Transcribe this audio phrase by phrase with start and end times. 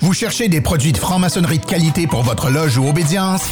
[0.00, 3.42] Vous cherchez des produits de franc-maçonnerie de qualité pour votre loge ou obédience?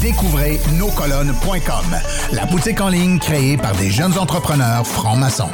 [0.00, 1.96] Découvrez noscolonnes.com,
[2.32, 5.50] la boutique en ligne créée par des jeunes entrepreneurs francs-maçons.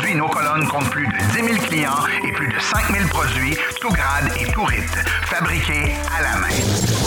[0.00, 1.90] Aujourd'hui, Nos Colonnes compte plus de 10 000 clients
[2.26, 4.96] et plus de 5 000 produits, tout grade et tout rite,
[5.26, 6.54] fabriqués à la main.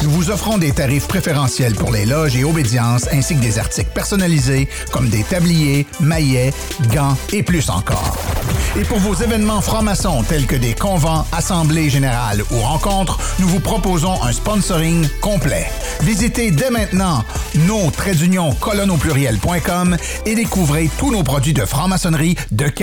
[0.04, 3.90] Nous vous offrons des tarifs préférentiels pour les loges et obédiences ainsi que des articles
[3.96, 6.54] personnalisés comme des tabliers, maillets,
[6.94, 8.16] gants et plus encore.
[8.76, 13.60] Et pour vos événements francs-maçons tels que des convents, assemblées générales ou rencontres, nous vous
[13.60, 15.66] proposons un sponsoring complet.
[16.02, 17.24] Visitez dès maintenant
[17.56, 17.90] nos
[18.98, 22.83] pluriel.com et découvrez tous nos produits de franc-maçonnerie de qualité.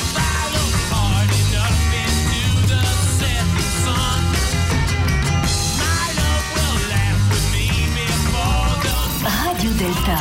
[9.81, 10.15] Delta.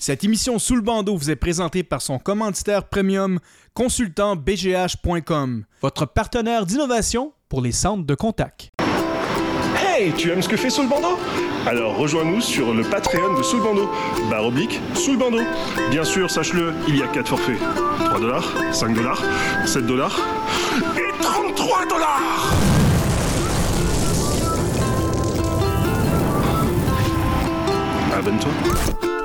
[0.00, 3.38] Cette émission Sous le bandeau vous est présentée par son commanditaire premium,
[3.72, 8.70] consultant BGH.com, votre partenaire d'innovation pour les centres de contact.
[9.76, 11.16] Hey, tu aimes ce que fait Sous le bandeau?
[11.68, 13.88] Alors rejoins-nous sur le Patreon de Sous le bandeau,
[14.28, 15.42] barre oblique, sous le bandeau.
[15.90, 17.60] Bien sûr, sache-le, il y a 4 forfaits
[18.06, 19.22] 3 dollars, 5 dollars,
[19.66, 20.18] 7 dollars
[20.96, 22.67] et 33 dollars
[28.18, 29.17] Abenteuer.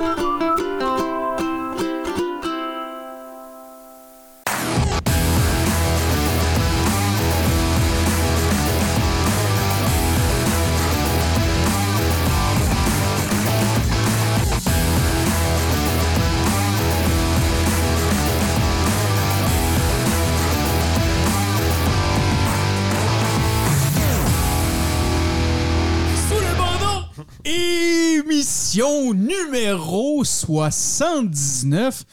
[28.76, 32.06] Numéro 79.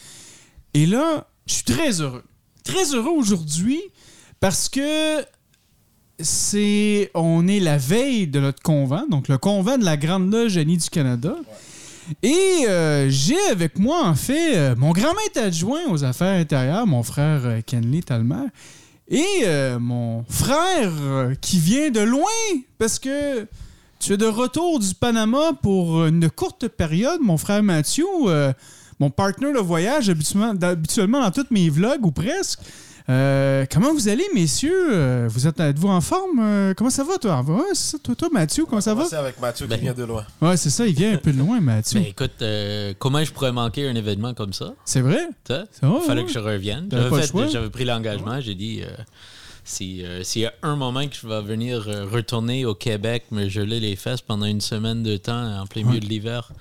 [0.74, 2.24] Et là, je suis très heureux.
[2.64, 3.80] Très heureux aujourd'hui
[4.40, 5.24] parce que
[6.18, 10.58] c'est on est la veille de notre convent, donc le convent de la Grande Loge
[10.58, 11.34] Annie du Canada.
[12.22, 16.86] Et euh, j'ai avec moi, en fait, euh, mon grand maître adjoint aux affaires intérieures,
[16.86, 18.48] mon frère euh, Kenley Talmer,
[19.08, 19.44] et
[19.80, 20.92] mon frère
[21.40, 22.28] qui vient de loin,
[22.78, 23.46] parce que
[24.00, 28.52] tu es de retour du Panama pour une courte période, mon frère Mathieu, euh,
[28.98, 32.60] mon partenaire de voyage habituellement, habituellement dans tous mes vlogs ou presque.
[33.08, 34.88] Euh, comment vous allez, messieurs?
[34.92, 36.38] Euh, Vous êtes, êtes-vous en forme?
[36.40, 37.42] Euh, comment ça va, toi?
[37.46, 39.04] Ouais, c'est ça, toi, toi, Mathieu, comment ça va?
[39.04, 40.24] C'est avec Mathieu Ben- qui vient de loin.
[40.40, 41.98] Ouais, c'est ça, il vient un peu de loin, Mathieu.
[42.00, 44.74] Ben écoute, euh, comment je pourrais manquer un événement comme ça?
[44.84, 45.28] C'est vrai?
[45.48, 45.64] Va,
[46.06, 46.26] Fallait ouais.
[46.26, 46.88] que je revienne.
[46.88, 47.46] T'avais J'avais pas le fait- choix?
[47.48, 48.40] J'avais pris l'engagement.
[48.40, 48.82] J'ai dit,
[49.70, 52.74] euh, si, euh, s'il y a un moment que je vais venir euh, retourner au
[52.74, 56.00] Québec, me geler les fesses pendant une semaine de temps en plein milieu Ouais.
[56.00, 56.52] de l'hiver,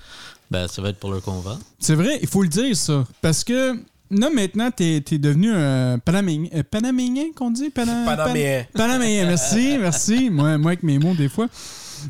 [0.52, 1.58] ben, ça va être pour le convent.
[1.80, 3.06] C'est vrai, il faut le dire, ça.
[3.22, 3.75] Parce que
[4.12, 7.69] là, maintenant, t'es es devenu un Panaméen, euh, Panaméen qu'on dit?
[7.69, 8.64] Pana- Panaméen.
[8.74, 10.30] Pan- Panaméen, merci, merci.
[10.30, 11.48] Moi, moi, avec mes mots, des fois.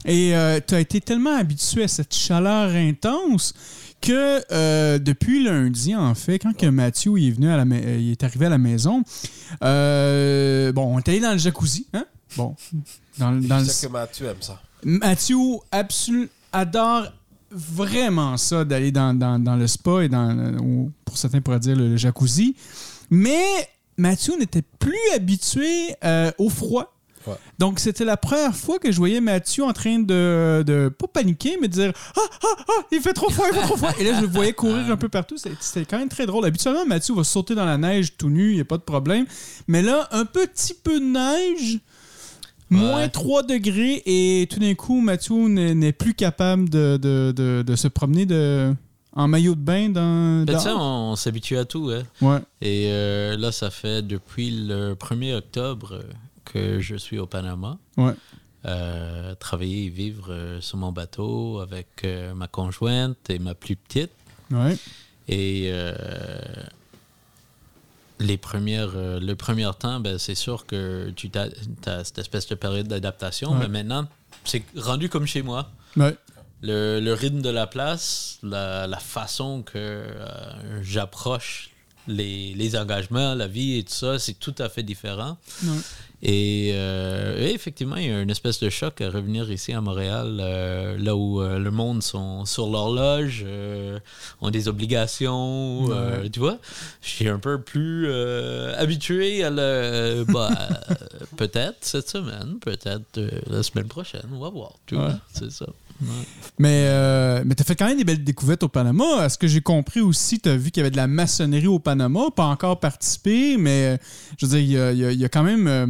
[0.05, 0.33] Et
[0.67, 3.53] tu as été tellement habitué à cette chaleur intense
[4.01, 7.97] que euh, depuis lundi, en fait, quand que Mathieu il est venu à la euh,
[7.99, 9.03] il est arrivé à la maison,
[9.63, 12.05] euh, bon, on est allé dans le jacuzzi, hein?
[12.37, 12.55] Bon,
[13.17, 14.61] dans, le- dans le, Je sais que Mathieu aime ça.
[14.83, 15.37] Mathieu
[15.71, 17.11] absolu- adore
[17.51, 20.55] vraiment ça d'aller dans, dans- dans le spa et dans,
[21.03, 22.55] pour certains pourraient dire le, le jacuzzi.
[23.09, 23.43] Mais
[23.97, 26.95] Mathieu n'était plus habitué euh, au froid.
[27.27, 27.33] Ouais.
[27.59, 31.57] Donc, c'était la première fois que je voyais Mathieu en train de, de pas paniquer,
[31.61, 33.91] mais de dire Ah, ah, ah, il fait trop froid, il fait trop froid.
[33.99, 35.35] Et là, je le voyais courir un peu partout.
[35.37, 36.45] C'était quand même très drôle.
[36.45, 39.25] Habituellement, Mathieu va sauter dans la neige tout nu, il n'y a pas de problème.
[39.67, 41.79] Mais là, un petit peu de neige,
[42.69, 43.09] moins Ouais.
[43.09, 47.87] 3 degrés, et tout d'un coup, Mathieu n'est plus capable de, de- de- de se
[47.87, 48.73] promener de,
[49.13, 50.43] en maillot de bain dans.
[50.45, 50.79] Ben, tu sais, dehors.
[50.81, 51.89] on, on s'habitue à tout.
[51.91, 52.03] Hein.
[52.21, 52.37] Ouais.
[52.61, 56.03] Et euh, là, ça fait depuis le 1er octobre euh,
[56.51, 57.77] que je suis au Panama.
[57.97, 58.13] Ouais.
[58.65, 63.77] Euh, travailler et vivre euh, sur mon bateau avec euh, ma conjointe et ma plus
[63.77, 64.11] petite.
[64.51, 64.77] Ouais.
[65.29, 65.71] Et
[68.19, 72.87] les premières, le premier temps, ben, c'est sûr que tu as, cette espèce de période
[72.87, 73.51] d'adaptation.
[73.51, 73.59] Ouais.
[73.59, 74.07] Mais maintenant,
[74.43, 75.69] c'est rendu comme chez moi.
[75.95, 76.17] Ouais.
[76.61, 80.03] Le, le rythme de la place, la, la façon que
[80.81, 81.69] j'approche
[82.07, 85.37] les, les engagements, la vie et tout ça, c'est tout à fait différent.
[86.21, 89.79] Et, euh, et effectivement, il y a une espèce de choc à revenir ici à
[89.79, 93.45] Montréal, euh, là où euh, le monde sont sur l'horloge,
[94.41, 95.87] ont des obligations,
[96.31, 96.57] tu vois.
[97.01, 98.11] Je suis un peu plus
[98.77, 100.25] habitué à le...
[100.27, 100.49] bah,
[101.37, 105.01] peut-être cette semaine, peut-être la semaine prochaine, on va voir, tu Ouais.
[105.05, 105.67] vois, c'est ça.
[106.57, 109.25] Mais, euh, mais tu as fait quand même des belles découvertes au Panama.
[109.25, 111.79] Est-ce que j'ai compris aussi, tu as vu qu'il y avait de la maçonnerie au
[111.79, 113.97] Panama, pas encore participé, mais euh,
[114.37, 114.59] je veux dire,
[114.93, 115.67] il y a, y y quand même.
[115.67, 115.87] euh,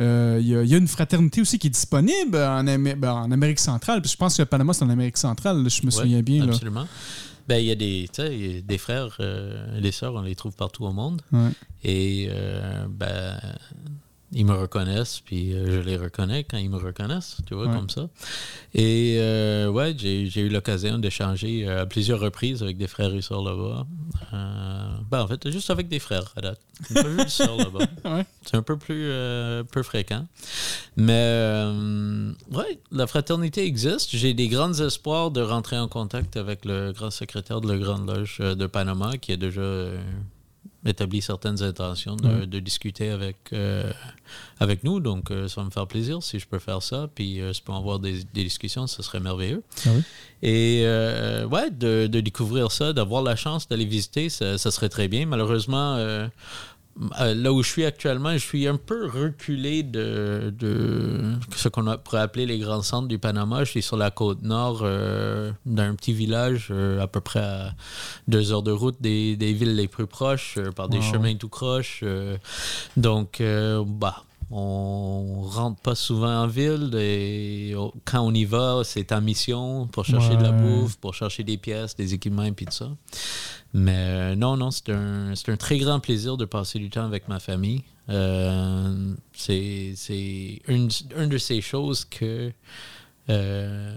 [0.00, 2.94] euh, il y, a, il y a une fraternité aussi qui est disponible en, Amé-
[2.94, 4.00] ben, en Amérique centrale.
[4.00, 6.22] Puis je pense que le Panama, c'est en Amérique centrale, là, je me Ouais, souviens
[6.22, 6.46] bien.
[6.46, 6.52] Là.
[6.52, 6.86] Absolument.
[7.48, 10.54] Ben, il y a des, y a des frères, euh, des sœurs, on les trouve
[10.54, 11.20] partout au monde.
[11.32, 11.50] Ouais.
[11.82, 13.40] Et euh, ben,
[14.32, 17.74] ils me reconnaissent, puis euh, je les reconnais quand ils me reconnaissent, tu vois, Ouais.
[17.74, 18.08] comme ça.
[18.74, 23.22] Et euh, ouais, j'ai eu l'occasion d'échanger euh, à plusieurs reprises avec des frères et
[23.22, 23.86] sœurs là-bas.
[24.34, 26.60] Euh, ben, en fait, juste avec des frères, à date.
[26.94, 27.86] Pas juste des sœurs là-bas.
[28.04, 28.24] Ouais.
[28.44, 30.26] C'est un peu plus euh, peu fréquent.
[30.96, 31.72] Mais
[32.52, 34.10] ouais, la fraternité existe.
[34.16, 38.08] J'ai des grands espoirs de rentrer en contact avec le grand secrétaire de la Grande
[38.08, 39.60] Loge de Panama qui a déjà
[40.86, 42.46] établi certaines intentions de, Ouais.
[42.46, 43.92] de discuter avec, euh,
[44.60, 45.00] avec nous.
[45.00, 47.08] Donc, euh, ça va me faire plaisir si je peux faire ça.
[47.14, 49.62] Puis, euh, si je peux avoir des, des discussions, ce serait merveilleux.
[49.86, 50.02] Ah oui?
[50.42, 50.84] Et
[51.50, 55.26] ouais, de, de découvrir ça, d'avoir la chance d'aller visiter, ça, ça serait très bien.
[55.26, 55.96] Malheureusement,
[57.18, 62.20] là où je suis actuellement, je suis un peu reculé de, de ce qu'on pourrait
[62.20, 63.64] appeler les grands centres du Panama.
[63.64, 67.72] Je suis sur la côte nord euh, d'un petit village, euh, à peu près à
[68.26, 71.02] deux heures de route des, des villes les plus proches, euh, par des Wow.
[71.02, 72.00] chemins tout croches.
[72.02, 72.36] euh.
[72.96, 74.24] donc, euh, bah.
[74.50, 77.74] On rentre pas souvent en ville et
[78.06, 81.58] quand on y va, c'est en mission pour chercher de la bouffe, pour chercher des
[81.58, 82.90] pièces, des équipements et puis tout ça.
[83.74, 87.04] Mais euh, non, non, c'est un, c'est un très grand plaisir de passer du temps
[87.04, 87.82] avec ma famille.
[88.08, 92.50] Euh, c'est c'est une, une de ces choses que
[93.28, 93.94] euh,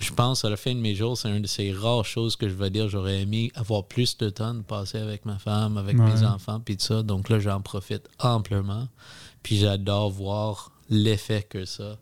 [0.00, 2.48] je pense à la fin de mes jours, c'est une de ces rares choses que
[2.48, 5.96] je vais dire j'aurais aimé avoir plus de temps de passer avec ma femme, avec
[5.96, 6.12] Ouais.
[6.12, 7.04] mes enfants, puis tout ça.
[7.04, 8.88] Donc là, j'en profite amplement.
[9.44, 11.98] Puis j'adore voir l'effet que ça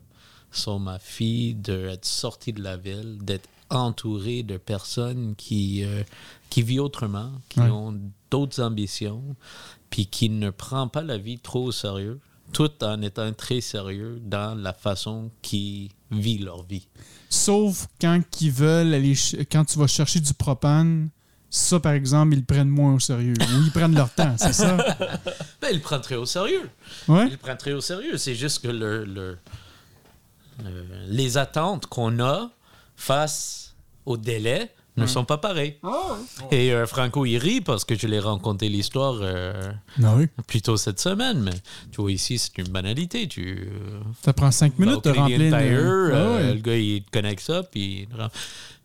[0.51, 6.03] sur ma fille, d'être sortie de la ville, d'être entourée de personnes qui, euh,
[6.49, 7.69] qui vivent autrement, qui Ouais.
[7.69, 7.99] ont
[8.31, 9.23] d'autres ambitions,
[9.89, 12.19] puis qui ne prend pas la vie trop au sérieux,
[12.51, 16.87] tout en étant très sérieux dans la façon qu'ils vivent leur vie.
[17.29, 19.15] Sauf quand ils veulent aller
[19.51, 21.09] quand tu vas chercher du propane,
[21.55, 23.33] ça par exemple, ils le prennent moins au sérieux.
[23.39, 24.75] Ou ils prennent leur temps, c'est ça?
[25.61, 26.69] Ben, ils le prennent très au sérieux.
[27.07, 27.25] Ouais?
[27.27, 28.17] Ils le prennent très au sérieux.
[28.17, 29.37] C'est juste que le, le-
[30.63, 32.49] le- les attentes qu'on a
[32.95, 35.77] face au délai ne sont pas pareilles.
[36.51, 39.71] Et euh, Franco, il rit parce que je l'ai raconté l'histoire euh,
[40.03, 40.27] Ah oui.
[40.45, 41.39] plus tôt cette semaine.
[41.41, 41.53] Mais
[41.91, 43.27] tu vois, ici, c'est une banalité.
[43.27, 45.53] Tu, euh, Ça prend cinq minutes de remplir Tire, une...
[45.55, 46.53] euh, Ah ouais.
[46.53, 48.07] Le gars, il te connecte ça, puis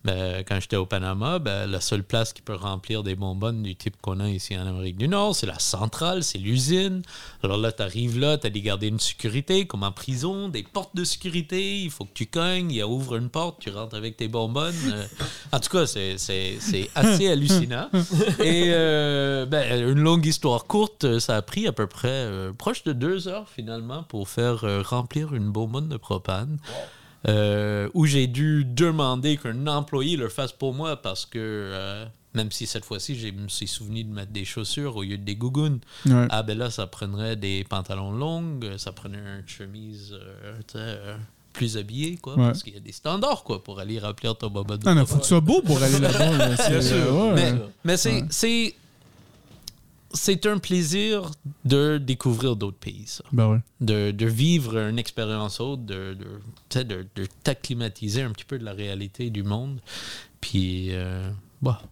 [0.05, 3.75] Ben, quand j'étais au Panama, ben, la seule place qui peut remplir des bonbonnes du
[3.75, 7.03] type qu'on a ici en Amérique du Nord, c'est la centrale, c'est l'usine.
[7.43, 10.63] Alors là, tu arrives là, tu as des gardiens de sécurité, comme en prison, des
[10.63, 14.17] portes de sécurité, il faut que tu cognes, il ouvre une porte, tu rentres avec
[14.17, 14.75] tes bonbonnes.
[14.87, 15.05] Euh,
[15.53, 16.17] en tout cas, c'est-
[16.95, 17.91] assez hallucinant.
[18.41, 22.85] Et euh, ben, une longue histoire courte, ça a pris à peu près euh, proche
[22.85, 26.59] de deux heures finalement pour faire remplir une bonbonne de propane.
[27.27, 32.05] Euh, où j'ai dû demander qu'un employé le fasse pour moi parce que euh,
[32.35, 35.25] même si cette fois-ci je me suis souvenu de mettre des chaussures au lieu de
[35.25, 36.27] des gougounes, Ouais.
[36.31, 41.17] ah ben là ça prendrait des pantalons longs, ça prenait une chemise euh, euh,
[41.53, 42.47] plus habillée quoi, Ouais.
[42.47, 45.07] parce qu'il y a des standards quoi pour aller remplir ton bonbonne de non, propane.
[45.07, 46.37] faut que tu sois beau pour aller là-bas.
[46.37, 46.55] là.
[47.35, 48.75] Mais, mais c'est.
[50.13, 51.31] C'est, un plaisir
[51.65, 53.25] de découvrir d'autres pays, ça.
[53.33, 53.61] Ben ouais.
[53.81, 56.17] De, de vivre une expérience autre, de,
[56.71, 59.81] de, de, de t'acclimatiser un petit peu de la réalité du monde.
[60.41, 61.83] Puis, euh, bah,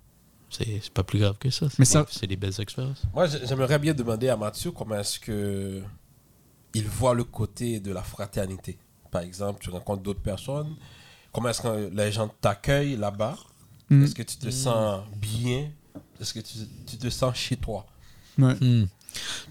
[0.50, 1.68] c'est, c'est pas plus grave que ça.
[1.68, 3.02] C'est, Mais des- ça- c'est des belles expériences.
[3.12, 5.82] Moi, j'ai- j'aimerais bien demander à Mathieu comment est-ce que
[6.75, 8.78] il voit le côté de la fraternité.
[9.11, 10.76] Par exemple, tu rencontres d'autres personnes.
[11.32, 13.37] Comment est-ce que les gens t'accueillent là-bas?
[13.90, 14.04] Mm.
[14.04, 15.70] Est-ce que tu te sens bien?
[16.20, 17.87] Est-ce que tu, tu te sens chez toi?
[18.38, 18.55] Ouais.
[18.61, 18.87] Hmm.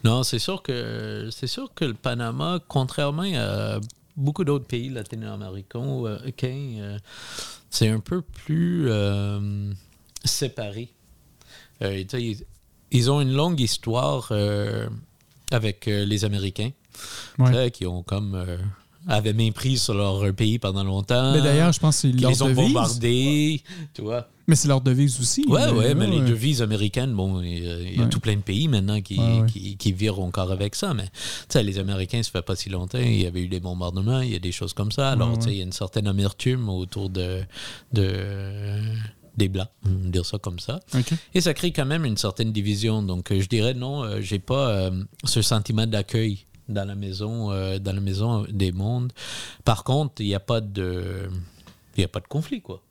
[0.04, 3.80] Non, c'est sûr que c'est sûr que le Panama, contrairement à
[4.16, 7.00] beaucoup d'autres pays latino-américains, euh, euh,
[7.70, 9.72] c'est un peu plus euh,
[10.24, 10.90] séparé.
[11.82, 12.38] Euh, ils,
[12.92, 14.32] ils ont une longue histoire
[15.52, 16.72] avec les Américains,
[17.40, 17.72] Ouais.
[17.72, 18.46] qui ont comme
[19.08, 21.34] avaient mépris sur leur pays pendant longtemps.
[21.34, 23.62] Mais d'ailleurs, je pense Qu'ils les ont bombardés,
[23.94, 24.28] tu vois.
[24.48, 25.44] Mais c'est leur devise aussi.
[25.48, 28.10] Ouais, Mais, ouais, mais les devises américaines, bon, il y a, il y a Ouais.
[28.10, 30.94] tout plein de pays maintenant qui, qui, qui virent encore avec ça.
[30.94, 31.12] Mais, tu
[31.50, 34.32] sais, les Américains, ça fait pas si longtemps, il y avait eu des bombardements, il
[34.32, 35.10] y a des choses comme ça.
[35.12, 37.42] Alors, tu sais, il y a une certaine amertume autour de,
[37.94, 38.82] de
[39.38, 40.80] des Blancs, on va dire ça comme ça.
[41.34, 43.02] Et ça crée quand même une certaine division.
[43.04, 47.52] Donc, euh, je dirais non, euh, j'ai pas euh, ce sentiment d'accueil dans la maison,
[47.52, 49.12] euh, dans la maison des mondes.
[49.66, 51.30] Par contre, il n'y a pas de,
[51.98, 52.82] il a pas de conflit, quoi.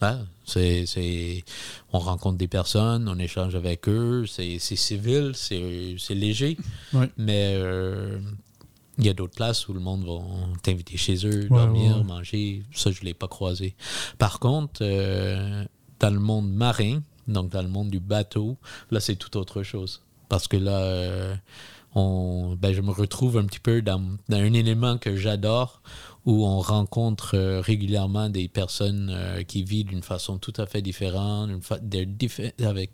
[0.00, 0.26] Hein?
[0.44, 1.44] C'est, c'est,
[1.92, 6.56] on rencontre des personnes, on échange avec eux, c'est, c'est civil, c'est, c'est léger,
[6.92, 7.08] Ouais.
[7.16, 8.18] mais euh,
[8.98, 10.18] il y a d'autres places où le monde va
[10.62, 12.62] t'inviter chez eux, Ouais, dormir, manger.
[12.74, 13.74] Ça, je ne l'ai pas croisé.
[14.18, 15.64] Par contre, euh,
[16.00, 18.58] dans le monde marin, donc dans le monde du bateau,
[18.90, 20.02] là, c'est tout autre chose.
[20.28, 21.34] Parce que là, euh,
[21.94, 25.82] on, ben, je me retrouve un petit peu dans, dans un élément que j'adore,
[26.24, 30.80] où on rencontre euh, régulièrement des personnes euh, qui vivent d'une façon tout à fait
[30.82, 31.80] différente, une fa-
[32.64, 32.90] avec,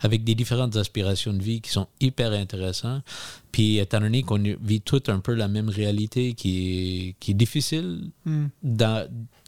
[0.00, 3.02] avec des différentes aspirations de vie qui sont hyper intéressantes.
[3.50, 7.34] Puis, étant donné qu'on vit tout un peu la même réalité qui est, qui est
[7.34, 8.48] difficile Hmm.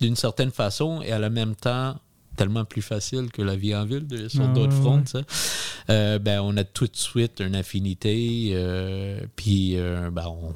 [0.00, 1.96] d'une certaine façon et à la même temps
[2.36, 5.24] tellement plus facile que la vie en ville de, sur Ah, d'autres ouais, fronts, ouais.
[5.90, 10.54] Euh, ben, on a tout de suite une affinité, euh, puis euh, ben, on,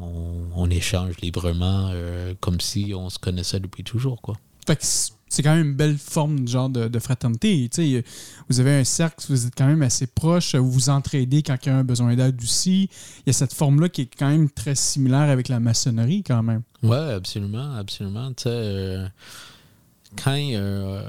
[0.00, 4.20] on- on échange librement euh, comme si on se connaissait depuis toujours.
[4.20, 4.36] Quoi.
[4.66, 7.70] Fait que c'est quand même une belle forme de genre de, de fraternité.
[8.48, 11.78] Vous avez un cercle, vous êtes quand même assez proche, vous vous entraidez quand quelqu'un
[11.78, 12.88] a besoin d'aide aussi.
[13.20, 16.42] Il y a cette forme-là qui est quand même très similaire avec la maçonnerie quand
[16.42, 16.62] même.
[16.82, 18.32] Ouais, absolument, absolument.
[18.46, 19.06] Euh,
[20.22, 21.08] quand euh,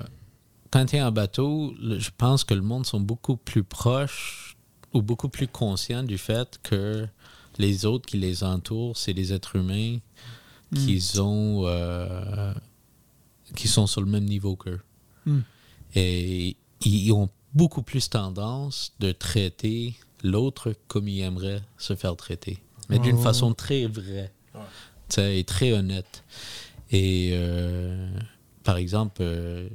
[0.72, 4.56] quand tu es en bateau, je pense que le monde sont beaucoup plus proches
[4.94, 7.08] ou beaucoup plus conscients du fait que
[7.58, 9.98] les autres qui les entourent, c'est des êtres humains
[10.74, 12.54] qui ont euh,
[13.56, 14.80] qui sont sur le même niveau qu'eux.
[15.26, 15.40] Mm.
[15.96, 16.56] Et
[16.86, 22.60] ils ont beaucoup plus tendance de traiter l'autre comme ils aimeraient se faire traiter.
[22.90, 23.22] Mais d'une Oh.
[23.22, 24.32] façon très vraie.
[24.54, 24.60] Tu
[25.10, 26.24] sais, et très honnête.
[26.92, 28.10] Et euh,
[28.64, 29.68] par exemple, euh,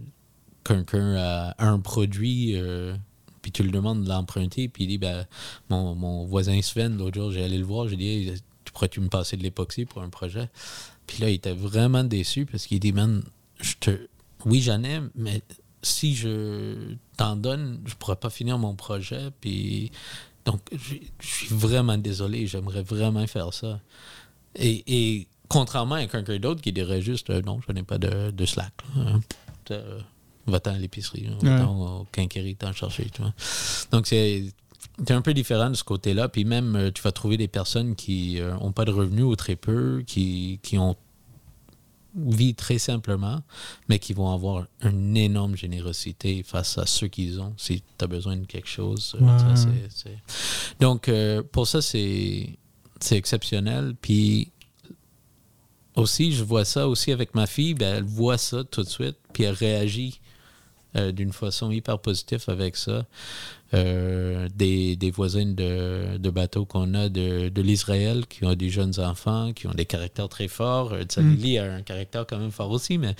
[0.64, 2.95] quelqu'un a un produit, euh,
[3.46, 5.24] puis tu le demandes de l'emprunter, puis il dit ben,
[5.70, 8.32] mon, mon voisin Sven, l'autre jour, j'ai allé le voir, j'ai dit
[8.64, 10.48] Tu pourrais-tu me passer de l'époxy pour un projet?
[11.06, 13.22] Puis là, il était vraiment déçu parce qu'il dit Man,
[13.60, 14.08] je te.
[14.46, 15.42] Oui, j'en ai, mais
[15.80, 19.92] si je t'en donne, je pourrais pas finir mon projet, puis.
[20.44, 23.80] Donc, je suis vraiment désolé, j'aimerais vraiment faire ça.
[24.56, 28.32] Et, et contrairement à quelqu'un d'autre qui dirait juste euh, non, je n'ai pas de,
[28.32, 28.72] de slack.
[30.46, 31.38] Va-t'en à l'épicerie, hein.
[31.42, 33.08] va-t'en au quincaillerie, t'en chercher.
[33.12, 33.34] Tu vois.
[33.90, 34.52] Donc, c'est
[35.08, 36.28] un peu différent de ce côté-là.
[36.28, 39.56] Puis même, euh, tu vas trouver des personnes qui n'ont pas de revenus ou très
[39.56, 40.96] peu, qui, qui ont
[42.16, 43.42] vivent très simplement,
[43.88, 47.52] mais qui vont avoir une énorme générosité face à ceux qu'ils ont.
[47.56, 50.16] Si tu as besoin de quelque chose, euh, Ouais.
[50.80, 52.56] Donc, euh, pour ça, c'est
[53.00, 53.94] c'est exceptionnel.
[54.00, 54.50] Puis
[55.94, 59.16] aussi, je vois ça aussi avec ma fille, ben, elle voit ça tout de suite,
[59.32, 60.20] puis elle réagit
[60.96, 63.06] euh, d'une façon hyper positive avec ça.
[63.74, 68.70] Euh, des, des voisines de, de bateaux qu'on a de, de l'Israël qui ont des
[68.70, 70.92] jeunes enfants, qui ont des caractères très forts.
[70.92, 71.34] Euh, Mm.
[71.34, 73.14] Lily a un caractère quand même fort aussi, mais,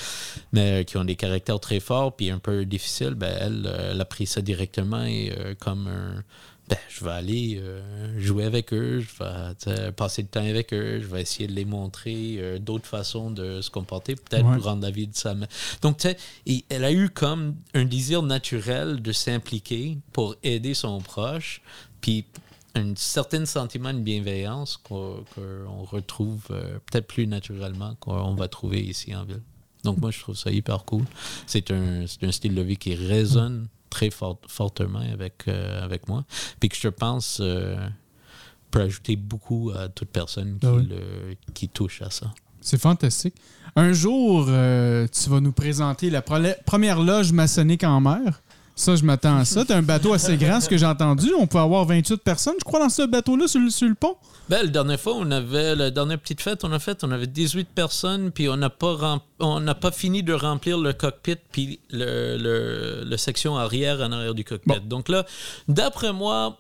[0.53, 3.15] mais euh, qui ont des caractères très forts puis un peu difficiles.
[3.15, 6.23] Ben, elle, elle a pris ça directement et comme un.
[6.69, 9.25] Ben, je vais aller euh, jouer avec eux, je
[9.71, 13.31] vais passer du temps avec eux, je vais essayer de les montrer euh, d'autres façons
[13.31, 14.57] de se comporter, peut-être Ouais.
[14.57, 15.47] pour rendre la vie de sa mère.
[15.83, 20.75] Donc, tu sais, et elle a eu comme un désir naturel de s'impliquer pour aider
[20.75, 21.61] son proche,
[22.01, 22.25] puis
[22.75, 25.23] un certain sentiment de bienveillance qu'on
[25.91, 29.41] retrouve euh, peut-être plus naturellement qu'on va trouver ici en ville.
[29.85, 31.05] Donc, moi, je trouve ça hyper cool.
[31.47, 36.09] C'est un, c'est un style de vie qui résonne très fort- fortement avec, euh, avec
[36.09, 36.25] moi,
[36.61, 37.77] puis que je pense euh,
[38.71, 40.89] peut ajouter beaucoup à toute personne qui, Ah oui.
[40.89, 42.33] le, qui touche à ça.
[42.61, 43.35] C'est fantastique.
[43.77, 48.43] Un jour, euh, tu vas nous présenter la première loge maçonnique en mer.
[48.79, 49.65] Ça, je m'attends à ça.
[49.65, 51.31] T'as un bateau assez grand, ce que j'ai entendu.
[51.39, 54.17] On peut avoir 28 personnes, je crois, dans ce bateau-là, sur, le- sur le pont.
[54.51, 57.27] Ben, la dernière fois, on avait la dernière petite fête, on a fait, on avait
[57.27, 61.37] 18 personnes, puis on n'a pas rem- on n'a pas fini de remplir le cockpit
[61.51, 64.69] puis le, le, le section arrière en arrière du cockpit.
[64.69, 64.81] Bon.
[64.87, 65.25] Donc là,
[65.69, 66.59] d'après moi,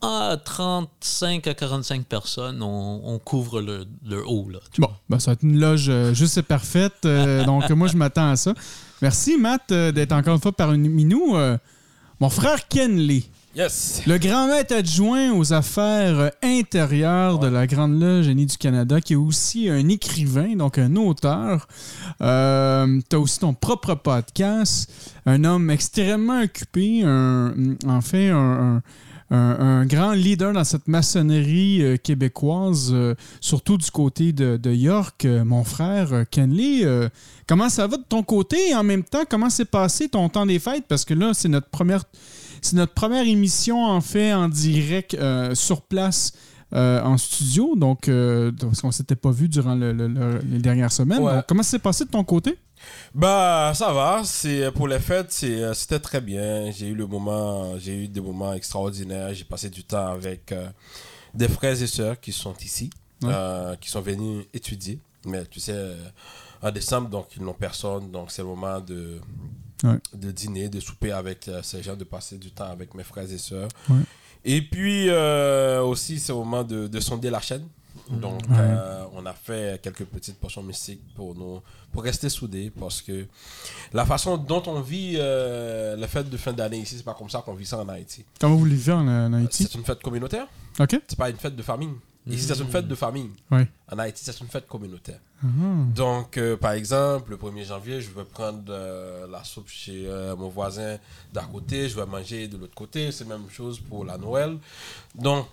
[0.00, 4.58] à 35 à 45 personnes, on, on couvre le, le haut là.
[4.78, 7.04] Bon, ben, ça va être une loge euh, juste et parfaite.
[7.04, 8.54] euh, donc, moi, je m'attends à ça.
[9.02, 11.34] Merci, Matt, euh, d'être encore une fois parmi nous.
[11.36, 11.58] Euh,
[12.20, 13.24] mon frère Kenley.
[13.54, 14.00] Yes.
[14.06, 19.12] Le grand maître adjoint aux affaires intérieures de la Grande Loge Génie du Canada, qui
[19.12, 21.68] est aussi un écrivain, donc un auteur.
[22.22, 24.90] Euh, tu as aussi ton propre podcast.
[25.26, 27.52] Un homme extrêmement occupé, un,
[27.86, 28.36] en fait, un,
[28.76, 28.82] un-
[29.36, 35.24] un- grand leader dans cette maçonnerie euh, québécoise, euh, surtout du côté de, de York.
[35.24, 36.84] Euh, mon frère Kenley,
[37.46, 38.70] comment ça va de ton côté?
[38.70, 40.84] Et en même temps, comment s'est passé ton temps des fêtes?
[40.88, 42.04] Parce que là, c'est notre première
[42.64, 46.32] c'est notre première émission, en fait, en direct euh, sur place
[46.74, 47.74] euh, en studio.
[47.76, 51.20] Donc, euh, parce qu'on s'était pas vu durant le- le- le- les dernières semaines.
[51.22, 51.34] Ouais.
[51.34, 52.56] Donc, comment ça s'est passé de ton côté?
[53.14, 54.22] Bah, ça va.
[54.24, 56.70] C'est pour les fêtes, euh, c'était très bien.
[56.70, 59.34] J'ai eu le moment, j'ai eu des moments extraordinaires.
[59.34, 60.68] J'ai passé du temps avec euh,
[61.34, 62.90] des frères et sœurs qui sont ici,
[63.22, 63.30] Ouais.
[63.32, 64.98] euh, qui sont venus étudier.
[65.26, 65.96] Mais tu sais, euh,
[66.62, 69.20] en décembre, donc ils n'ont personne, donc c'est le moment de
[69.84, 69.98] Ouais.
[70.14, 73.30] de dîner, de souper avec euh, ces gens, de passer du temps avec mes frères
[73.30, 73.68] et sœurs.
[73.90, 73.96] Ouais.
[74.44, 77.66] Et puis euh, aussi, c'est le moment de, de sonder la chaîne.
[78.10, 78.56] Donc, Ouais.
[78.58, 81.60] euh, on a fait quelques petites portions mystiques pour nous,
[81.92, 83.26] pour rester soudés, parce que
[83.92, 87.30] la façon dont on vit euh, la fête de fin d'année ici, c'est pas comme
[87.30, 88.24] ça qu'on vit ça en Haïti.
[88.40, 89.64] Comment vous le vivez en, en Haïti?
[89.70, 90.46] C'est une fête communautaire,
[90.80, 91.00] OK?
[91.06, 91.90] c'est pas une fête de famille.
[92.24, 93.30] Ici, c'est une fête de famille.
[93.50, 93.66] Ouais.
[93.90, 95.18] En Haïti, c'est une fête communautaire.
[95.42, 95.46] Ah.
[95.92, 100.36] Donc, euh, par exemple, le 1er janvier, je vais prendre euh, la soupe chez euh,
[100.36, 100.98] mon voisin
[101.32, 103.10] d'à côté, je vais manger de l'autre côté.
[103.10, 104.56] C'est la même chose pour la Noël.
[105.16, 105.46] Donc,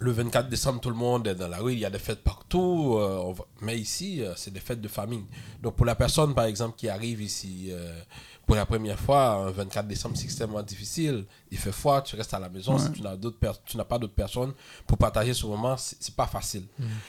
[0.00, 2.22] le 24 décembre, tout le monde est dans la rue, il y a des fêtes
[2.24, 2.96] partout.
[2.98, 5.24] euh, va- Mais ici, euh, c'est des fêtes de famille.
[5.62, 8.00] Donc, pour la personne, par exemple, qui arrive ici euh,
[8.46, 11.24] pour la première fois, un 24 décembre, c'est extrêmement difficile.
[11.50, 12.76] Il fait froid, tu restes à la maison.
[12.78, 14.52] Si tu n'as d'autres per- tu n'as pas d'autres personnes
[14.86, 16.64] pour partager ce moment, c'est c'est pas facile.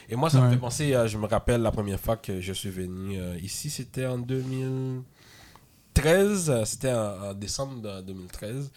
[0.07, 2.69] Et moi, ça me fait penser, je me rappelle la première fois que je suis
[2.69, 8.71] venu ici, c'était en 2013, euh, c'était en, décembre de 2013.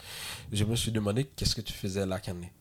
[0.53, 2.53] Je me suis demandé qu'est-ce que tu faisais là, Canley.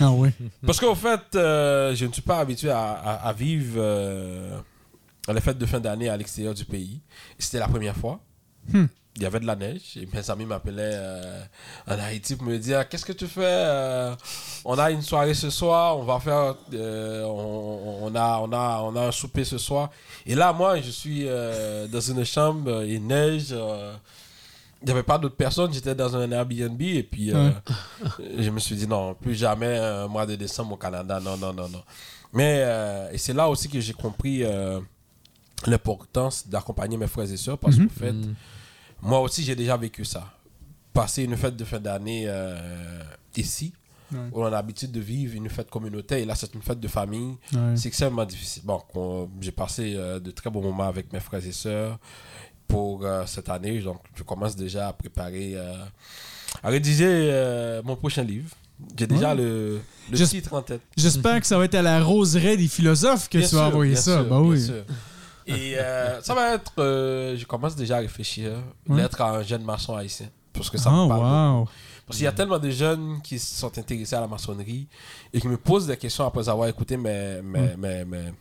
[0.00, 0.30] Ah oui.
[0.64, 4.58] Parce qu'au fait, euh, je ne suis pas habitué à, à- à vivre euh,
[5.32, 7.00] les fêtes de fin d'année à l'extérieur du pays.
[7.38, 8.20] C'était la première fois.
[8.72, 8.86] Hmm.
[9.16, 11.42] Il y avait de la neige et mes amis m'appelaient euh,
[11.88, 14.14] en Haïti pour me dire Qu'est-ce que tu fais Euh,
[14.64, 16.54] On a une soirée ce soir, on va faire.
[16.72, 19.90] on, on a, on, a, on a un souper ce soir.
[20.24, 23.52] Et là, moi, je suis dans une chambre, il neige.
[24.78, 27.50] Euh, il n'y avait pas d'autres personnes, j'étais dans un Airbnb et puis euh,
[28.38, 31.52] je me suis dit non, plus jamais un mois de décembre au Canada, non, non,
[31.52, 31.82] non, non.
[32.32, 34.80] Mais euh, et c'est là aussi que j'ai compris euh,
[35.66, 37.88] l'importance d'accompagner mes frères et sœurs parce Mhm.
[37.88, 38.14] qu'en fait,
[39.02, 40.32] moi aussi j'ai déjà vécu ça.
[40.92, 43.02] Passer une fête de fin d'année euh,
[43.36, 43.72] ici,
[44.10, 44.18] Ouais.
[44.32, 46.88] où on a l'habitude de vivre une fête communautaire et là c'est une fête de
[46.88, 47.76] famille, Ouais.
[47.76, 48.62] c'est extrêmement difficile.
[48.64, 51.98] Bon, j'ai passé euh, de très bons moments avec mes frères et sœurs
[52.68, 53.80] pour euh, cette année.
[53.80, 55.74] Donc, je commence déjà à préparer, euh,
[56.62, 58.50] à rédiger euh, mon prochain livre.
[58.96, 60.82] J'ai déjà le, le titre en tête.
[60.96, 63.96] J'espère que ça va être à la roseraie des philosophes que Bien tu vas envoyer
[63.96, 64.18] ça.
[64.18, 64.60] sûr, bah oui.
[64.64, 64.84] sûr.
[65.48, 65.74] Et
[66.22, 66.72] ça va être.
[66.76, 68.52] je commence déjà à réfléchir.
[68.88, 68.98] Ouais.
[69.02, 70.28] L'être à un jeune maçon haïtien.
[70.52, 71.58] Parce que ça Ah, me parle.
[71.60, 71.68] wow.
[72.06, 74.86] Parce qu'il y a tellement de jeunes qui sont intéressés à la maçonnerie
[75.32, 78.32] et qui me posent des questions après avoir écouté mes, mes, mes, mes-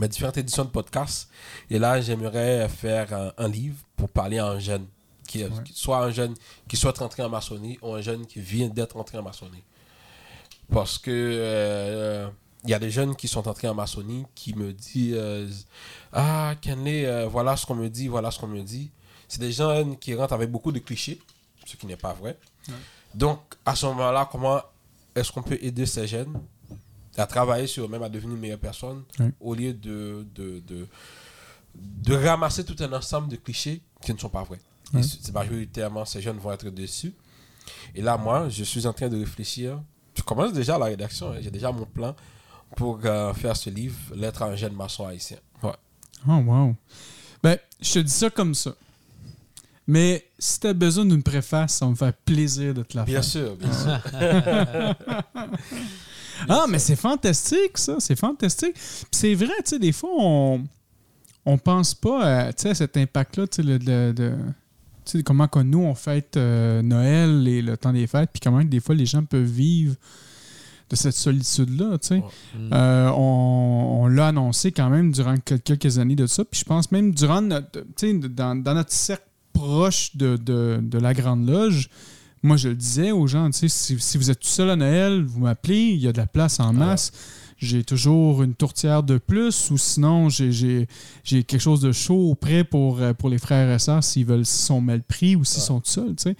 [0.00, 1.28] mes différentes éditions de podcast.
[1.70, 4.86] Et là, j'aimerais faire un, un livre pour parler à un jeune.
[5.26, 6.34] Qui, qui soit un jeune
[6.68, 9.64] qui souhaite rentrer en maçonnerie ou un jeune qui vient d'être entré en maçonnerie.
[10.72, 12.28] Parce que euh,
[12.62, 15.48] il y a des jeunes qui sont entrés en maçonnerie qui me disent euh,
[16.12, 18.90] Ah, Kenley, euh, voilà ce qu'on me dit, voilà ce qu'on me dit.
[19.26, 21.20] C'est des jeunes qui rentrent avec beaucoup de clichés,
[21.64, 22.38] ce qui n'est pas vrai.
[23.14, 24.60] Donc, à ce moment-là, comment
[25.14, 26.40] est-ce qu'on peut aider ces jeunes
[27.18, 29.02] à travailler sur eux-mêmes, à devenir une meilleure personne,
[29.40, 30.86] au lieu de, de, de,
[31.74, 34.60] de ramasser tout un ensemble de clichés qui ne sont pas vrais.
[34.94, 37.12] Et majoritairement, ces jeunes vont être dessus.
[37.94, 39.80] Et là, moi, je suis en train de réfléchir.
[40.14, 41.38] Je commence déjà la rédaction, hein.
[41.40, 42.14] j'ai déjà mon plan
[42.76, 45.38] pour euh, faire ce livre, L'être à un jeune maçon haïtien.
[45.62, 45.72] Ouais.
[46.28, 46.74] Oh, wow.
[47.42, 48.74] Ben, je te dis ça comme ça.
[49.88, 53.22] Mais si t'as besoin d'une préface, ça va me faire plaisir de te la Bien
[53.22, 53.24] faire.
[53.24, 54.00] sûr, bien sûr.
[56.48, 57.96] Ah, mais c'est fantastique, ça.
[57.98, 58.74] C'est fantastique.
[58.74, 60.64] Puis c'est vrai, tu sais, des fois, on
[61.48, 65.78] on pense pas à, sais, à cet impact-là, tu sais, de, de- comment que nous,
[65.78, 69.06] on fête euh, Noël et le temps des fêtes, puis comment que des fois, les
[69.06, 69.94] gens peuvent vivre
[70.90, 72.22] de cette solitude-là, tu sais.
[72.72, 76.64] Euh, on on l'a annoncé quand même durant quel- quelques années de ça, puis je
[76.64, 77.84] pense même durant notre,
[78.28, 81.88] dans, dans notre cercle proche de, de- de la Grande Loge,
[82.46, 84.76] moi, je le disais aux gens, tu sais, si, si vous êtes tout seul à
[84.76, 87.12] Noël, vous m'appelez, il y a de la place en masse.
[87.58, 90.86] j'ai toujours une tourtière de plus ou sinon j'ai-
[91.24, 94.66] quelque chose de chaud prêt pour, euh, pour les frères et sœurs s'ils veulent s'ils
[94.66, 96.14] sont mal pris ou s'ils sont tout seuls.
[96.16, 96.36] tu sais.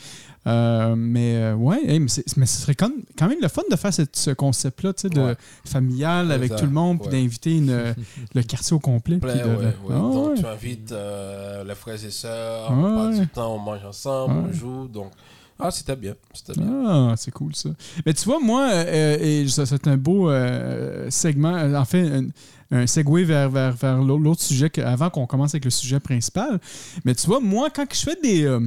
[0.47, 3.77] Euh, mais euh, ouais, hey, mais, mais ce serait quand, quand même le fun de
[3.77, 5.37] faire cette- ce concept-là tu sais, de Ouais.
[5.65, 7.61] familial avec tout le monde puis d'inviter
[8.35, 9.17] le quartier au complet.
[9.17, 9.73] Plein, puis de- ouais, ouais.
[9.89, 13.21] Ah, Donc, tu invites euh, les frères et sœurs, on passe ouais.
[13.23, 14.87] du temps, on mange ensemble, on joue.
[14.89, 15.13] Donc,
[15.59, 16.15] ah, c'était bien.
[16.57, 16.85] Bien.
[16.87, 17.71] Ah, c'est cool ça.
[18.05, 22.27] Mais tu vois, moi, euh, ça, c'est un beau euh, segment, euh, en fait, un,
[22.71, 22.85] un
[23.25, 26.61] vers, vers, vers l'au- l'autre sujet avant qu'on commence avec le sujet principal.
[27.05, 28.61] Mais tu vois, moi, quand je fais des, euh,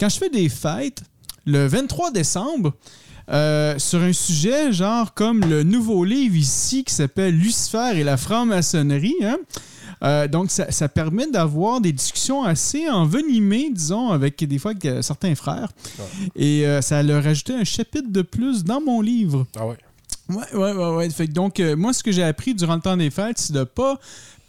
[0.00, 1.02] quand je fais des fêtes,
[1.46, 2.72] le 23 décembre,
[3.30, 8.16] euh, sur un sujet genre comme le nouveau livre ici qui s'appelle Lucifer et la
[8.16, 9.36] franc-maçonnerie, hein,
[10.02, 15.02] euh, donc, ça, ça permet d'avoir des discussions assez envenimées, disons, avec des fois avec,
[15.02, 15.72] certains frères.
[16.36, 19.46] Et euh, ça leur ajouté un chapitre de plus dans mon livre.
[19.56, 19.76] Ah ouais.
[20.28, 20.94] Ouais, ouais, ouais.
[20.96, 21.10] ouais.
[21.10, 23.52] Fait que donc, euh, moi, ce que j'ai appris durant le temps des fêtes, c'est
[23.52, 23.98] de pas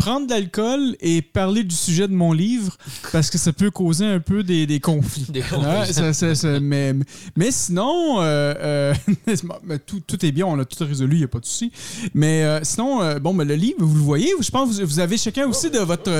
[0.03, 2.75] prendre de l'alcool et parler du sujet de mon livre
[3.13, 5.27] parce que ça peut causer un peu des, des conflits.
[5.29, 6.93] Des Ouais, ça- ça- ça- mais,
[7.37, 8.93] mais sinon, euh, euh,
[9.85, 11.71] tout, tout est bien, on a tout résolu, il n'y a pas de souci.
[12.13, 14.99] Mais euh, sinon, euh, bon, le livre, vous le voyez, je pense que vous, vous
[14.99, 16.11] avez chacun aussi de votre,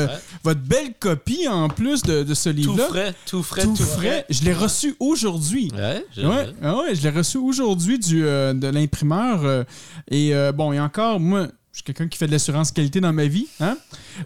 [0.43, 2.87] votre belle copie en plus de, de ce Tout livre-là.
[2.87, 4.25] frais, tout frais, Tout frais.
[4.29, 5.69] Je l'ai reçu aujourd'hui.
[5.75, 6.05] Ouais,
[6.61, 9.65] ah ouais, je l'ai reçu aujourd'hui du, de l'imprimeur.
[10.09, 13.25] et bon, et encore, moi, je suis quelqu'un qui fait de l'assurance qualité dans ma
[13.25, 13.47] vie.
[13.59, 13.75] Hein?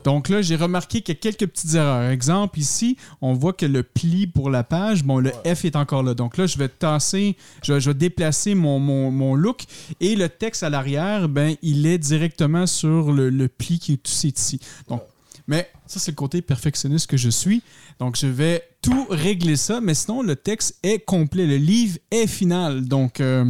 [0.03, 2.11] Donc là, j'ai remarqué qu'il y a quelques petites erreurs.
[2.11, 6.03] Exemple, ici, on voit que le pli pour la page, bon, le F est encore
[6.03, 6.13] là.
[6.13, 9.63] Donc là, je vais tasser, je vais, déplacer mon, mon, mon look
[10.01, 14.03] et le texte à l'arrière, ben, il est directement sur le, le pli qui est
[14.03, 14.59] tout ici.
[14.89, 15.03] Donc,
[15.47, 17.63] mais ça, c'est le côté perfectionniste que je suis.
[17.99, 21.45] Donc, je vais tout régler ça, mais sinon, le texte est complet.
[21.45, 22.85] Le livre est final.
[22.85, 23.45] Donc, euh,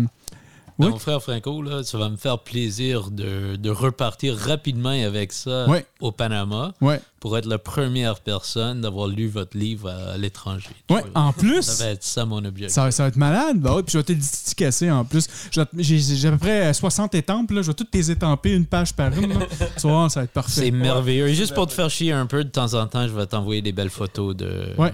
[0.80, 0.90] Oui.
[0.90, 5.66] Mon frère Franco, là, ça va me faire plaisir de, de repartir rapidement avec ça
[6.00, 6.74] au Panama
[7.20, 10.70] pour être la première personne d'avoir lu votre livre à, l'étranger.
[10.90, 12.76] Ouais, en plus, Ça va être ça mon objectif.
[12.76, 13.60] ça, ça va être malade.
[13.60, 15.28] Bah ouais, puis je vais te le dédicacer en plus.
[15.52, 17.50] J'ai à peu près 60 étampes.
[17.52, 17.62] Là.
[17.64, 19.34] Je vais toutes les étamper une page par une.
[19.78, 20.62] ça va être parfait.
[20.62, 21.28] C'est merveilleux.
[21.28, 23.62] Et Juste pour te faire chier un peu, de temps en temps, je vais t'envoyer
[23.62, 24.74] des belles photos de.
[24.78, 24.94] Ouais.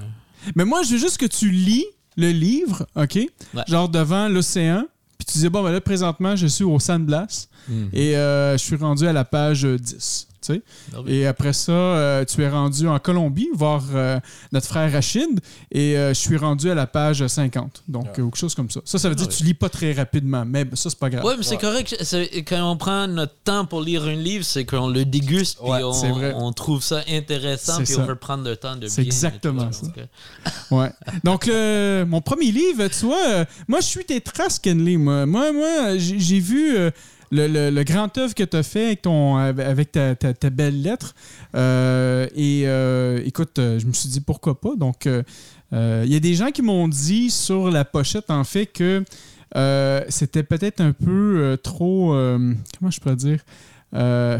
[0.55, 3.19] Mais moi, je veux juste que tu lis le livre, OK?
[3.67, 4.85] Genre devant l'océan.
[5.25, 7.49] Puis tu dis, bon, ben là, présentement, je suis au Sandblast.
[7.69, 7.89] Mhm.
[7.93, 10.27] Et euh, je suis rendu à la page euh, 10.
[10.43, 10.61] Tu sais.
[10.91, 11.21] Merveilleux.
[11.21, 14.19] Et après ça, euh, tu es rendu en Colombie voir euh,
[14.51, 15.39] notre frère Rachid.
[15.71, 17.83] Et euh, je suis rendu à la page 50.
[17.87, 18.81] Donc, euh, quelque chose comme ça.
[18.85, 20.43] Ça, ça veut dire que tu lis pas très rapidement.
[20.45, 21.23] Mais ça, c'est pas grave.
[21.25, 21.95] Ouais, mais c'est correct.
[22.47, 25.83] Quand on prend notre temps pour lire un livre, c'est qu'on le déguste, puis Ouais,
[25.83, 26.33] on, vrai.
[26.35, 28.01] on trouve ça intéressant, C'est puis ça.
[28.01, 29.85] on veut prendre le temps de C'est bien exactement ça.
[29.87, 29.95] Donc,
[30.71, 30.91] Ouais.
[31.23, 31.47] Donc,
[32.07, 34.97] mon premier livre, tu vois, euh, moi, je suis tes traces, Kenley.
[34.97, 36.91] Moi, moi, moi, j'ai j'ai vu euh,
[37.33, 41.15] le, grand œuvre que tu as fait avec, ton, avec ta, belle lettre.
[41.55, 44.75] Euh, et euh, écoute, euh, je me suis dit pourquoi pas.
[44.75, 49.03] Donc, il y a des gens qui m'ont dit sur la pochette, en fait, que
[50.09, 52.09] c'était peut-être un peu trop.
[52.79, 53.39] comment je pourrais dire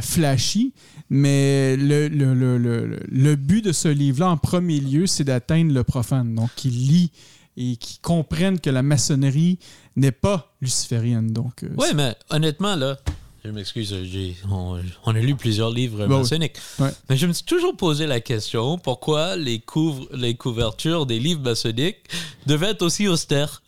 [0.01, 0.73] flashy,
[1.09, 6.33] mais le, le, le, but de ce livre-là, en premier lieu, c'est d'atteindre le profane.
[6.35, 7.11] Donc, qu'il lit
[7.57, 9.59] et qu'il comprenne que la maçonnerie
[9.95, 11.31] n'est pas luciférienne.
[11.31, 12.97] Donc, euh, Ouais, mais honnêtement, là,
[13.45, 16.21] je m'excuse, j'ai- on, on a lu plusieurs livres Bah oui.
[16.21, 16.55] maçonniques.
[16.79, 16.91] Ouais.
[17.09, 21.41] Mais je me suis toujours posé la question pourquoi les, couvre, les couvertures des livres
[21.41, 21.97] maçonniques
[22.45, 23.61] devaient être aussi austères?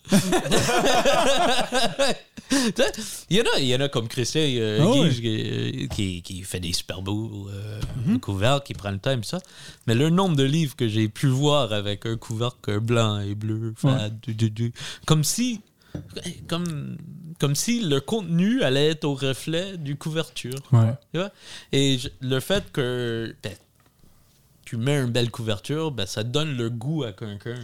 [3.30, 4.94] Il y, en a, il y en a comme Christian euh, Ah.
[4.94, 8.20] Guige, qui, qui, qui fait des super beaux euh, Mhm.
[8.20, 9.40] couvercles, qui prend le temps et ça.
[9.88, 13.74] Mais le nombre de livres que j'ai pu voir avec un couvercle blanc et bleu,
[13.76, 14.74] fade, du- du- du-
[15.06, 15.62] comme si
[16.50, 16.98] comme,
[17.40, 20.60] comme si le contenu allait être au reflet du couverture.
[20.74, 20.92] Ouais.
[21.14, 21.32] Tu vois?
[21.72, 23.54] Et je- le fait que ben,
[24.66, 27.56] tu mets une belle couverture, ben, ça donne le goût à quelqu'un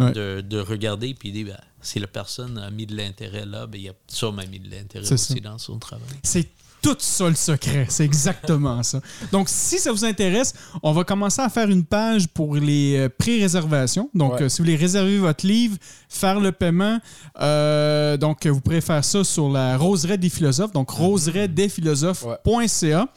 [0.00, 0.12] Ouais.
[0.12, 3.78] de, de regarder puis dire ben, si la personne a mis de l'intérêt là, ben,
[3.80, 5.40] il a sûrement mis de l'intérêt C'est aussi ça.
[5.40, 6.04] dans son travail.
[6.22, 6.48] C'est
[6.82, 7.84] tout ça le secret.
[7.90, 9.02] C'est exactement ça.
[9.32, 13.08] Donc, si ça vous intéresse, on va commencer à faire une page pour les euh,
[13.10, 14.08] pré-réservations.
[14.14, 14.44] Donc, Ouais.
[14.44, 15.76] euh, si vous voulez réserver votre livre,
[16.08, 16.98] faire le paiement,
[17.42, 20.72] euh, donc vous pourrez faire ça sur la Roseraie des philosophes.
[20.72, 23.08] Donc, roseraie-des-philosophes.ca.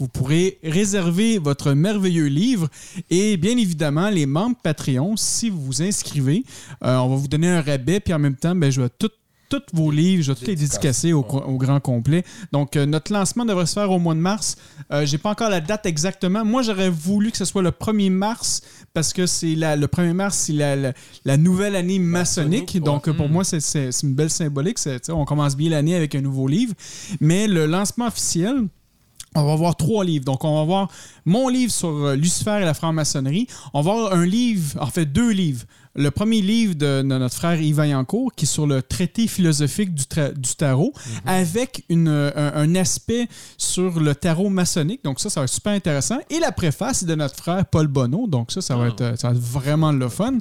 [0.00, 2.68] Vous pourrez réserver votre merveilleux livre
[3.10, 6.42] et bien évidemment, les membres Patreon, si vous vous inscrivez,
[6.82, 9.10] euh, on va vous donner un rabais puis en même temps, ben, je vais tout
[9.50, 12.22] tous vos livres, je vais tous les dédicacer au, au grand complet.
[12.52, 14.54] Donc, euh, notre lancement devrait se faire au mois de mars.
[14.92, 16.44] Euh, J'ai pas encore la date exactement.
[16.44, 18.62] Moi, j'aurais voulu que ce soit le 1er mars
[18.94, 20.92] parce que c'est le 1er mars, c'est la, la-
[21.24, 22.78] la nouvelle année maçonnique.
[22.80, 23.32] Donc, euh, pour Mm.
[23.32, 24.78] moi, c'est- une belle symbolique.
[25.08, 26.74] On commence bien l'année avec un nouveau livre.
[27.20, 28.54] Mais le lancement officiel,
[29.34, 30.24] on va avoir trois livres.
[30.24, 30.88] Donc, on va avoir
[31.24, 33.46] mon livre sur euh, Lucifer et la franc-maçonnerie.
[33.72, 35.64] On va avoir un livre, en fait, deux livres.
[35.96, 39.92] Le premier livre de, de notre frère Yves Vaillancourt, qui est sur le traité philosophique
[39.92, 40.92] du, tra- du tarot,
[41.26, 43.26] avec une, euh, un, un aspect
[43.58, 45.02] sur le tarot maçonnique.
[45.02, 46.18] Donc, ça, ça va être super intéressant.
[46.30, 48.28] Et la préface de notre frère Paul Bonneau.
[48.28, 48.88] Donc, ça, ça va, Ah.
[48.88, 50.38] être, euh, ça va être vraiment le fun.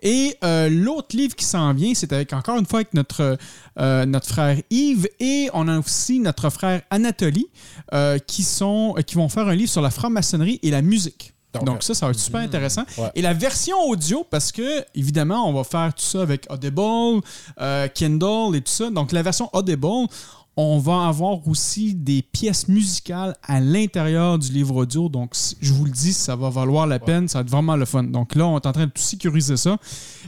[0.00, 3.36] Et euh, l'autre livre qui s'en vient, c'est avec encore une fois avec notre,
[3.80, 7.48] euh, notre frère Yves et on a aussi notre frère Anatoly
[7.92, 11.33] euh, qui, sont, qui vont faire un livre sur la franc-maçonnerie et la musique.
[11.54, 12.84] Donc, Donc, ça, ça va être super intéressant.
[12.98, 13.10] Ouais.
[13.14, 17.20] Et la version audio, parce que, évidemment, on va faire tout ça avec Audible,
[17.60, 18.90] euh, Kindle et tout ça.
[18.90, 20.08] Donc, la version Audible,
[20.56, 25.08] on va avoir aussi des pièces musicales à l'intérieur du livre audio.
[25.08, 27.26] Donc, je vous le dis, ça va valoir la peine.
[27.28, 28.04] Ça va être vraiment le fun.
[28.04, 29.76] Donc là, on est en train de tout sécuriser ça.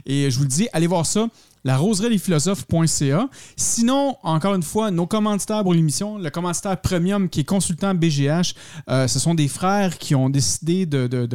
[0.04, 1.28] Et je vous le dis, allez voir ça.
[1.66, 1.74] La
[2.20, 3.28] philosophes.ca.
[3.56, 8.54] Sinon, encore une fois, nos commanditaires pour l'émission, le commanditaire premium qui est consultant BGH,
[8.88, 11.26] euh, ce sont des frères qui ont décidé de, de,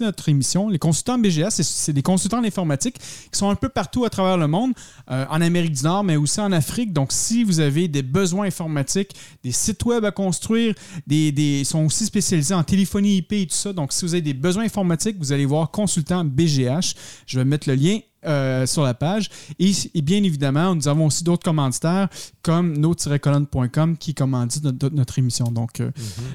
[0.00, 0.70] notre émission.
[0.70, 4.38] Les consultants BGH, c'est- des consultants en informatique qui sont un peu partout à travers
[4.38, 4.72] le monde,
[5.10, 6.94] euh, en Amérique du Nord, mais aussi en Afrique.
[6.94, 9.10] Donc, si vous avez des besoins informatiques,
[9.42, 10.74] des sites web à construire,
[11.06, 13.74] des, des- ils sont aussi spécialisés en téléphonie IP et tout ça.
[13.74, 16.94] Donc, si vous avez des besoins informatiques, vous allez voir consultant BGH.
[17.26, 19.30] Je vais mettre le lien euh, sur la page.
[19.58, 22.08] Et, et bien évidemment, nous avons aussi d'autres commanditaires
[22.42, 25.46] comme no-colonne.com qui commandit notre, notre émission.
[25.46, 25.90] Donc, euh,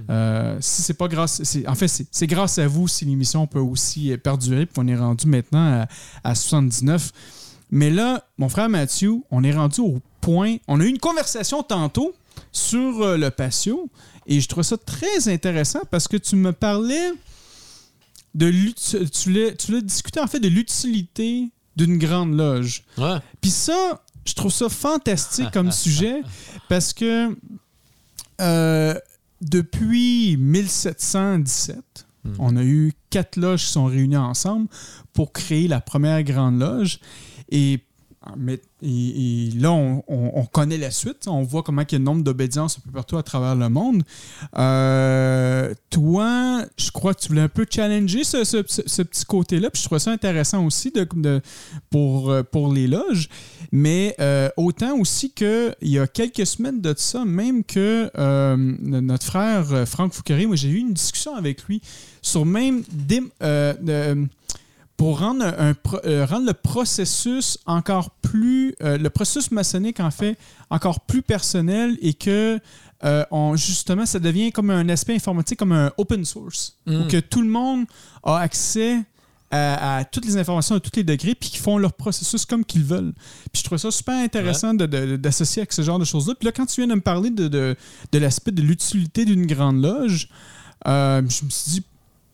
[0.10, 4.16] euh, si c'est pas grâce, en fait, c'est grâce à vous si l'émission peut aussi
[4.18, 4.66] perdurer.
[4.66, 5.88] Puis on est rendu maintenant à,
[6.30, 7.12] à 79.
[7.72, 10.58] Mais là, mon frère Mathieu, on est rendu au point.
[10.68, 12.14] On a eu une conversation tantôt
[12.52, 13.90] sur le patio
[14.26, 17.12] et je trouve ça très intéressant parce que tu me parlais
[18.36, 18.52] de
[19.12, 22.84] tu l'as tu l'as discuté en fait de l'utilité d'une grande loge.
[22.98, 23.18] Ouais.
[23.42, 26.22] Puis ça, je trouve ça fantastique comme sujet
[26.68, 27.36] parce que
[28.42, 28.94] euh,
[29.42, 32.06] depuis 1717,
[32.38, 34.68] on a eu quatre loges qui sont réunies ensemble
[35.14, 37.00] pour créer la première grande loge.
[37.50, 37.80] Et,
[38.38, 41.26] mais- là, on, on- on connaît la suite.
[41.28, 43.70] On voit comment il y a le nombre d'obédiences un peu partout à travers le
[43.70, 44.04] monde.
[44.58, 49.70] Euh, toi, je crois que tu voulais un peu challenger ce, petit côté-là.
[49.70, 53.30] Puis je trouve ça intéressant aussi euh, pour les loges.
[53.72, 59.88] Mais euh, autant aussi qu'il y a quelques semaines de ça, même que notre frère
[59.88, 61.82] Franck Fouquerie, moi j'ai eu une discussion avec lui
[62.22, 64.28] sur même des, de-
[65.00, 70.12] pour rendre, un, pro- euh, rendre le processus encore plus, euh, le processus maçonnique en
[70.12, 70.38] fait,
[70.70, 72.60] encore plus personnel et que
[73.06, 76.96] euh, on, justement ça devient comme un aspect informatique, comme un open source, Mm.
[76.96, 77.86] où que tout le monde
[78.24, 78.98] a accès
[79.52, 82.66] à, à toutes les informations à tous les degrés, puis qu'ils font leur processus comme
[82.66, 83.14] qu'ils veulent.
[83.54, 86.36] Puis je trouve ça super intéressant de- de- d'associer avec ce genre de choses-là.
[86.38, 87.76] Puis là, quand tu viens de me parler de, de,
[88.12, 90.28] de l'aspect de l'utilité d'une grande loge,
[90.88, 91.84] euh, je me suis dit,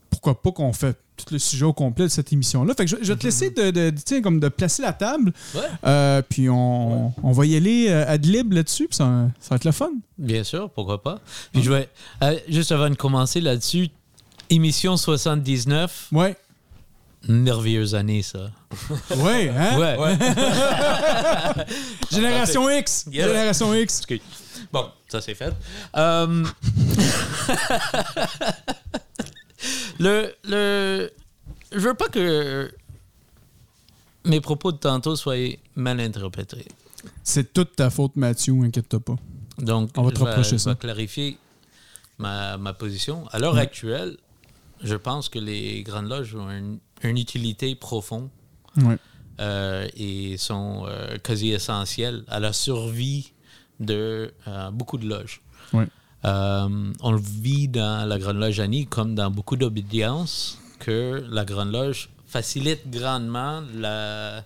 [0.09, 2.73] pourquoi pas qu'on fait tout le sujet au complet de cette émission-là.
[2.75, 5.61] Fait que je, je vais te laisser de, comme de placer la table, Ouais.
[5.85, 9.05] euh, puis on, on va y aller euh, ad lib là-dessus, puis ça,
[9.39, 9.91] ça va être le fun.
[10.17, 11.19] Bien sûr, pourquoi pas.
[11.53, 11.89] Puis je vais,
[12.23, 13.89] euh, juste avant de commencer là-dessus,
[14.49, 16.35] émission 79, Ouais.
[17.27, 18.51] merveilleuse année ça.
[19.17, 19.79] Ouais, hein?
[19.79, 19.97] Ouais.
[22.11, 23.05] Génération X!
[23.11, 24.01] Génération X!
[24.71, 25.53] Bon, ça c'est fait.
[29.99, 31.11] le, le,
[31.71, 32.71] je veux pas que
[34.25, 35.35] mes propos de tantôt soient
[35.75, 36.65] mal interprétés.
[37.23, 39.15] C'est toute ta faute, Mathieu, inquiète-toi pas.
[39.59, 40.71] Donc, On va te je reprocher je ça.
[40.71, 41.37] vais clarifier
[42.17, 43.27] ma, ma position.
[43.31, 44.17] À l'heure actuelle,
[44.83, 48.29] je pense que les grandes loges ont une, une utilité profonde
[48.77, 48.97] Ouais.
[49.39, 53.31] euh, et sont euh, quasi essentielles à la survie
[53.79, 55.41] de euh, beaucoup de loges.
[55.73, 55.87] Ouais.
[56.25, 61.45] Euh, on le vit dans la Grande Loge Annie comme dans beaucoup d'obédiences que la
[61.45, 64.43] Grande Loge facilite grandement la,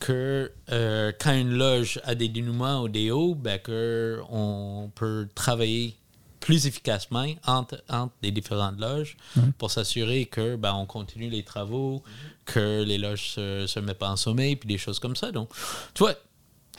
[0.00, 5.26] que euh, quand une loge a des dénouements ou des hauts, ben que on peut
[5.34, 5.96] travailler
[6.40, 9.16] plus efficacement entre, entre les différentes loges
[9.56, 12.02] pour s'assurer que ben, on continue les travaux,
[12.44, 15.32] que les loges se, se mettent pas en sommeil, puis des choses comme ça.
[15.32, 15.48] Donc,
[15.94, 16.14] tu vois,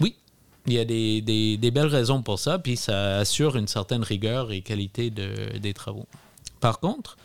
[0.01, 0.15] oui,
[0.67, 4.03] il y a des, des- des belles raisons pour ça, puis ça assure une certaine
[4.03, 6.07] rigueur et qualité de- des travaux.
[6.59, 7.17] Par contre,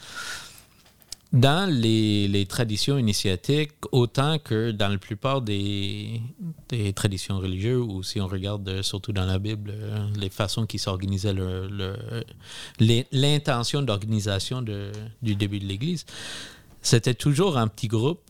[1.33, 6.21] dans les, les traditions initiatiques, autant que dans la plupart des,
[6.69, 10.67] des traditions religieuses ou si on regarde euh, surtout dans la Bible euh, les façons
[10.67, 11.33] qui s'organisaient
[13.13, 16.05] l'intention d'organisation du début de l'Église,
[16.83, 18.21] c'était toujours un petit groupe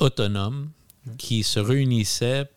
[0.00, 0.68] autonome
[1.18, 2.48] qui se réunissait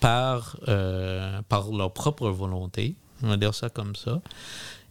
[0.00, 4.20] par, euh, par leur propre volonté, on va dire ça comme ça,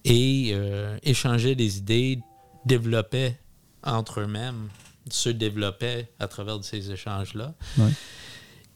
[0.03, 2.19] et euh, échanger des idées,
[2.65, 3.39] développaient
[3.83, 4.69] entre eux-mêmes,
[5.09, 7.53] se développaient à travers de ces échanges-là.
[7.77, 7.91] Ouais.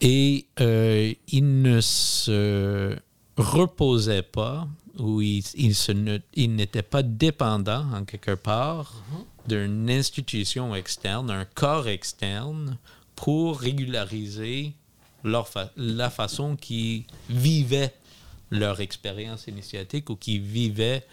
[0.00, 2.96] Et euh, ils ne se
[3.36, 4.66] reposaient pas
[4.98, 8.94] ou ils, ils se ne- ils n'étaient pas dépendants en quelque part
[9.48, 12.78] d'une institution externe, d'un corps externe
[13.16, 14.74] pour régulariser
[15.24, 17.94] leur fa- la façon qu'ils vivaient
[18.50, 21.04] leur expérience initiatique ou qui vivaient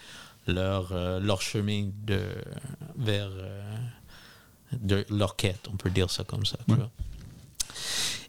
[0.47, 2.19] leur, euh, leur chemin de,
[2.97, 3.75] vers euh,
[4.73, 6.57] de leur quête, on peut dire ça comme ça.
[6.67, 6.89] tu vois.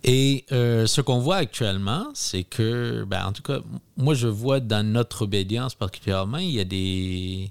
[0.04, 3.60] Et euh, ce qu'on voit actuellement, c'est que, ben, en tout cas,
[3.96, 7.50] moi je vois dans notre obédience particulièrement, il y a des,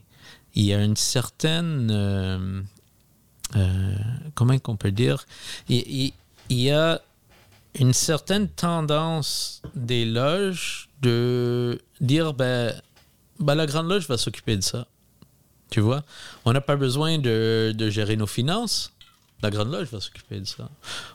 [0.56, 2.66] il y a une certaine,
[4.36, 5.26] comment qu'on peut dire,
[5.70, 6.14] il, il-
[6.50, 7.02] il y a
[7.80, 12.74] une certaine tendance des loges de dire, ben,
[13.40, 14.88] ben, la grande loge va s'occuper de ça.
[15.70, 16.04] Tu vois,
[16.46, 18.94] on n'a pas besoin de, de gérer nos finances.
[19.44, 20.68] La Grande Loge va s'occuper de ça.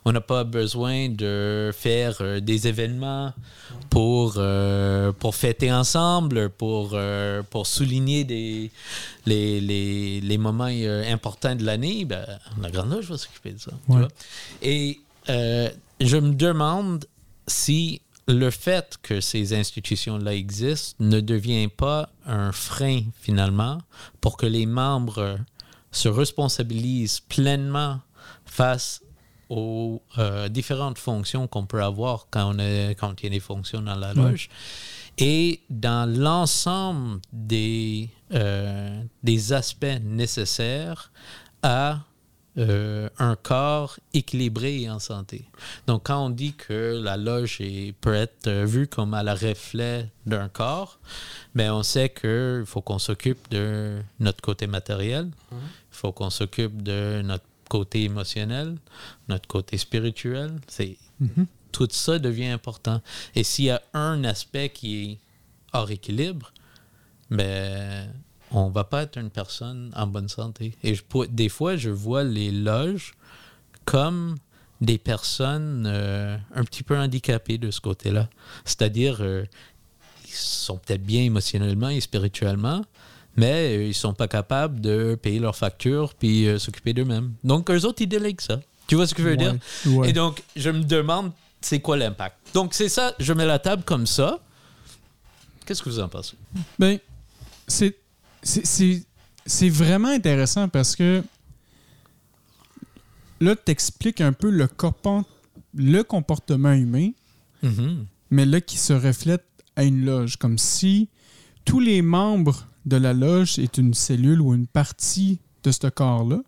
[0.04, 3.32] On n'a pas besoin de faire euh, des événements
[3.90, 8.70] pour, euh, pour fêter ensemble, pour, euh, pour souligner des,
[9.26, 12.04] les, les, les moments importants de l'année.
[12.04, 12.24] Ben,
[12.60, 13.72] la Grande Loge va s'occuper de ça.
[13.86, 13.98] tu Ouais.
[13.98, 14.08] vois?
[14.62, 15.68] Et euh,
[16.06, 17.06] je me demande
[17.46, 23.78] si le fait que ces institutions-là existent ne devient pas un frein finalement
[24.20, 25.38] pour que les membres
[25.90, 28.00] se responsabilisent pleinement
[28.46, 29.02] face
[29.48, 33.40] aux euh, différentes fonctions qu'on peut avoir quand, on est, quand il y a des
[33.40, 34.48] fonctions dans la loge.
[35.18, 41.12] Et dans l'ensemble des, euh, des aspects nécessaires
[41.62, 42.00] à
[42.58, 45.46] euh, un corps équilibré et en santé.
[45.86, 49.34] Donc, quand on dit que la loge est- peut être euh, vue comme à la
[49.34, 50.98] reflet d'un corps,
[51.54, 55.58] ben on sait qu'il faut qu'on s'occupe de notre côté matériel, il
[55.90, 58.76] faut qu'on s'occupe de notre côté émotionnel,
[59.28, 60.52] notre côté spirituel.
[60.68, 60.98] C'est
[61.72, 63.00] tout ça devient important.
[63.34, 65.18] Et s'il y a un aspect qui est
[65.72, 66.52] hors équilibre,
[67.30, 68.12] ben,
[68.52, 70.74] on va pas être une personne en bonne santé.
[70.82, 73.14] Et je des fois, je vois les loges
[73.84, 74.36] comme
[74.80, 78.28] des personnes euh, un petit peu handicapées de ce côté-là.
[78.64, 79.44] C'est-à-dire, euh,
[80.26, 82.84] ils sont peut-être bien émotionnellement et spirituellement,
[83.36, 87.32] mais euh, ils sont pas capables de payer leurs factures puis euh, s'occuper d'eux-mêmes.
[87.44, 88.60] Donc, eux autres, ils délèguent ça.
[88.86, 89.56] Tu vois ce que je veux dire?
[89.86, 90.10] Ouais.
[90.10, 92.36] Et donc, je me demande, c'est quoi l'impact?
[92.52, 94.40] Donc, c'est ça, je mets la table comme ça.
[95.64, 96.34] Qu'est-ce que vous en pensez?
[96.78, 96.98] Ben,
[97.68, 97.96] c'est,
[98.42, 101.22] c'est, vraiment intéressant parce que
[103.40, 105.24] là, tu expliques un peu le, corpon-
[105.74, 107.10] le comportement humain,
[107.62, 108.06] Mhm.
[108.30, 109.44] mais là, qui se reflète
[109.76, 110.36] à une loge.
[110.36, 111.08] Comme si
[111.64, 116.42] tous les membres de la loge est une cellule ou une partie de ce corps-là.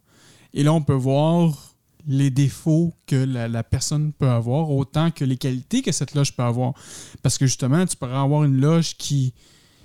[0.53, 1.75] Et là, on peut voir
[2.07, 6.35] les défauts que la, la personne peut avoir, autant que les qualités que cette loge
[6.37, 6.75] peut avoir.
[7.23, 9.33] Parce que justement, tu pourrais avoir une loge qui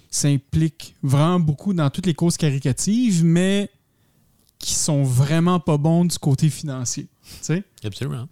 [0.10, 3.70] s'implique vraiment beaucoup dans toutes les causes caricatives, mais
[4.58, 7.08] qui sont vraiment pas bons du côté financier.
[7.84, 8.28] Absolument.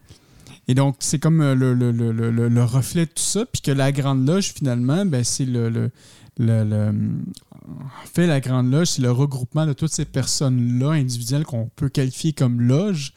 [0.67, 3.45] Et donc, c'est comme euh, le, le- le- le- le- le reflet de tout ça.
[3.45, 5.91] Puis que la Grande Loge, finalement, ben, c'est le, le-
[6.37, 6.93] le- le-
[7.69, 11.87] En fait, la Grande Loge, c'est le regroupement de toutes ces personnes-là, individuelles, qu'on peut
[11.89, 13.13] qualifier comme loge,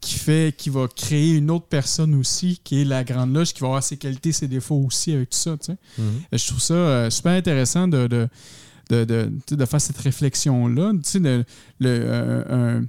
[0.00, 3.60] qui fait qui va créer une autre personne aussi, qui est la Grande Loge, qui
[3.60, 5.56] va avoir ses qualités, ses défauts aussi avec tout ça.
[5.58, 5.76] tu sais.
[6.32, 8.28] Et Je trouve ça euh, super intéressant de, de,
[8.88, 10.92] de, de- de faire cette réflexion-là.
[10.94, 11.44] Tu sais, le,
[11.80, 12.80] le, euh,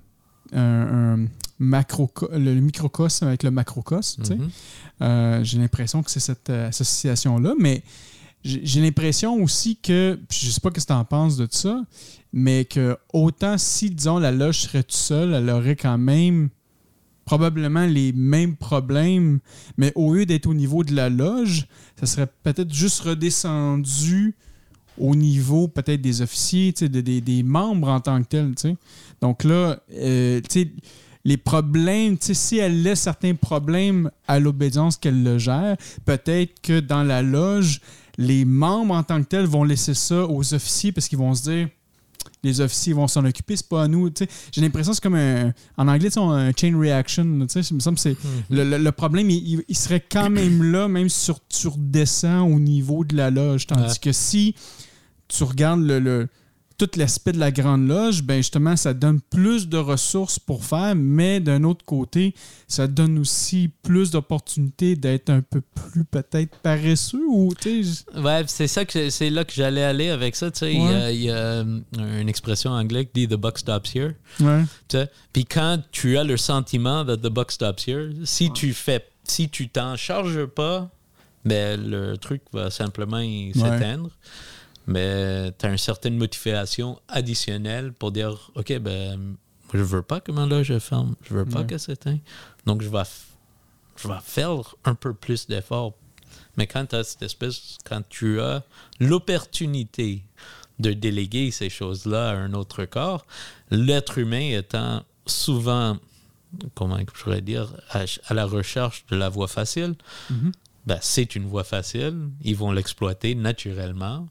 [0.53, 1.27] un, un- un
[1.59, 4.21] macro, le microcosme avec le macrocosme.
[4.23, 4.35] tu sais.
[4.35, 4.49] Mhm.
[5.01, 7.83] Euh, j'ai l'impression que c'est cette association-là, mais
[8.43, 11.83] j'ai l'impression aussi que, je sais pas ce que tu en penses de ça,
[12.33, 16.49] mais que autant si, disons, la loge serait toute seule, elle aurait quand même
[17.25, 19.39] probablement les mêmes problèmes,
[19.77, 21.67] mais au lieu d'être au niveau de la loge,
[21.99, 24.35] ça serait peut-être juste redescendu
[24.97, 28.53] au niveau peut-être des officiers, des, des membres en tant que tels.
[29.21, 30.41] Donc là, euh,
[31.23, 37.03] les problèmes, si elle laisse certains problèmes à l'obédience qu'elle le gère, peut-être que dans
[37.03, 37.81] la loge,
[38.17, 41.43] les membres en tant que tels vont laisser ça aux officiers parce qu'ils vont se
[41.43, 41.69] dire
[42.43, 44.09] les officiers vont s'en occuper, c'est pas à nous.
[44.51, 47.23] J'ai l'impression que c'est comme un, en anglais, on un chain reaction.
[47.23, 48.15] Il me semble c'est
[48.49, 52.59] le, le- le problème, il, serait quand même là, même si sur- tu redescends au
[52.59, 53.67] niveau de la loge.
[53.67, 53.89] Tandis Ouais.
[54.01, 54.55] que si
[55.27, 56.27] tu regardes le, le-
[56.87, 60.95] tout l'aspect de la grande loge, ben justement, ça donne plus de ressources pour faire,
[60.95, 62.33] mais d'un autre côté,
[62.67, 68.03] ça donne aussi plus d'opportunités d'être un peu plus peut-être paresseux ou tu sais.
[68.19, 70.49] Ouais, c'est ça que c'est là que j'allais aller avec ça.
[70.49, 71.79] Tu sais, il y a- il y, a euh,
[72.19, 74.13] une expression anglaise qui dit the buck stops here.
[74.39, 74.63] Ouais.
[75.33, 79.49] Puis quand tu as le sentiment that the buck stops here, si tu fais, si
[79.49, 80.89] tu t'en charges pas,
[81.45, 83.21] ben le truc va simplement
[83.53, 84.09] s'éteindre.
[84.91, 89.35] Mais tu as une certaine motivation additionnelle pour dire OK, ben
[89.73, 91.65] je veux pas que ma loge ferme, je veux pas Ouais.
[91.67, 92.19] qu'elle s'éteigne.
[92.65, 93.03] Donc je vais,
[93.95, 95.93] je vais faire un peu plus d'efforts.
[96.57, 98.63] Mais quand tu as cette espèce, quand tu as
[98.99, 100.23] l'opportunité
[100.79, 103.25] de déléguer ces choses-là à un autre corps,
[103.69, 105.97] l'être humain étant souvent,
[106.75, 109.95] comment je pourrais dire, à, à la recherche de la voie facile,
[110.29, 110.51] Mhm.
[110.87, 114.27] ben, c'est une voie facile, ils vont l'exploiter naturellement.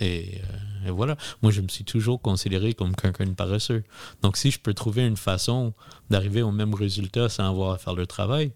[0.00, 0.40] Et,
[0.84, 1.16] euh, et voilà.
[1.42, 3.82] Moi, je me suis toujours considéré comme quelqu'un de paresseux.
[4.22, 5.72] Donc, si je peux trouver une façon
[6.10, 8.52] d'arriver au même résultat sans avoir à faire le travail,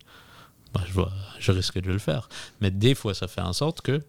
[0.74, 1.06] ben, je, vais-
[1.38, 2.28] je risque de le faire.
[2.60, 4.00] Mais des fois, ça fait en sorte que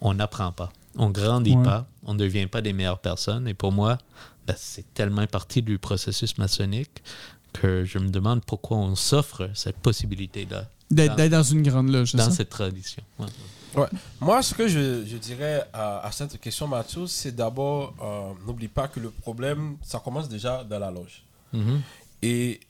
[0.00, 0.72] on n'apprend pas.
[0.96, 1.62] On grandit Ouais.
[1.64, 1.86] pas.
[2.04, 3.48] On ne devient pas des meilleures personnes.
[3.48, 3.98] Et pour moi,
[4.46, 7.02] ben, c'est tellement partie du processus maçonnique
[7.54, 12.24] que je me demande pourquoi on s'offre cette possibilité-là D'être Dans- une grande loge, dans
[12.24, 12.30] ça?
[12.30, 13.02] cette tradition.
[13.18, 13.26] Ouais.
[13.74, 13.86] Ouais.
[14.20, 18.68] Moi, ce que je, je dirais à, à cette question, Mathieu, c'est d'abord, euh, n'oublie
[18.68, 21.24] pas que le problème, ça commence déjà dans la loge.
[21.52, 21.80] Mhm.
[22.22, 22.60] Et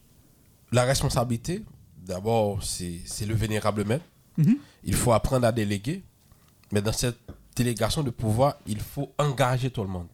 [0.73, 1.63] la responsabilité,
[1.99, 4.05] d'abord, c'est c'est le vénérable maître.
[4.37, 4.57] Mhm.
[4.85, 6.03] Il faut apprendre à déléguer.
[6.73, 7.19] Mais dans cette
[7.55, 10.09] délégation de pouvoir, il faut engager tout le monde.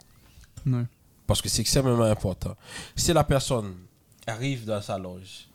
[0.66, 0.84] Ouais.
[1.26, 2.54] Parce que c'est extrêmement important.
[2.96, 3.74] Si la personne
[4.26, 5.48] arrive dans sa loge,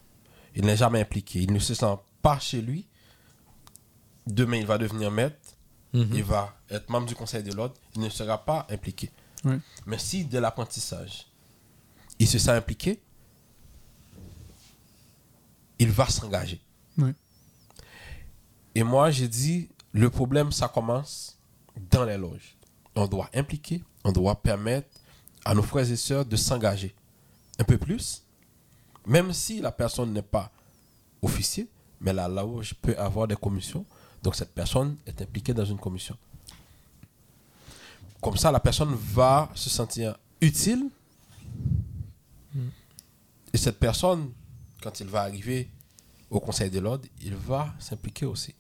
[0.56, 2.88] il n'est jamais impliqué, il ne se sent pas chez lui,
[4.28, 5.38] demain il va devenir maître,
[5.94, 6.10] Mhm.
[6.14, 9.12] il va être membre du conseil de l'ordre, il ne sera pas impliqué.
[9.46, 9.60] Ouais.
[9.86, 11.28] Mais si de l'apprentissage,
[12.20, 13.00] il se sent impliqué,
[15.80, 16.62] il va s'engager.
[16.98, 17.14] Ouais.
[18.74, 21.38] Et moi, j'ai dit, le problème, ça commence
[21.92, 22.58] dans les loges.
[22.96, 24.88] On doit impliquer, on doit permettre
[25.44, 26.96] à nos frères et sœurs de s'engager
[27.60, 28.24] un peu plus,
[29.06, 30.52] même si la personne n'est pas
[31.22, 31.70] officier,
[32.02, 33.86] mais la loge peut avoir des commissions.
[34.26, 36.18] Donc cette personne est impliquée dans une commission.
[38.20, 40.90] Comme ça, la personne va se sentir utile.
[43.54, 44.32] Et cette personne,
[44.82, 45.70] quand il va arriver
[46.32, 48.56] au Conseil de l'ordre, il va s'impliquer aussi.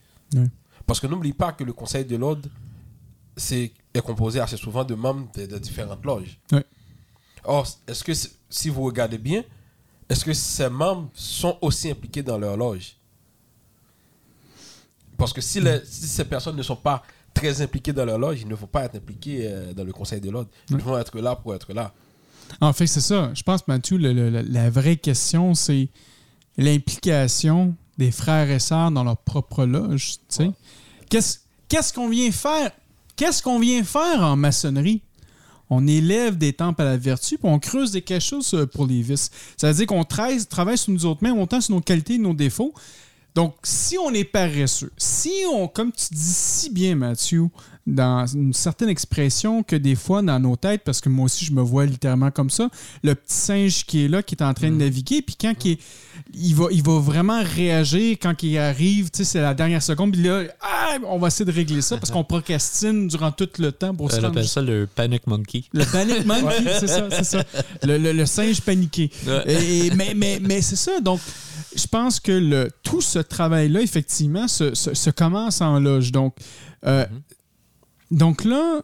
[0.85, 2.47] Parce que n'oublie pas que le Conseil de l'ordre
[3.51, 6.37] est composé assez souvent de membres de, de différentes loges.
[7.43, 8.13] Or, est-ce que
[8.51, 9.43] si vous regardez bien,
[10.09, 12.97] est-ce que ces membres sont aussi impliqués dans leur loge?
[15.17, 17.03] Parce que si, les- si ces personnes ne sont pas
[17.33, 20.21] très impliquées dans leur loge, ils ne vont pas être impliqués euh, dans le Conseil
[20.21, 20.49] de l'ordre.
[20.69, 21.93] Ils vont être là pour être là.
[22.61, 23.31] En fait, c'est ça.
[23.33, 25.89] Je pense, Mathieu, le- le- la- vraie question, c'est
[26.57, 30.15] l'implication des frères et sœurs dans leur propre loge.
[30.39, 30.51] Ouais.
[31.09, 32.71] Qu'est-ce qu'est-ce qu'on vient faire?
[33.15, 35.01] Qu'est-ce qu'on vient faire en maçonnerie?
[35.69, 39.01] On élève des temples à la vertu, puis on creuse des chose euh, pour les
[39.01, 39.31] vices.
[39.57, 42.19] Ça veut dire qu'on travaille, travaille sur nous autres mêmes, autant sur nos qualités et
[42.19, 42.73] nos défauts.
[43.35, 47.47] Donc, si on est paresseux, si on, comme tu dis si bien, Mathieu,
[47.85, 51.51] dans une certaine expression que des fois dans nos têtes, parce que moi aussi je
[51.51, 52.69] me vois littéralement comme ça,
[53.03, 55.73] le petit singe qui est là, qui est en train de naviguer, puis quand il,
[55.73, 55.79] est-
[56.33, 60.13] il, va, il va vraiment réagir quand il arrive, tu sais, c'est la dernière seconde,
[60.13, 63.71] puis là, ah, on va essayer de régler ça parce qu'on procrastine durant tout le
[63.71, 65.65] temps pour se Elle rendre appelle ça le panic monkey.
[65.73, 67.43] le panic monkey, c'est ça, c'est ça.
[67.83, 69.11] Le, le- le singe paniqué.
[69.45, 70.99] Et- mais mais, mais c'est ça.
[71.01, 71.19] Donc,
[71.75, 76.11] je pense que le, tout ce travail-là, effectivement, se, se- se commence en loge.
[76.11, 76.35] Donc,
[76.85, 77.05] euh,
[78.11, 78.81] donc là,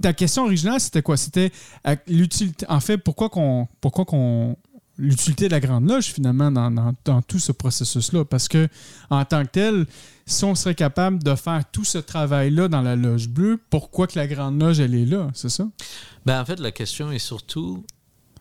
[0.00, 1.16] ta question originale, c'était quoi?
[1.16, 1.52] C'était
[1.86, 2.66] euh, l'utilité.
[2.68, 3.68] En fait, pourquoi qu'on.
[3.80, 4.56] Pourquoi qu'on
[4.98, 8.24] l'utilité de la grande loge finalement dans, dans- dans tout ce processus-là?
[8.24, 8.66] Parce que
[9.10, 9.86] en tant que tel
[10.24, 14.18] si on serait capable de faire tout ce travail-là dans la loge bleue pourquoi que
[14.18, 15.28] la grande loge elle est là?
[15.34, 15.68] C'est ça?
[16.24, 17.84] Ben, en fait, la question est surtout,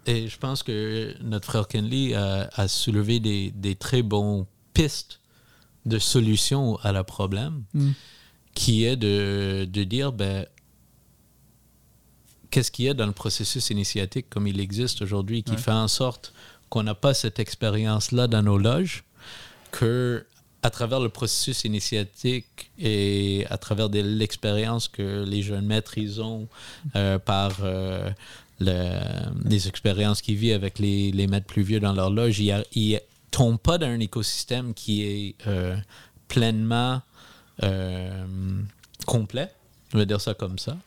[0.05, 5.19] et je pense que notre frère Kenley a, a soulevé des, des très bons pistes
[5.85, 7.91] de solutions à la problème, Mm.
[8.53, 10.45] qui est de, de dire, ben,
[12.51, 15.57] qu'est-ce qu'il y a dans le processus initiatique comme il existe aujourd'hui qui Ouais.
[15.57, 16.33] fait en sorte
[16.69, 19.03] qu'on n'a pas cette expérience-là dans nos loges,
[19.71, 20.25] que
[20.63, 26.47] à travers le processus initiatique et à travers l'expérience que les jeunes maîtres ils ont
[26.95, 28.09] euh, par euh,
[28.59, 32.53] le- les expériences qu'ils vivent avec les, les maîtres plus vieux dans leur loge, ils
[32.75, 32.97] ne
[33.31, 35.75] tombent pas dans un écosystème qui est euh,
[36.27, 37.01] pleinement
[37.63, 38.25] euh,
[39.05, 39.51] complet,
[39.91, 40.77] je vais dire ça comme ça,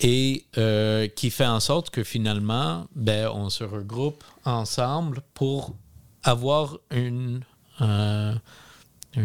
[0.00, 5.74] et euh, qui fait en sorte que finalement, ben, on se regroupe ensemble pour
[6.24, 7.40] avoir une,
[7.80, 8.34] un-
[9.16, 9.22] un-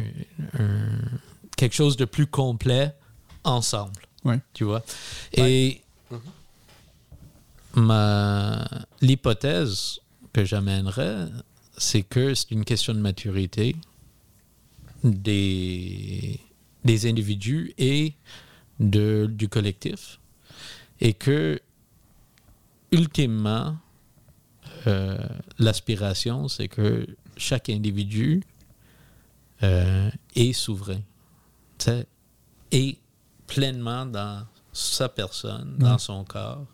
[1.56, 2.94] quelque chose de plus complet
[3.44, 4.02] ensemble.
[4.24, 4.40] Ouais.
[4.54, 4.84] Tu vois?
[5.34, 5.82] Et
[9.02, 10.00] l'hypothèse
[10.34, 11.28] que j'amènerais,
[11.78, 13.76] c'est que c'est une question de maturité
[15.04, 16.40] des,
[16.84, 18.14] des individus et
[18.80, 20.20] de, du collectif.
[21.00, 21.60] Et que,
[22.92, 23.78] ultimement,
[24.88, 25.18] euh,
[25.60, 27.06] l'aspiration, c'est que
[27.36, 28.44] chaque individu
[29.64, 31.02] euh, est souverain.
[32.72, 32.98] Est
[33.46, 36.66] pleinement dans sa personne, dans son corps,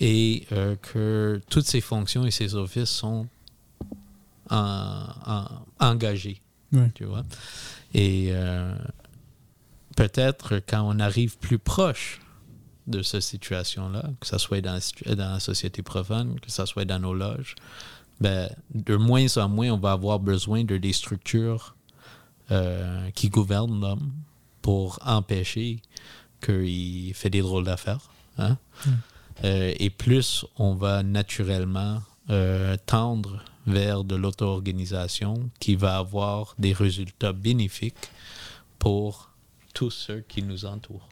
[0.00, 3.26] et euh, que toutes ses fonctions et ses offices sont
[4.50, 5.46] en- en-
[5.80, 6.40] engagés.
[6.72, 6.90] Ouais.
[6.94, 7.24] Tu vois?
[7.94, 8.74] Et euh,
[9.96, 12.20] peut-être quand on arrive plus proche
[12.86, 16.64] de cette situation-là, que ce soit dans la, situ- dans la société profane, que ce
[16.66, 17.54] soit dans nos loges,
[18.20, 21.76] ben, de moins en moins, on va avoir besoin de des structures
[22.50, 24.12] euh, qui gouvernent l'homme
[24.62, 25.80] pour empêcher
[26.40, 28.10] qu'il fait des drôles d'affaires.
[28.38, 28.56] hein.
[29.44, 36.72] Euh, et plus on va naturellement euh, tendre vers de l'auto-organisation qui va avoir des
[36.72, 38.10] résultats bénéfiques
[38.78, 39.30] pour
[39.74, 41.08] tous ceux qui nous entourent.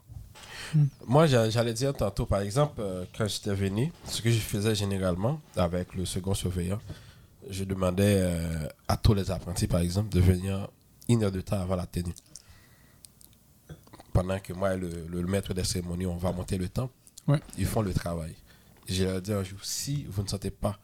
[1.07, 4.75] Moi, j'a- j'allais dire tantôt, par exemple, euh, quand j'étais venu, ce que je faisais
[4.75, 6.81] généralement avec le second surveillant,
[7.49, 8.29] je demandais
[8.89, 10.67] à tous les apprentis, par exemple, de venir
[11.09, 12.15] une heure de temps avant la tenue.
[14.13, 16.91] Pendant que moi et le, le maître des cérémonies, on va monter le temps,
[17.29, 17.41] Ouais.
[17.59, 18.35] ils font le travail.
[18.89, 20.79] Je leur dis un jour, si vous ne sentez pas,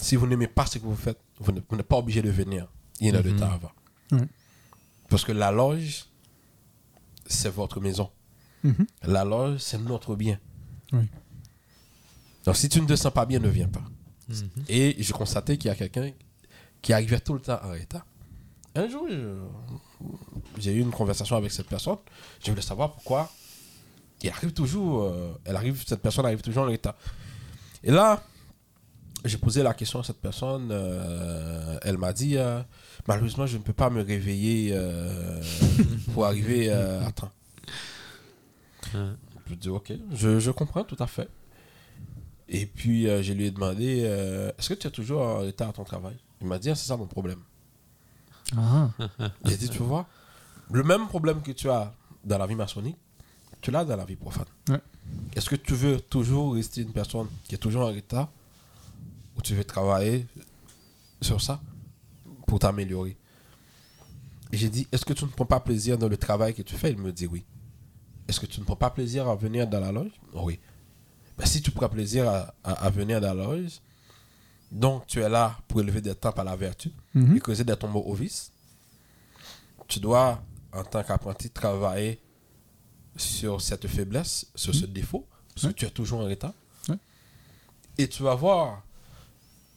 [0.00, 2.68] si vous n'aimez pas ce que vous faites, vous n'êtes pas obligé de venir
[3.00, 3.72] une heure de temps avant.
[4.12, 4.26] Ouais.
[5.08, 6.04] Parce que la loge,
[7.26, 8.10] c'est votre maison.
[8.62, 8.86] Mhm.
[9.04, 10.38] La loge, c'est notre bien.
[10.92, 11.08] Oui.
[12.44, 13.82] Donc, si tu ne te sens pas bien, ne viens pas.
[14.68, 16.10] Et j'ai constaté qu'il y a quelqu'un
[16.80, 18.06] qui arrivait tout le temps en retard.
[18.74, 19.42] Un jour, je-
[20.58, 21.96] j'ai eu une conversation avec cette personne.
[22.44, 23.30] Je voulais savoir pourquoi
[24.22, 26.94] il arrive toujours, euh, elle arrive, cette personne arrive toujours en retard.
[27.82, 28.22] Et là,
[29.24, 30.68] j'ai posé la question à cette personne.
[30.72, 32.62] euh, elle m'a dit euh,
[33.08, 35.42] Malheureusement, je ne peux pas me réveiller euh,
[36.14, 37.30] pour arriver euh, à temps.
[39.46, 41.28] Je dis Ok, je, je comprends tout à fait.
[42.48, 45.68] Et puis, euh, je lui ai demandé euh, Est-ce que tu es toujours en retard
[45.68, 46.16] à ton travail?
[46.40, 47.40] Il m'a dit Ah, C'est ça mon problème.
[48.56, 48.90] Ah.
[49.44, 50.06] J'ai dit Tu vois,
[50.70, 51.92] le même problème que tu as
[52.24, 52.96] dans la vie maçonnique,
[53.60, 54.46] tu l'as dans la vie profane.
[54.68, 54.80] Ouais.
[55.34, 58.28] Est-ce que tu veux toujours rester une personne qui est toujours en retard
[59.36, 60.26] ou tu veux travailler
[61.20, 61.60] sur ça
[62.46, 63.16] pour t'améliorer?
[64.52, 66.90] J'ai dit Est-ce que tu ne prends pas plaisir dans le travail que tu fais?
[66.92, 67.44] Il me dit Oui.
[68.28, 70.12] Est-ce que tu ne prends pas plaisir à venir dans la loge?
[70.34, 70.58] Oui.
[71.38, 73.80] Ben, si tu prends plaisir à, à- à venir dans la loge,
[74.70, 77.36] donc tu es là pour élever des tempes à la vertu Mhm.
[77.36, 78.52] et causer des tombeaux au vice,
[79.88, 80.40] tu dois,
[80.72, 82.20] en tant qu'apprenti, travailler
[83.16, 86.54] sur cette faiblesse, sur ce défaut, parce que tu es toujours en retard.
[87.98, 88.82] Et tu vas voir,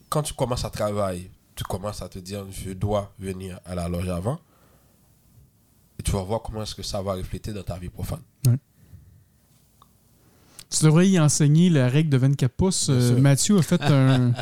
[0.08, 3.88] quand tu commences à travailler, tu commences à te dire, je dois venir à la
[3.88, 4.38] loge avant.
[5.98, 8.22] Et tu vas voir comment est-ce que ça va refléter dans ta vie profane.
[10.70, 12.88] Tu devrais y enseigner la règle de 24 pouces.
[12.90, 13.16] Euh.
[13.20, 14.32] Mathieu a fait un,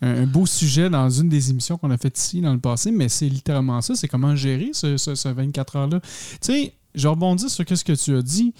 [0.00, 3.08] un beau sujet dans une des émissions qu'on a faites ici dans le passé, mais
[3.08, 3.94] c'est littéralement ça.
[3.94, 6.00] C'est comment gérer ce, ce- ce 24 heures-là.
[6.00, 6.08] Tu
[6.40, 8.54] sais, je rebondis sur ce que tu as dit.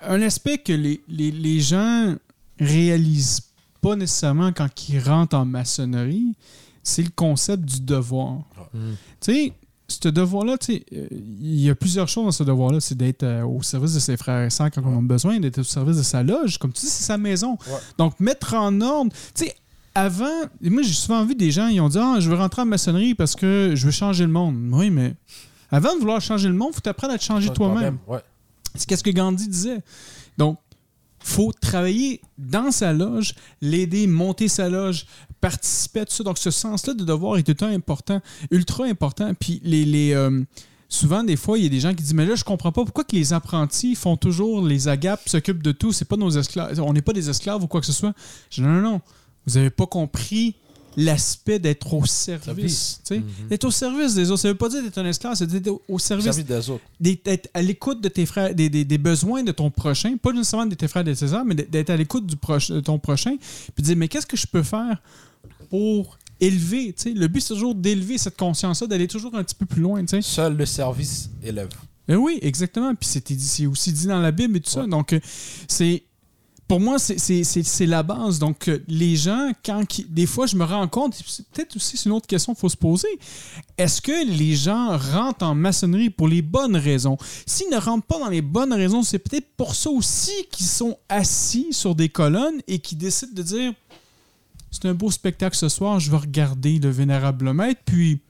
[0.00, 2.14] Un aspect que les, les, les gens
[2.60, 3.42] réalisent
[3.80, 6.34] pas nécessairement quand ils rentrent en maçonnerie,
[6.82, 8.44] c'est le concept du devoir.
[8.72, 8.92] Mm.
[9.20, 9.52] Tu sais,
[9.88, 12.80] ce devoir-là, tu sais, euh, il y a plusieurs choses dans ce devoir-là.
[12.80, 15.58] C'est d'être euh, au service de ses frères et sœurs quand on a besoin, d'être
[15.58, 16.58] au service de sa loge.
[16.58, 17.58] Comme tu dis, c'est sa maison.
[17.66, 17.78] Ouais.
[17.98, 19.12] Donc, mettre en ordre.
[19.34, 19.54] Tu sais,
[19.94, 22.66] avant, moi, j'ai souvent vu des gens, ils ont dit Ah, je veux rentrer en
[22.66, 24.56] maçonnerie parce que je veux changer le monde.
[24.72, 25.14] Oui, mais
[25.70, 27.98] avant de vouloir changer le monde, il faut t'apprendre à te changer toi-même.
[28.06, 28.20] Ouais.
[28.74, 29.82] C'est qu'est-ce que Gandhi disait.
[30.36, 30.58] Donc,
[31.20, 35.06] faut travailler dans sa loge, l'aider, monter sa loge,
[35.40, 36.22] participer à tout ça.
[36.24, 39.32] Donc, ce sens-là de devoir est ultra important, ultra important.
[39.34, 40.42] Puis, les, les, euh,
[40.88, 42.84] souvent, des fois, il y a des gens qui disent Mais là, je comprends pas
[42.84, 45.92] pourquoi que les apprentis font toujours les agapes, s'occupent de tout.
[45.92, 46.78] C'est pas nos esclaves.
[46.80, 48.12] On n'est pas des esclaves ou quoi que ce soit.
[48.50, 49.00] Je dis Non, non, non.
[49.46, 50.56] Vous n'avez pas compris
[50.96, 53.00] l'aspect d'être au service.
[53.10, 53.22] Mhm.
[53.48, 54.42] D'être au service des autres.
[54.42, 56.84] Ça veut pas dire d'être un esclave, c'est d'être au- service, Service des autres.
[57.00, 60.66] d'être à l'écoute de tes frères, des, des- des besoins de ton prochain, pas nécessairement
[60.66, 63.36] de tes frères et de tes sœurs, mais d'être à l'écoute de ton prochain,
[63.74, 65.00] puis dire, mais qu'est-ce que je peux faire
[65.70, 69.82] pour élever, le but c'est toujours d'élever cette conscience-là, d'aller toujours un petit peu plus
[69.82, 70.02] loin.
[70.20, 71.68] Seul le service élève.
[72.06, 72.94] Ben oui, exactement.
[72.94, 74.86] Puis c'est aussi dit dans la Bible et tout ça.
[74.86, 75.20] Donc, euh,
[75.68, 76.02] c'est.
[76.66, 78.38] Pour moi, c'est- c'est c'est- c'est la base.
[78.38, 79.84] Donc, euh, les gens, quand.
[79.86, 81.14] qui- des fois, je me rends compte,
[81.52, 83.08] peut-être aussi c'est une autre question qu'il faut se poser.
[83.76, 87.18] Est-ce que les gens rentrent en maçonnerie pour les bonnes raisons?
[87.46, 90.96] S'ils ne rentrent pas dans les bonnes raisons, c'est peut-être pour ça aussi qu'ils sont
[91.10, 93.72] assis sur des colonnes et qui décident de dire
[94.70, 98.20] c'est un beau spectacle ce soir, je vais regarder le vénérable maître, puis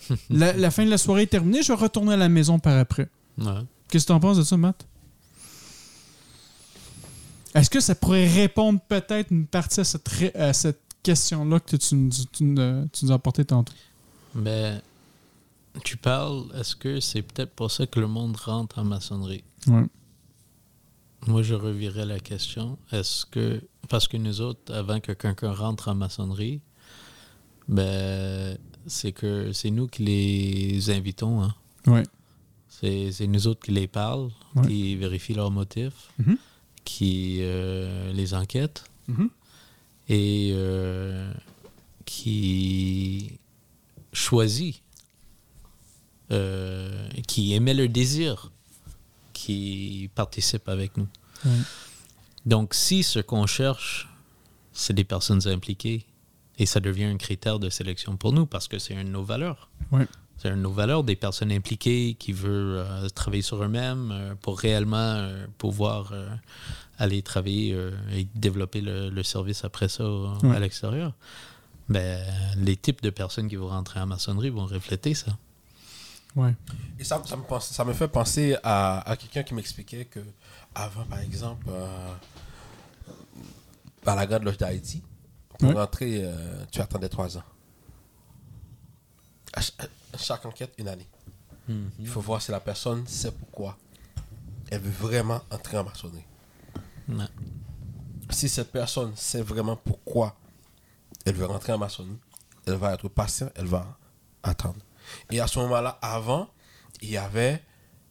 [0.30, 2.76] la, la fin de la soirée est terminée, je vais retourner à la maison par
[2.78, 3.08] après.
[3.38, 3.46] Ouais.
[3.88, 4.86] Qu'est-ce que tu en penses de ça, Matt?
[7.60, 11.76] Est-ce que ça pourrait répondre peut-être une partie à cette, ré- à cette question-là que
[11.76, 13.72] tu, nous- tu nous- tu nous as apporté tantôt?
[14.34, 14.80] Ben,
[15.84, 19.44] tu parles, est-ce que c'est peut-être pour ça que le monde rentre en maçonnerie?
[19.66, 19.84] Ouais.
[21.26, 22.78] Moi, je revirais la question.
[22.92, 26.60] Est-ce que, parce que nous autres, avant que quelqu'un rentre en maçonnerie,
[27.68, 28.56] ben,
[28.86, 31.42] c'est que c'est nous qui les invitons.
[31.42, 31.54] Hein.
[31.86, 32.02] Ouais.
[32.68, 34.66] C'est nous autres qui les parlent, Ouais.
[34.68, 36.38] qui vérifient leurs motifs, Mhm.
[36.88, 39.28] Qui euh, les enquêtent Mhm.
[40.08, 41.30] et euh,
[42.06, 43.32] qui
[44.14, 44.82] choisit,
[46.30, 48.50] euh, qui émet leur désir,
[49.34, 51.08] qui participe avec nous.
[52.46, 54.08] Donc, si ce qu'on cherche,
[54.72, 56.06] c'est des personnes impliquées,
[56.58, 59.22] et ça devient un critère de sélection pour nous parce que c'est une de nos
[59.24, 59.68] valeurs.
[60.38, 64.58] C'est une nos valeurs, des personnes impliquées qui veulent euh, travailler sur eux-mêmes euh, pour
[64.58, 66.28] réellement euh, pouvoir euh,
[66.98, 70.54] aller travailler euh, et développer le, le service après ça euh, Ouais.
[70.56, 71.12] à l'extérieur.
[71.88, 72.22] Ben,
[72.56, 75.36] les types de personnes qui vont rentrer en maçonnerie vont refléter ça.
[76.36, 76.54] Ouais.
[77.00, 80.20] Et ça, ça me, pense- ça me fait penser à, à quelqu'un qui m'expliquait que
[80.74, 82.14] avant, par exemple, euh,
[84.06, 85.02] à la Grande Loge d'Haïti,
[85.58, 85.74] pour Ouais.
[85.74, 87.42] rentrer, euh, tu attendais trois ans.
[89.54, 89.86] À ch- à
[90.16, 91.08] chaque enquête, une année.
[91.98, 93.76] Il faut voir si la personne sait pourquoi
[94.70, 96.24] elle veut vraiment entrer en maçonnerie.
[98.30, 100.36] Si cette personne sait vraiment pourquoi
[101.24, 102.18] elle veut rentrer en maçonnerie,
[102.66, 103.98] elle va être patiente, elle va
[104.42, 104.80] attendre.
[105.30, 106.48] Et à ce moment-là, avant,
[107.00, 107.62] il y avait,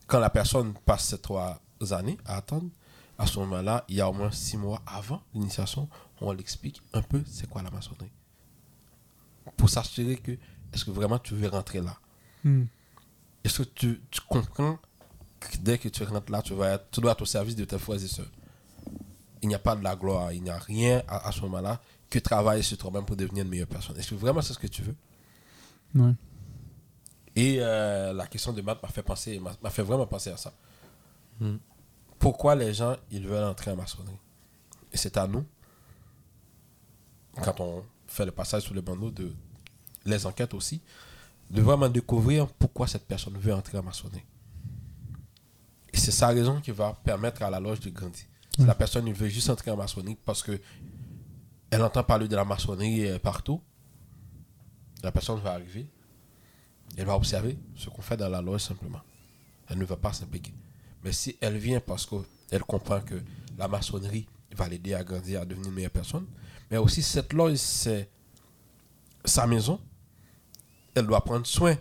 [0.06, 2.68] quand la personne passe ces trois années à attendre,
[3.18, 5.88] à ce moment-là, il y a au moins six mois avant l'initiation,
[6.20, 8.12] on l'explique un peu c'est quoi la maçonnerie.
[9.56, 10.38] Pour s'assurer que,
[10.78, 11.98] est-ce que vraiment tu veux rentrer là?
[12.44, 12.64] Hmm.
[13.44, 14.78] Est-ce que tu, tu comprends
[15.40, 17.64] que dès que tu rentres là, tu, vas être, tu dois être au service de
[17.64, 18.30] tes frères et sœurs?
[19.42, 21.80] Il n'y a pas de la gloire, il n'y a rien à, à ce moment-là
[22.10, 23.96] que travailler sur toi-même pour devenir une meilleure personne.
[23.96, 24.96] Est-ce que vraiment c'est ce que tu veux?
[25.94, 26.12] Ouais.
[27.36, 30.52] Et euh, la question de maths m'a fait penser, m'a fait vraiment penser à ça.
[31.40, 31.56] Hmm.
[32.18, 34.18] Pourquoi les gens ils veulent entrer en maçonnerie?
[34.92, 35.44] Et c'est à nous,
[37.42, 39.32] quand on fait le passage sur le bandeau de
[40.08, 40.80] les enquêtes aussi,
[41.50, 44.24] de vraiment découvrir pourquoi cette personne veut entrer en maçonnerie.
[45.92, 48.24] Et c'est sa raison qui va permettre à la loge de grandir.
[48.56, 50.60] Si la personne veut juste entrer en maçonnerie parce que
[51.70, 53.60] elle entend parler de la maçonnerie euh, partout,
[55.02, 55.86] la personne va arriver,
[56.96, 59.00] elle va observer ce qu'on fait dans la loge simplement.
[59.68, 60.54] Elle ne va pas s'impliquer.
[61.04, 63.22] Mais si elle vient parce qu'elle comprend que
[63.56, 66.26] la maçonnerie va l'aider à grandir, à devenir une meilleure personne,
[66.70, 68.08] mais aussi cette loge, c'est
[69.24, 69.80] sa maison,
[70.98, 71.76] elle doit prendre soin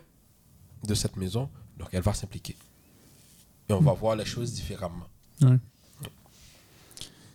[0.87, 2.55] de cette maison, donc elle va s'impliquer.
[3.69, 5.07] Et on va voir les choses différemment.
[5.41, 5.57] Ouais.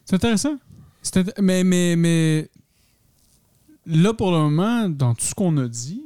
[0.05, 0.57] C'est intéressant.
[1.05, 2.49] Int- mais, mais, mais
[3.87, 6.03] là, pour le moment, dans tout ce qu'on a dit,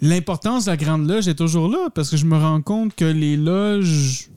[0.00, 3.04] l'importance de la grande loge est toujours là parce que je me rends compte que
[3.04, 4.30] les loges.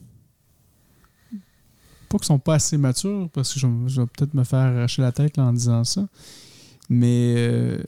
[2.09, 5.01] Pas qu'elles sont pas assez matures parce que je, je vais peut-être me faire arracher
[5.01, 6.07] la tête là, en disant ça.
[6.87, 7.83] Mais euh,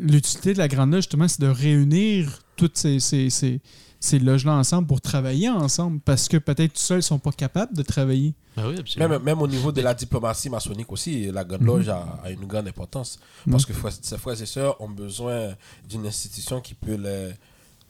[0.00, 3.60] l'utilité de la grande loge, justement, c'est de réunir toutes ces, ces, ces,
[4.00, 7.74] ces loges-là ensemble pour travailler ensemble parce que peut-être tout seuls, ils sont pas capables
[7.76, 8.34] de travailler.
[8.56, 8.76] Ben oui.
[8.96, 12.44] Même, même au niveau de la diplomatie maçonnique aussi, la Grande Loge a, a une
[12.46, 13.18] grande importance.
[13.48, 15.54] Parce que frères- ses frères et sœurs ont besoin
[15.88, 17.30] d'une institution qui peut, les,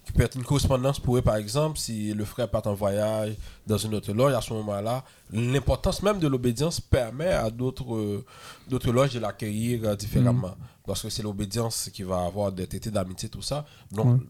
[0.08, 3.34] qui peut être une correspondance pour eux, par exemple, si le frère part en voyage
[3.66, 8.24] dans une autre loge, à ce moment-là, l'importance même de l'obédience permet à d'autres euh,
[8.68, 10.56] d'autres loges de l'accueillir euh, différemment.
[10.86, 13.66] Parce que c'est l'obédience qui va avoir des traités d'amitié, tout ça.
[13.92, 14.22] Donc,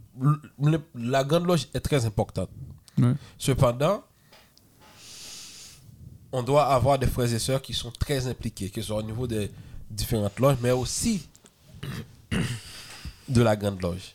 [0.97, 2.51] la Grande Loge est très importante.
[3.39, 4.03] Cependant,
[6.33, 9.03] on doit avoir des frères et sœurs qui sont très impliqués, que ce soit au
[9.03, 9.53] niveau des,
[9.89, 11.29] différentes loges, mais aussi
[13.29, 14.15] de la grande loge.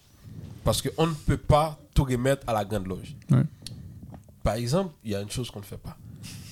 [0.64, 3.16] Parce qu'on ne peut pas tout remettre à la grande loge.
[3.30, 3.44] Ouais.
[4.42, 5.98] Par exemple, il y a une chose qu'on ne fait pas.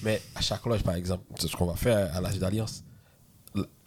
[0.03, 2.83] Mais à chaque loge, par exemple, c'est ce qu'on va faire à l'âge d'Alliance.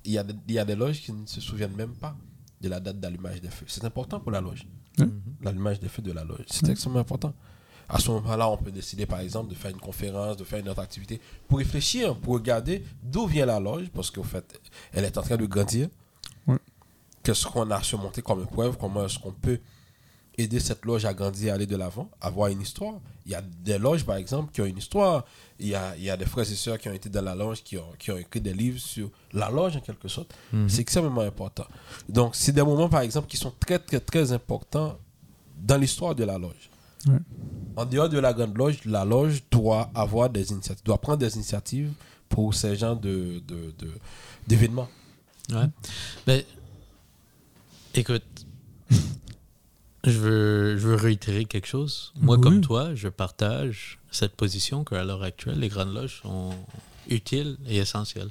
[0.06, 2.14] Il y, a des, il y a des loges qui ne se souviennent même pas
[2.60, 3.64] de la date d'allumage des feux.
[3.68, 4.66] C'est important pour la loge.
[4.98, 5.08] Ouais.
[5.40, 6.44] L'allumage des feux de la loge.
[6.46, 7.32] C'est extrêmement important.
[7.88, 10.68] À ce moment-là, on peut décider, par exemple, de faire une conférence, de faire une
[10.68, 14.60] autre activité, pour réfléchir, pour regarder d'où vient la loge, parce qu'au fait,
[14.92, 15.88] elle est en train de grandir.
[17.22, 19.58] Qu'est-ce qu'on a surmonté comme épreuve, comment est-ce qu'on peut
[20.36, 22.94] aider cette loge à grandir, à aller de l'avant, avoir une histoire.
[23.26, 25.24] Il y a des loges, par exemple, qui ont une histoire.
[25.60, 27.34] Il y a, il y a des frères et sœurs qui ont été dans la
[27.34, 30.34] loge, qui ont, qui ont écrit des livres sur la loge, en quelque sorte.
[30.68, 31.64] C'est extrêmement important.
[32.08, 34.98] Donc, c'est des moments, par exemple, qui sont très, très, très importants
[35.62, 36.68] dans l'histoire de la loge.
[37.06, 37.18] Ouais.
[37.76, 41.34] En dehors de la grande loge, la loge doit avoir des initiatives, doit prendre des
[41.36, 41.92] initiatives
[42.28, 43.92] pour ces genres de, de, de-
[44.46, 44.88] d'événements.
[45.50, 45.66] Ouais.
[46.26, 46.42] Ben,
[47.94, 48.24] écoute,
[50.04, 52.12] je veux, je veux réitérer quelque chose.
[52.20, 52.42] Moi, Oui.
[52.42, 56.50] comme toi, je partage cette position qu'à l'heure actuelle, les grandes loges sont
[57.08, 58.30] utiles et essentielles.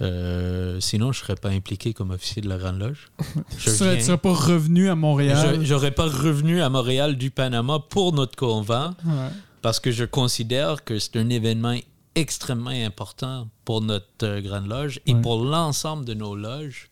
[0.00, 3.10] Euh, sinon, je ne serais pas impliqué comme officier de la Grande Loge.
[3.58, 5.60] Je Tu serais, pas revenu à Montréal.
[5.62, 9.28] je- pas revenu à Montréal du Panama pour notre convent Ouais.
[9.62, 11.76] parce que je considère que c'est un événement
[12.16, 15.20] extrêmement important pour notre euh, Grande Loge et Ouais.
[15.20, 16.90] pour l'ensemble de nos loges.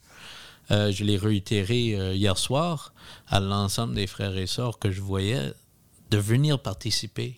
[0.70, 2.92] Euh, je l'ai réitéré euh, hier soir
[3.32, 5.52] à l'ensemble des frères et sœurs que je voyais
[6.10, 7.36] de venir participer,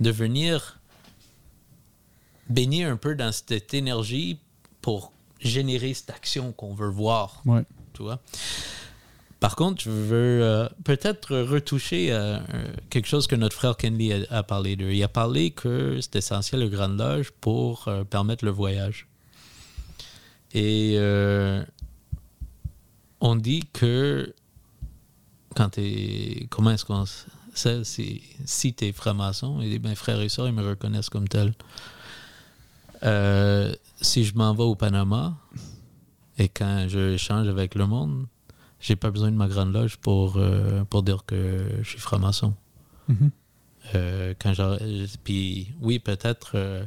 [0.00, 0.78] de venir
[2.48, 4.38] baigner un peu dans cette énergie
[4.80, 7.64] pour générer cette action qu'on veut voir Ouais.
[7.92, 8.20] tu vois.
[9.40, 14.26] Par contre, je veux euh, peut-être retoucher euh, euh, quelque chose que notre frère Kenley
[14.30, 14.92] a, a parlé d'eux.
[14.92, 19.06] Il a parlé que c'est essentiel le Grande Loge pour euh, permettre le voyage.
[20.54, 21.62] Et euh,
[23.20, 24.32] on dit que
[25.54, 26.46] quand t'es...
[26.50, 27.04] Comment est-ce qu'on
[27.54, 29.60] sait si, si t'es franc-maçon?
[29.60, 31.54] Et mes frères et sœurs, ils me reconnaissent comme tel.
[33.02, 35.36] Euh, si je m'en vais au Panama,
[36.38, 38.26] et quand je échange avec le monde,
[38.80, 42.54] j'ai pas besoin de ma grande loge pour, euh, pour dire que je suis franc-maçon.
[43.08, 43.30] Mhm.
[43.94, 44.54] Euh, quand
[45.24, 46.84] puis oui, peut-être euh,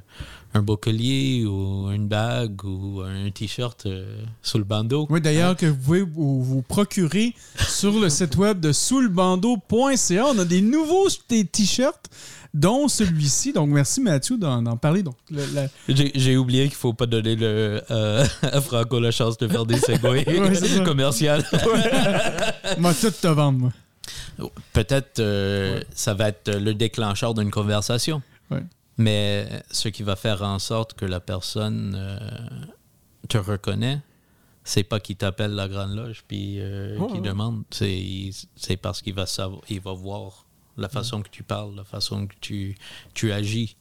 [0.54, 5.06] un beau collier ou une bague ou un t-shirt euh, sous le bandeau.
[5.10, 10.26] Oui, d'ailleurs, que vous pouvez vous, vous procurer sur le site web de soulbando.ca.
[10.28, 12.10] On a des nouveaux t-shirts,
[12.54, 13.54] dont celui-ci.
[13.54, 15.04] Donc, merci Mathieu d'en parler.
[15.04, 19.48] Donc, la- J'ai oublié qu'il faut pas donner le, euh, à Franco la chance de
[19.48, 21.43] faire des segways Ouais, commerciales.
[22.80, 23.72] m'a tout te vendre, moi.
[24.73, 28.21] Peut-être euh, ça va être le déclencheur d'une conversation.
[28.51, 28.63] Ouais.
[28.97, 32.19] Mais ce qui va faire en sorte que la personne euh,
[33.27, 34.01] te reconnaît,
[34.63, 39.13] c'est pas qu'il t'appelle la grande loge puis euh, Ouais, qu'il demande, c'est parce qu'il
[39.13, 40.45] va savoir, il va voir
[40.77, 42.77] la façon que tu parles, la façon que tu,
[43.13, 43.77] tu agis,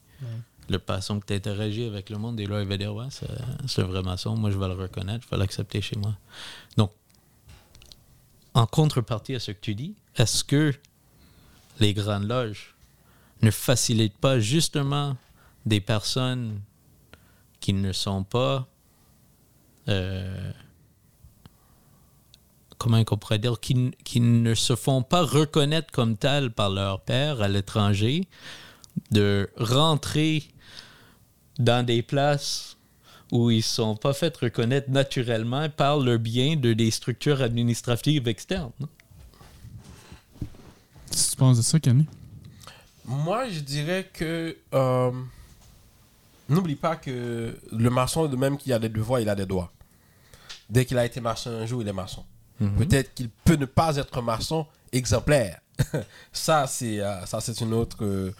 [0.69, 2.39] la façon que tu interagis avec le monde.
[2.41, 3.27] Et là, il va dire ouais, c'est
[3.67, 6.15] c'est un vrai maçon, moi je vais le reconnaître, je vais l'accepter chez moi.
[6.77, 6.93] Donc,
[8.55, 10.73] en contrepartie à ce que tu dis, est-ce que
[11.81, 12.75] les grandes loges
[13.43, 15.17] ne facilitent pas justement
[15.67, 16.61] des personnes
[17.61, 18.67] qui ne sont pas,
[19.89, 20.53] euh,
[22.79, 27.43] comment on pourrait dire, qui, ne se font pas reconnaître comme telles par leur père
[27.43, 28.27] à l'étranger,
[29.11, 30.45] de rentrer
[31.59, 32.77] dans des places
[33.33, 38.29] où ils ne sont pas fait reconnaître naturellement par le bien de des structures administratives
[38.29, 38.71] externes.
[41.17, 41.25] Non?
[41.25, 42.07] Qu'est-ce que tu penses de ça, Kenny?
[43.05, 44.57] Moi, je dirais que.
[44.75, 45.11] euh,
[46.49, 49.73] N'oublie pas que le maçon, de même qu'il a des devoirs, il a des droits.
[50.71, 52.25] Dès qu'il a été maçon un jour, il est maçon.
[52.59, 55.61] Peut-être qu'il peut ne pas être maçon exemplaire.
[56.33, 58.33] ça, c'est euh, ça, c'est une autre,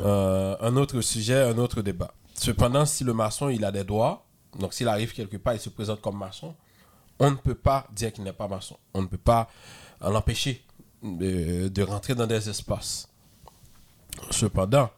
[0.00, 2.12] euh, un autre sujet, un autre débat.
[2.34, 4.24] Cependant, si le maçon il a des droits,
[4.58, 6.54] donc s'il arrive quelque part, il se présente comme maçon,
[7.18, 8.76] on ne peut pas dire qu'il n'est pas maçon.
[8.94, 9.48] On ne peut pas
[10.02, 10.62] l'empêcher
[11.02, 13.08] de, de rentrer dans des espaces.
[14.30, 14.90] Cependant,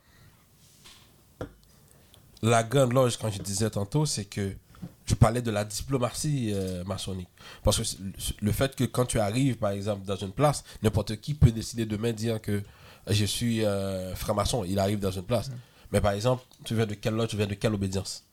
[2.43, 4.55] la grande loge, quand je disais tantôt, c'est que
[5.07, 7.29] je parlais de la diplomatie euh, maçonnique.
[7.63, 7.97] Parce que
[8.41, 11.87] le fait que quand tu arrives, par exemple, dans une place, n'importe qui peut décider
[11.87, 12.63] demain de dire que
[13.09, 14.65] je suis euh, franc-maçon.
[14.65, 15.51] Il arrive dans une place.
[15.93, 18.24] Mais par exemple, tu viens de quelle loge, tu viens de quelle obédience?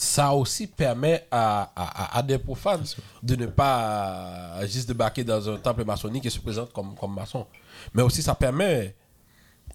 [0.00, 2.84] Ça aussi permet à, à, à- à des profanes
[3.22, 7.14] de ne pas euh, juste débarquer dans un temple maçonnique et se présenter comme, comme
[7.14, 7.46] maçon.
[7.92, 8.94] Mais aussi, ça permet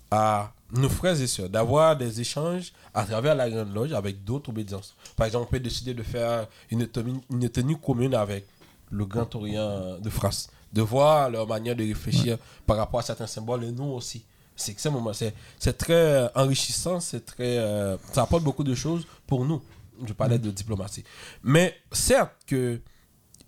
[0.10, 4.50] à nos frères et sœurs d'avoir des échanges à travers la Grande Loge avec d'autres
[4.50, 4.96] obédiences.
[5.18, 8.46] Par exemple, on peut décider de faire une tenue, une tenue commune avec
[8.92, 13.28] le Grand Orient de France, de voir leur manière de réfléchir par rapport à certains
[13.28, 14.24] symboles et nous aussi.
[14.56, 19.44] C'est extrêmement, c'est, c'est très enrichissant, c'est très, euh, ça apporte beaucoup de choses pour
[19.46, 19.62] nous.
[20.06, 21.04] Je parlais de diplomatie.
[21.44, 22.82] Mais certes que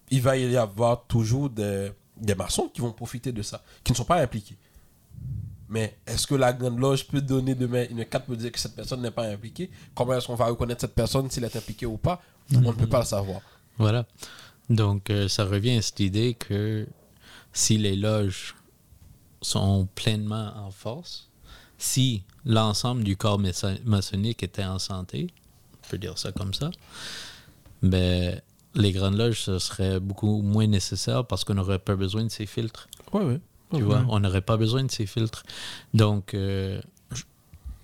[0.10, 1.92] il va y avoir toujours des,
[2.38, 4.58] maçons qui vont profiter de ça, qui ne sont pas impliqués.
[5.68, 8.76] Mais est-ce que la Grande Loge peut donner demain une carte pour dire que cette
[8.76, 9.72] personne n'est pas impliquée?
[9.96, 12.22] Comment est-ce qu'on va reconnaître cette personne, s'il est impliqué ou pas?
[12.54, 13.42] On ne peut pas le savoir.
[13.78, 14.06] Voilà.
[14.70, 16.88] Donc, euh, ça revient à cette idée que
[17.52, 18.56] si les loges
[19.42, 21.30] sont pleinement en force,
[21.78, 25.28] si l'ensemble du corps maçon- maçonnique était en santé,
[25.86, 26.72] on peut dire ça comme ça,
[27.82, 28.42] ben,
[28.76, 32.46] les grandes loges, ce serait beaucoup moins nécessaire parce qu'on n'aurait pas besoin de ces
[32.46, 32.88] filtres.
[33.14, 33.40] Ouais, ouais.
[33.74, 35.44] Tu vois, on n'aurait pas besoin de ces filtres.
[35.94, 36.80] Donc, euh,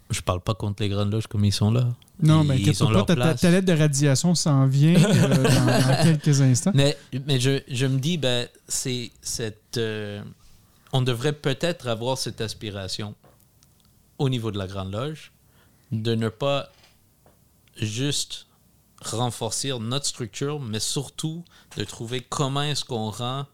[0.10, 1.90] je, parle pas contre les grandes loges comme ils sont là.
[2.22, 3.16] Non, mais ils ont pas, ta,
[3.50, 6.72] lettre de radiation s'en vient euh, dans, dans quelques instants.
[6.76, 6.96] Mais,
[7.26, 9.78] mais je, je me dis, ben, c'est cette.
[9.78, 10.22] euh,
[10.94, 13.16] on devrait peut-être avoir cette aspiration
[14.18, 15.32] au niveau de la Grande Loge
[15.92, 16.70] de ne pas
[17.76, 18.48] juste
[19.04, 21.44] renforcer notre structure, mais surtout
[21.78, 23.46] de trouver comment est-ce qu'on rend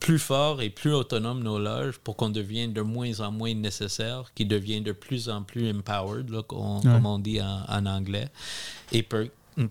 [0.00, 4.32] plus fort et plus autonome nos loges pour qu'on devienne de moins en moins nécessaire,
[4.34, 8.28] qu'ils deviennent de plus en plus empowered, là, comme on dit en, en anglais,
[8.92, 9.20] et pour,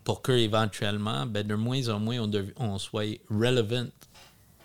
[0.04, 3.86] pour que éventuellement, ben, de moins en moins, on, dev- on soit relevant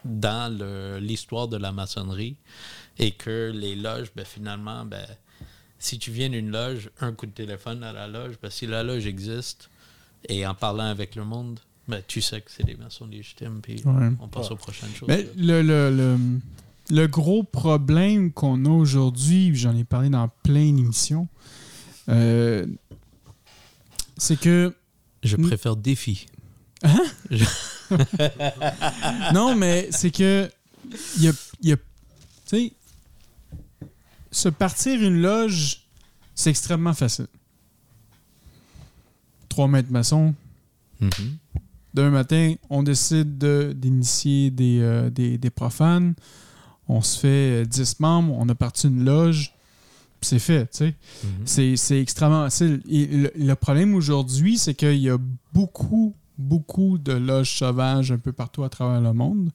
[0.05, 2.37] dans l'histoire de la maçonnerie
[2.99, 5.05] et que les loges, ben, finalement, ben,
[5.81, 8.83] si tu viens d'une loge, un coup de téléphone à la loge, ben, si la
[8.85, 9.69] loge existe
[10.29, 11.59] et en parlant avec le monde,
[11.89, 14.11] ben, tu sais que c'est des maçons légitimes, puis Ouais.
[14.21, 15.09] on passe aux prochaines choses.
[15.09, 16.19] Mais le, le, le,
[16.91, 21.27] le gros problème qu'on a aujourd'hui, j'en ai parlé dans plein d'émissions,
[22.09, 22.65] euh,
[24.19, 24.75] c'est que
[25.25, 26.27] Je préfère défi.
[29.35, 30.51] non, mais c'est que
[31.17, 31.83] il y a, il y a- tu
[32.47, 32.73] sais,
[34.31, 35.83] se partir une loge,
[36.35, 37.27] c'est extrêmement facile.
[39.49, 40.35] Trois maîtres maçons,
[41.01, 41.11] Mhm.
[41.95, 46.15] Demain matin, on décide de- d'initier des, euh, des, des profanes.
[46.89, 49.53] On se fait euh, 10 membres, on a parti une loge,
[50.21, 50.95] c'est fait, tu sais.
[51.25, 51.31] Mhm.
[51.47, 52.81] C'est- C'est extrêmement facile.
[52.89, 55.19] Et le, le problème aujourd'hui, c'est qu'il y a
[55.53, 59.51] beaucoup, beaucoup de loges sauvages un peu partout à travers le monde.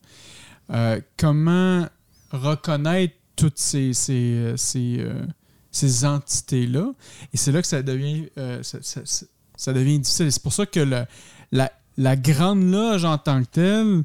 [0.72, 1.88] Euh, comment
[2.32, 5.26] reconnaître toutes ces, euh, euh,
[5.72, 6.92] ces entités-là?
[7.34, 10.32] Et c'est là que ça devient, euh, difficile.
[10.32, 11.06] C'est pour ça que
[11.52, 14.04] la, grande loge en tant que telle,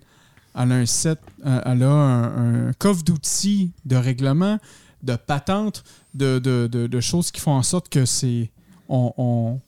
[0.55, 4.59] elle a un set, a un, coffre d'outils, de règlements,
[5.03, 8.51] de patentes, de, choses qui font en sorte que c'est
[8.89, 9.61] on,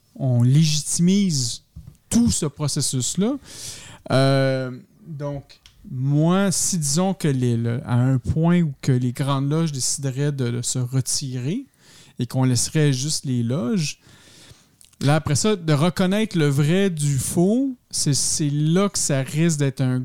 [0.42, 1.62] légitimise
[2.10, 3.36] tout ce processus-là.
[5.06, 9.72] Donc, moi, si disons que les, le- à un point où que les grandes loges
[9.72, 11.66] décideraient de, de se retirer
[12.18, 13.98] et qu'on laisserait juste les loges,
[15.00, 19.80] là, après ça, de reconnaître le vrai du faux, c'est là que ça risque d'être
[19.80, 20.04] un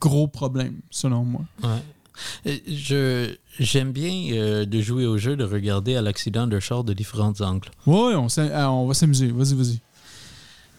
[0.00, 1.44] gros problème, selon moi.
[1.62, 2.62] Ouais.
[2.66, 6.92] Je, j'aime bien euh, de jouer au jeu, de regarder à l'accident de char de
[6.92, 7.70] différents angles.
[7.86, 9.28] On, s'am- ah, on va s'amuser.
[9.28, 9.80] Vas-y, vas-y.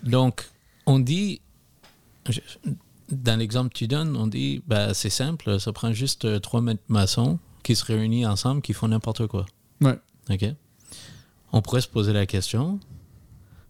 [0.10, 0.48] Donc,
[0.86, 1.42] on dit,
[3.12, 6.62] dans l'exemple que tu donnes, on dit, bah, c'est simple, ça prend juste euh, trois
[6.62, 9.46] ma- maçons qui se réunissent ensemble, qui font n'importe quoi.
[9.82, 10.00] Ouais.
[10.30, 10.46] OK?
[11.54, 12.80] On pourrait se poser la question,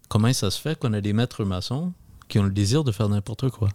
[0.08, 1.92] comment ça se fait qu'on a des maîtres maçons
[2.28, 3.68] qui ont le désir de faire n'importe quoi?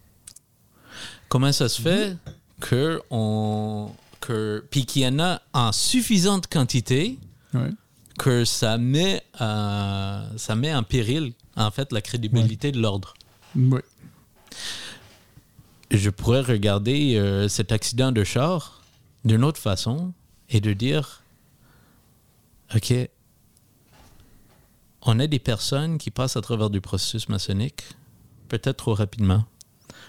[1.30, 2.16] Comment ça se fait
[2.60, 3.92] que on
[4.22, 7.20] que puis qu'il y en a en suffisante quantité
[7.54, 7.70] Ouais.
[8.18, 13.14] que ça met euh, ça met en péril en fait la crédibilité de l'ordre?
[15.92, 18.82] Je pourrais regarder euh, cet accident de char
[19.26, 20.14] d'une autre façon
[20.50, 21.24] et de dire
[22.76, 22.94] OK,
[25.04, 27.84] on a des personnes qui passent à travers du processus maçonnique
[28.50, 29.46] peut-être trop rapidement.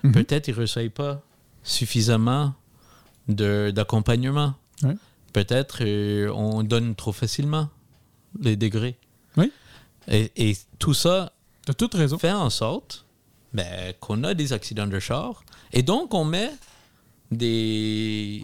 [0.03, 0.13] Mhm.
[0.13, 1.23] Peut-être ils ne reçoivent pas
[1.63, 2.55] suffisamment
[3.29, 4.55] de- d'accompagnement.
[4.83, 4.97] Ouais.
[5.33, 7.69] Peut-être euh, on donne trop facilement
[8.41, 8.97] les degrés.
[9.37, 9.53] Oui.
[10.09, 11.33] Et, et tout ça
[11.67, 12.19] T'as toute raison.
[12.19, 13.05] fait en sorte
[13.53, 15.43] ben, qu'on a des accidents de char
[15.73, 16.51] et donc on met
[17.31, 18.43] des,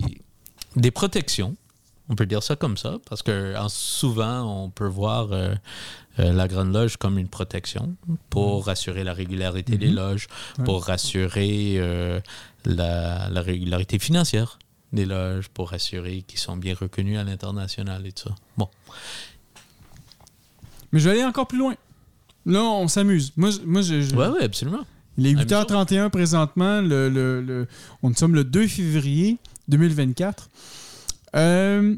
[0.77, 1.57] des protections.
[2.11, 5.55] On peut dire ça comme ça, parce que en- souvent, on peut voir euh,
[6.19, 7.97] euh, la Grande Loge comme une protection
[8.29, 10.27] pour assurer la régularité des loges,
[10.67, 12.21] pour assurer euh,
[12.67, 14.59] la, la régularité financière
[14.93, 18.35] des loges, pour assurer qu'ils sont bien reconnus à l'international et tout ça.
[18.59, 18.69] Bon.
[20.93, 21.75] Mais je vais aller encore plus loin.
[22.47, 23.33] Là, on s'amuse.
[23.37, 24.85] Moi, moi je, je- Ouais, ouais, absolument.
[25.17, 25.47] Il est Amusons.
[25.47, 26.81] 8h31 présentement.
[26.81, 27.67] Le, le, le-
[28.03, 29.39] on nous sommes le 2 février
[29.69, 30.49] 2024.
[31.37, 31.97] Euh,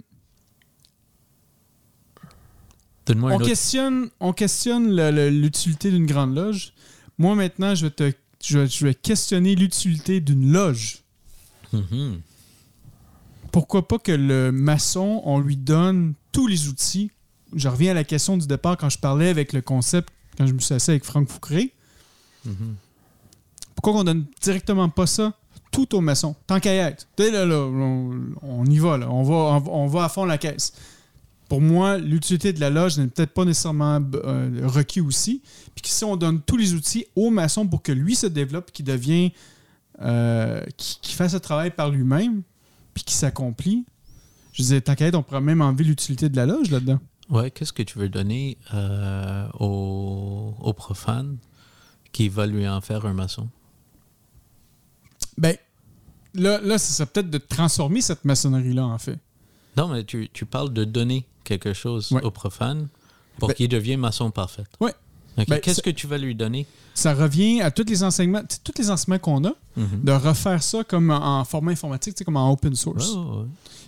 [3.35, 4.91] on, questionne, on questionne
[5.31, 6.73] l'utilité d'une grande loge.
[7.19, 8.13] Moi, maintenant, je vais, te,
[8.45, 10.99] je vais- je vais questionner l'utilité d'une loge.
[11.73, 12.21] Mhm.
[13.53, 17.11] pourquoi pas que le maçon, on lui donne tous les outils?
[17.55, 20.53] Je reviens à la question du départ quand je parlais avec le concept, quand je
[20.53, 21.73] me suis assis avec Franck Foucré.
[23.87, 25.33] Pourquoi qu'on donne directement pas ça
[25.71, 26.35] tout au maçon?
[26.49, 27.07] Tant qu'à être.
[27.21, 29.09] Là, là, on, on y va, là.
[29.09, 30.73] On va, on va à fond la caisse.
[31.49, 35.41] Pour moi, l'utilité de la loge n'est peut-être pas nécessairement euh, requis aussi.
[35.77, 38.87] Puis si on donne tous les outils au maçon pour que lui se développe, qu'il
[38.87, 39.31] devienne,
[40.03, 42.43] euh, qu'il fasse ce travail par lui-même,
[42.93, 43.87] puis qu'il s'accomplit,
[44.53, 46.99] je disais, être, on pourrait même enlever l'utilité de la loge là-dedans.
[47.31, 51.37] Ouais, qu'est-ce que tu veux donner euh, au, au profane
[52.11, 53.49] qui va lui en faire un maçon?
[55.39, 55.57] Ben,
[56.35, 59.19] là, là ça serait peut-être de transformer cette maçonnerie-là, en fait.
[59.77, 62.23] Non, mais tu, tu parles de donner quelque chose Ouais.
[62.23, 62.89] au profane
[63.39, 64.65] pour Ben- qu'il devienne maçon parfait.
[64.81, 64.95] Ouais.
[65.39, 66.67] Ok, Ben, Qu'est-ce c'est- que tu vas lui donner?
[66.95, 70.01] Ça revient à tous les enseignements, tous les enseignements qu'on a, Mhm.
[70.03, 73.13] de refaire ça comme en format informatique, comme en open source.
[73.15, 73.45] Ouais.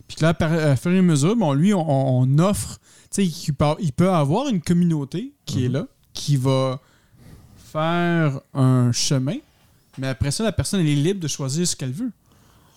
[0.06, 1.80] Puis là, par- à fur et à mesure, bon, lui, on,
[2.20, 2.78] on offre,
[3.16, 6.80] il peut, il peut avoir une communauté qui est là, qui va
[7.72, 9.36] faire un chemin,
[9.98, 12.10] mais après ça, la personne, elle est libre de choisir ce qu'elle veut.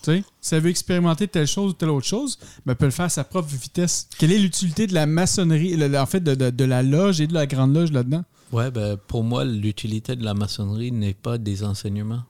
[0.03, 2.85] Tu sais, si elle veut expérimenter telle chose ou telle autre chose, ben, elle peut
[2.85, 4.07] le faire à sa propre vitesse.
[4.17, 7.33] Quelle est l'utilité de la maçonnerie, en fait, de, de- de la loge et de
[7.35, 8.23] la grande loge là-dedans?
[8.51, 12.23] Ouais, ben, pour moi, l'utilité de la maçonnerie n'est pas des enseignements.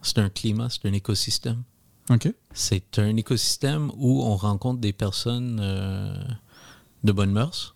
[0.00, 1.62] C'est un climat, c'est un écosystème.
[2.10, 2.28] OK.
[2.54, 6.14] C'est un écosystème où on rencontre des personnes euh,
[7.04, 7.74] de bonne mœurs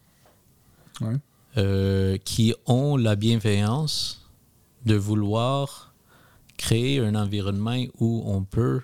[1.00, 1.16] Ouais.
[1.58, 4.26] euh, qui ont la bienveillance
[4.86, 5.87] de vouloir
[6.58, 8.82] créer un environnement où on peut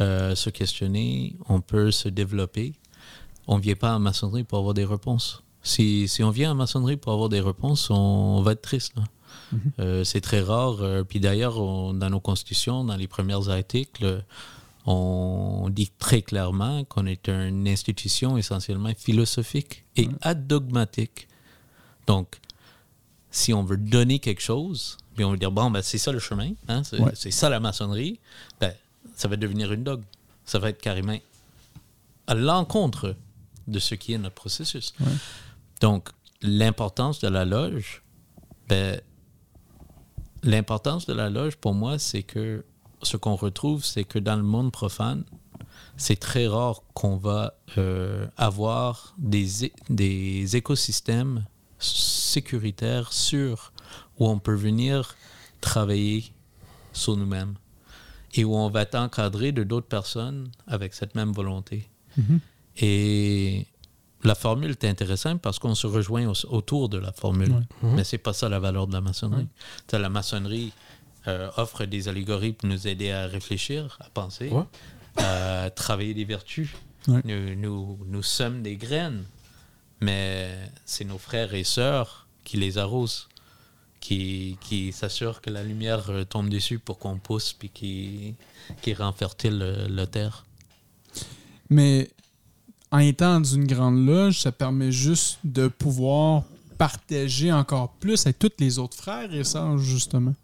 [0.00, 2.74] euh, se questionner, on peut se développer.
[3.48, 5.42] On ne vient pas en maçonnerie pour avoir des réponses.
[5.62, 7.96] Si, si on vient en maçonnerie pour avoir des réponses, on,
[8.38, 8.94] on va être triste.
[8.94, 9.02] là.
[9.80, 10.82] Euh, c'est très rare.
[10.82, 11.54] euh, puis d'ailleurs,
[11.94, 14.24] dans nos constitutions, dans les premiers articles,
[14.86, 21.28] on dit très clairement qu'on est une institution essentiellement philosophique et adogmatique.
[22.06, 22.40] Donc,
[23.30, 26.20] si on veut donner quelque chose, puis on veut dire, bon, ben, c'est ça le
[26.20, 27.12] chemin, hein, c'est Ouais.
[27.16, 28.20] ça la maçonnerie,
[28.60, 28.72] ben,
[29.16, 30.04] ça va devenir une dogme.
[30.44, 31.18] Ça va être carrément
[32.28, 33.16] à l'encontre
[33.66, 34.94] de ce qui est notre processus.
[35.00, 35.06] Ouais.
[35.80, 36.10] Donc,
[36.40, 38.02] l'importance de la loge,
[38.68, 39.00] ben,
[40.44, 42.64] l'importance de la loge pour moi, c'est que
[43.02, 45.24] ce qu'on retrouve, c'est que dans le monde profane,
[45.96, 51.44] c'est très rare qu'on va euh, avoir des, des écosystèmes
[51.80, 53.72] sécuritaires sûrs
[54.18, 55.14] où on peut venir
[55.60, 56.24] travailler
[56.92, 57.54] sur nous-mêmes
[58.34, 61.88] et où on va être encadré de d'autres personnes avec cette même volonté.
[62.76, 63.66] Et
[64.24, 67.64] la formule est intéressante parce qu'on se rejoint au- autour de la formule.
[67.82, 69.48] Mais c'est pas ça la valeur de la maçonnerie.
[69.92, 70.72] La maçonnerie
[71.26, 74.62] euh, offre des allégories pour nous aider à réfléchir, à penser, Ouais.
[75.16, 76.70] à travailler des vertus.
[77.06, 77.20] Ouais.
[77.24, 79.24] Nous, nous, nous sommes des graines,
[80.00, 80.50] mais
[80.84, 83.28] c'est nos frères et sœurs qui les arrosent,
[84.00, 84.56] qui,
[84.92, 88.34] s'assurent que la lumière euh, tombe dessus pour qu'on pousse puis qui,
[88.82, 90.44] qui rend fertile euh, la terre.
[91.70, 92.10] Mais
[92.90, 96.44] en étant dans une grande loge, ça permet juste de pouvoir
[96.78, 100.34] partager encore plus avec tous les autres frères et sœurs, justement.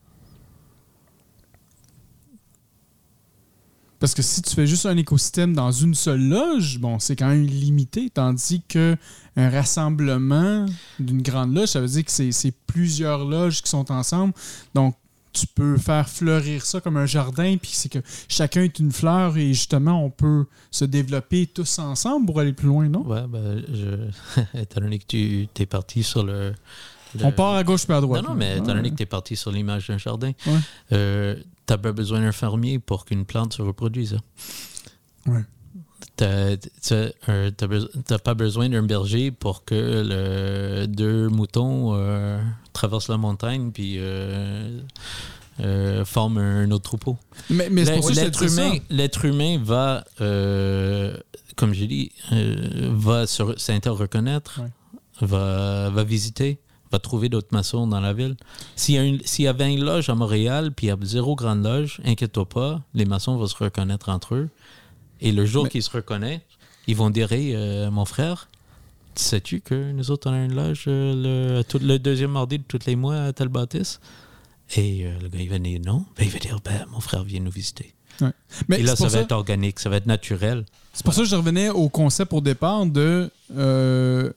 [4.05, 7.29] Parce que si tu fais juste un écosystème dans une seule loge, bon, c'est quand
[7.29, 8.11] même limité.
[8.11, 8.99] Tandis que
[9.35, 10.67] un rassemblement
[10.99, 14.35] d'une grande loge, ça veut dire que c'est plusieurs loges qui sont ensemble.
[14.75, 14.95] Donc,
[15.33, 19.39] tu peux faire fleurir ça comme un jardin, puis c'est que chacun est une fleur
[19.39, 23.07] et justement, on peut se développer tous ensemble pour aller plus loin, non?
[23.07, 24.41] Ouais, ben, je...
[24.61, 26.53] étant donné que tu es parti sur le.
[27.19, 28.23] Le- On part à gauche puis à droite.
[28.23, 30.59] Non, non, mais étant donné que tu es parti sur l'image d'un jardin, Ouais.
[30.93, 31.37] euh,
[31.67, 34.19] t'as pas besoin d'un fermier pour qu'une plante se reproduise.
[36.17, 36.57] t'as
[37.67, 39.75] beso- t'as pas besoin d'un berger pour que
[40.07, 42.41] le, deux moutons euh,
[42.73, 44.81] traversent la montagne puis euh,
[46.05, 47.17] forment un autre troupeau.
[47.51, 50.05] Mais, mais c'est pour ça que humain, l'être humain va,
[51.57, 54.69] comme j'ai dit, va se- s'inter-reconnaître, Ouais.
[55.23, 56.59] va, va visiter,
[56.95, 58.37] va trouver d'autres maçons dans la ville.
[58.77, 60.97] S'il y, a une- s'il y a 20 loges à Montréal, puis il y a
[61.03, 64.49] zéro grande loge, inquiète-toi pas, les maçons vont se reconnaître entre eux.
[65.21, 66.41] Et le jour Mais- qu'ils se reconnaissent,
[66.87, 68.49] ils vont dire Hey, euh, mon frère,
[69.17, 72.65] sais-tu que nous autres, on a une loge euh, le, tout, le deuxième mardi de
[72.67, 74.01] tous les mois à tel bâtisse?
[74.77, 76.05] Et euh, le gars, il va dire non?
[76.17, 77.93] Ben, il va dire, ben, mon frère vient nous visiter.
[78.69, 80.65] Mais Et là, ça va ça- être organique, ça va être naturel.
[80.93, 84.31] C'est pour ça que je revenais au concept au départ de, euh,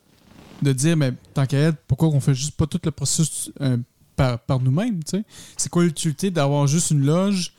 [0.61, 3.77] de dire, mais tant qu'à être, pourquoi on fait juste pas tout le processus euh,
[4.15, 5.23] par, par nous-mêmes, tu sais?
[5.57, 7.53] C'est quoi l'utilité d'avoir juste une loge,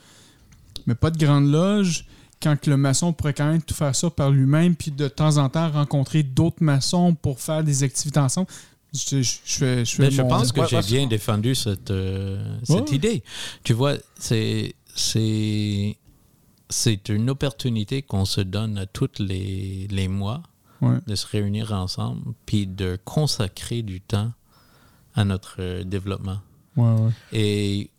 [0.87, 2.05] mais pas de grande loge,
[2.43, 5.37] quand que le maçon pourrait quand même tout faire ça par lui-même, puis de temps
[5.39, 8.49] en temps rencontrer d'autres maçons pour faire des activités ensemble?
[8.95, 11.91] Je, je, je fais, je, fais je mon- pense que Ouais, j'ai bien défendu cette,
[11.91, 12.97] euh, cette Ouais.
[12.97, 13.23] idée.
[13.63, 15.97] Tu vois, c'est c'est
[16.71, 20.43] c'est une opportunité qu'on se donne à tous les, les mois
[20.81, 20.99] Ouais.
[21.07, 24.33] de se réunir ensemble puis de consacrer du temps
[25.19, 26.39] à notre euh, développement.
[26.77, 27.11] Ouais, ouais.
[27.33, 27.91] Et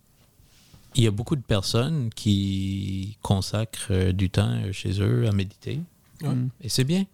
[0.94, 5.32] il y a beaucoup de personnes qui consacrent euh, du temps euh, chez eux à
[5.32, 5.80] méditer.
[6.22, 6.34] Ouais.
[6.62, 7.04] Et c'est bien.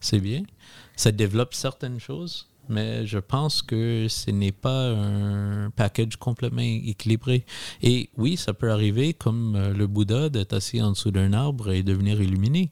[0.00, 0.42] C'est bien.
[0.96, 7.44] Ça développe certaines choses, mais je pense que ce n'est pas un package complètement équilibré.
[7.82, 11.82] Et oui, ça peut arriver, comme le Bouddha, d'être assis en dessous d'un arbre et
[11.82, 12.70] devenir illuminé.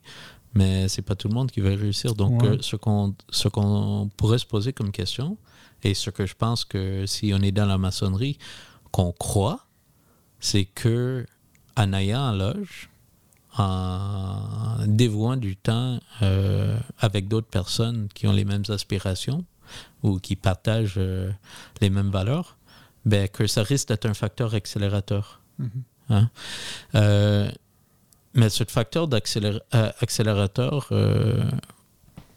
[0.55, 2.15] Mais c'est pas tout le monde qui va réussir.
[2.15, 2.49] Donc, Ouais.
[2.51, 5.39] euh, ce qu'on ce qu'on pourrait se poser comme question,
[5.83, 8.39] et ce que je pense que si on est dans la maçonnerie,
[8.91, 9.67] qu'on croit,
[10.41, 11.25] c'est que
[11.77, 12.91] en ayant en loge,
[13.59, 19.45] en dévouant du temps euh, avec d'autres personnes qui ont les mêmes aspirations
[20.03, 21.31] ou qui partagent euh,
[21.81, 22.57] les mêmes valeurs,
[23.05, 25.41] ben, que ça risque d'être un facteur accélérateur.
[26.11, 26.31] Hein?
[26.95, 27.51] Euh,
[28.35, 29.93] mais ce facteur d'accélér- euh,
[30.93, 31.45] euh,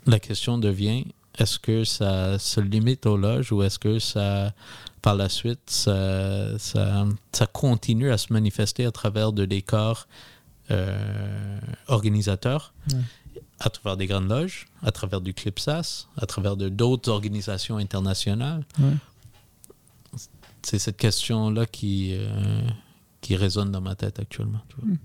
[0.06, 1.06] la question devient
[1.38, 4.54] est-ce que ça se limite aux loges ou est-ce que ça,
[5.02, 10.08] par la suite, ça, ça, ça continue à se manifester à travers de décors
[10.72, 12.74] euh, organisateurs,
[13.60, 18.64] à travers des grandes loges, à travers du CLIPSAS, à travers de d'autres organisations internationales?
[18.80, 18.94] Ouais.
[20.64, 22.68] C'est cette question-là qui, euh,
[23.22, 24.62] qui résonne dans ma tête actuellement.
[24.70, 24.96] tu vois.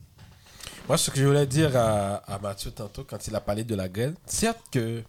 [0.88, 3.74] Moi, ce que je voulais dire à, à Mathieu tantôt, quand il a parlé de
[3.74, 5.02] la graine, certes que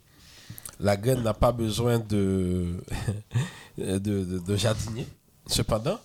[0.80, 2.84] la graine n'a pas besoin de,
[3.78, 5.08] de, de- de jardinier,
[5.48, 6.00] cependant,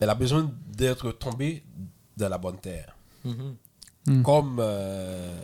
[0.00, 1.62] elle a besoin d'être tombée
[2.16, 2.96] dans la bonne terre.
[3.24, 4.22] Mm.
[4.22, 5.36] Comme euh,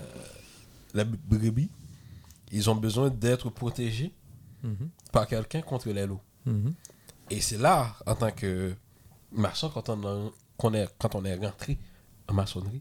[0.95, 1.71] les brebis,
[2.51, 4.13] ils ont besoin d'être protégés
[4.65, 4.91] Mhm.
[5.11, 6.21] par quelqu'un contre les loups.
[6.47, 6.73] Mhm.
[7.31, 8.73] Et c'est là, en tant que
[9.33, 11.81] maçon, quand on, a- quand on est rentré
[12.29, 12.81] en maçonnerie,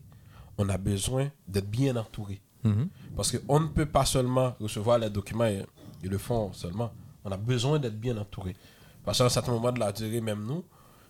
[0.61, 2.41] on a besoin d'être bien entouré.
[2.63, 2.89] Mhm.
[3.15, 5.65] Parce qu'on ne peut pas seulement recevoir les documents et,
[6.03, 6.91] et le font seulement.
[7.25, 8.55] On a besoin d'être bien entouré.
[9.03, 10.63] Parce qu'à un certain moment de la durée, même nous,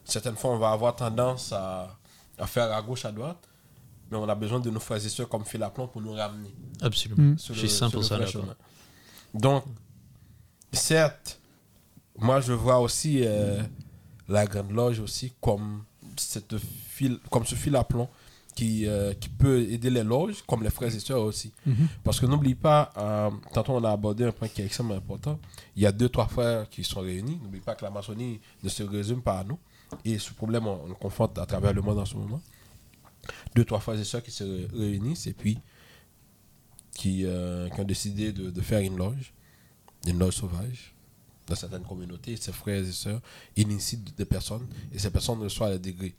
[0.06, 1.98] certaines fois, on va avoir tendance à,
[2.38, 3.50] à faire à gauche, à droite,
[4.10, 6.54] mais on a besoin de nos frères et sœurs comme Phil Aplomb pour nous ramener
[6.82, 7.38] Absolument.
[7.38, 8.56] sur Je suis sur le 100% vrai d'accord.
[9.34, 9.64] Donc,
[10.72, 11.40] certes,
[12.18, 13.62] moi je vois aussi euh,
[14.28, 15.84] la Grande Loge aussi comme,
[16.18, 18.10] cette fil, comme ce fil à plomb
[18.56, 21.52] qui, euh, qui peut aider les loges, comme les frères et sœurs aussi.
[22.04, 25.40] Parce que n'oublie pas, euh, tantôt on a abordé un point qui est extrêmement important,
[25.76, 27.40] il y a deux, trois frères qui sont réunis.
[27.42, 29.58] N'oublie pas que la maçonnerie ne se résume pas à nous.
[30.06, 32.42] Et ce problème, on, on le confronte à travers le monde en ce moment.
[33.56, 35.58] Deux, trois frères et sœurs qui se ré- réunissent et puis
[36.94, 39.34] qui, euh, qui ont décidé de, de faire une loge,
[40.08, 40.94] une loge sauvage,
[41.48, 42.36] dans certaines communautés.
[42.38, 43.22] Ces frères et sœurs
[43.56, 46.16] initient des personnes et ces personnes reçoivent les degrés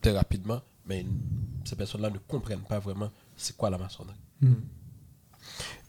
[0.00, 1.04] très rapidement, mais
[1.64, 4.16] ces personnes-là ne comprennent pas vraiment c'est quoi la maçonnerie.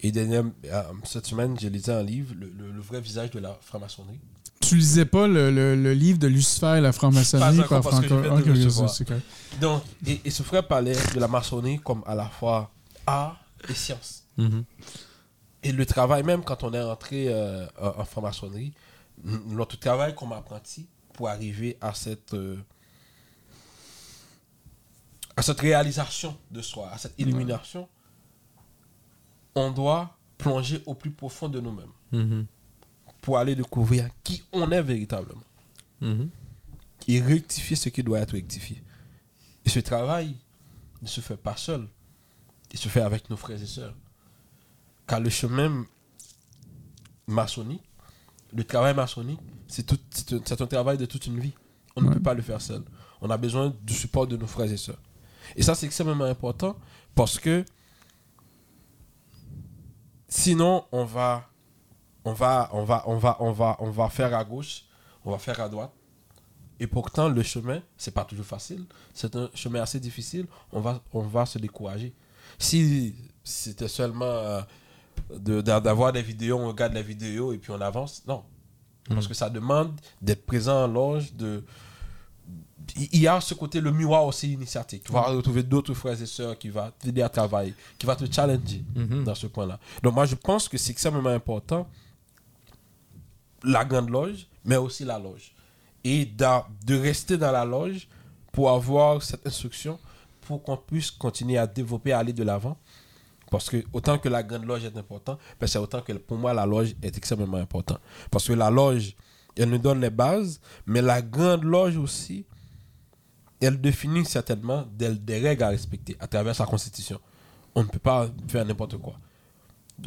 [0.01, 3.39] Et dernière, euh, cette semaine, j'ai lisé un livre, le, le- le vrai visage de
[3.39, 4.19] la franc-maçonnerie.
[4.59, 8.07] Tu lisais pas le, le- le livre de Lucifer et la franc-maçonnerie par parce que
[8.07, 8.89] Franco- viens de Ok, le ok, recevoir.
[8.89, 9.25] c'est correct.
[9.61, 12.71] Donc, et, et ce frère parlait de la maçonnerie comme à la fois
[13.05, 13.39] art
[13.69, 14.23] et science.
[14.37, 14.63] Mhm.
[15.63, 18.73] Et le travail, même quand on est entré euh, en, franc-maçonnerie,
[19.23, 22.57] notre travail comme apprenti pour arriver à cette, euh,
[25.35, 27.87] à cette réalisation de soi, à cette illumination,
[29.55, 32.45] on doit plonger au plus profond de nous-mêmes Mhm.
[33.21, 35.43] pour aller découvrir qui on est véritablement
[36.01, 36.29] Mhm.
[37.07, 38.81] et rectifier ce qui doit être rectifié.
[39.65, 40.35] Et ce travail
[41.01, 41.87] ne se fait pas seul,
[42.71, 43.95] il se fait avec nos frères et sœurs.
[45.07, 45.85] Car le chemin
[47.27, 47.83] maçonnique,
[48.53, 51.53] le travail maçonnique, c'est tout- c'est un, c'est un travail de toute une vie.
[51.95, 52.83] On ne peut pas le faire seul.
[53.21, 54.99] On a besoin du support de nos frères et sœurs.
[55.55, 56.75] Et ça, c'est extrêmement important
[57.15, 57.63] parce que
[60.27, 61.47] sinon, on va,
[62.25, 64.83] on va, on va, on va, on va, on va faire à gauche,
[65.25, 65.91] on va faire à droite.
[66.79, 68.85] Et pourtant, le chemin, c'est pas toujours facile.
[69.13, 70.47] C'est un chemin assez difficile.
[70.71, 72.13] On va, on va se décourager.
[72.57, 74.61] Si c'était seulement euh,
[75.37, 78.23] de- d'avoir des vidéos, on regarde la vidéo et puis on avance.
[78.27, 78.43] Non.
[79.07, 81.63] Parce que ça demande d'être présent en loge, de...
[82.95, 85.03] Il y a ce côté, le miroir aussi initiatique.
[85.03, 88.31] Tu vas retrouver d'autres frères et sœurs qui vont t'aider à travailler, qui vont te
[88.31, 88.83] challenger
[89.25, 89.79] dans ce point-là.
[90.01, 91.87] Donc moi, je pense que c'est extrêmement important,
[93.63, 95.53] la grande loge, mais aussi la loge.
[96.03, 98.07] Et de rester dans la loge
[98.51, 99.97] pour avoir cette instruction,
[100.41, 102.77] pour qu'on puisse continuer à développer, à aller de l'avant.
[103.49, 106.53] Parce que autant que la grande loge est importante, ben c'est autant que pour moi
[106.53, 108.01] la loge est extrêmement importante.
[108.29, 109.15] Parce que la loge,
[109.57, 112.45] elle nous donne les bases, mais la grande loge aussi,
[113.61, 117.19] elle définit certainement des, des règles à respecter à travers sa constitution.
[117.75, 119.15] On ne peut pas faire n'importe quoi.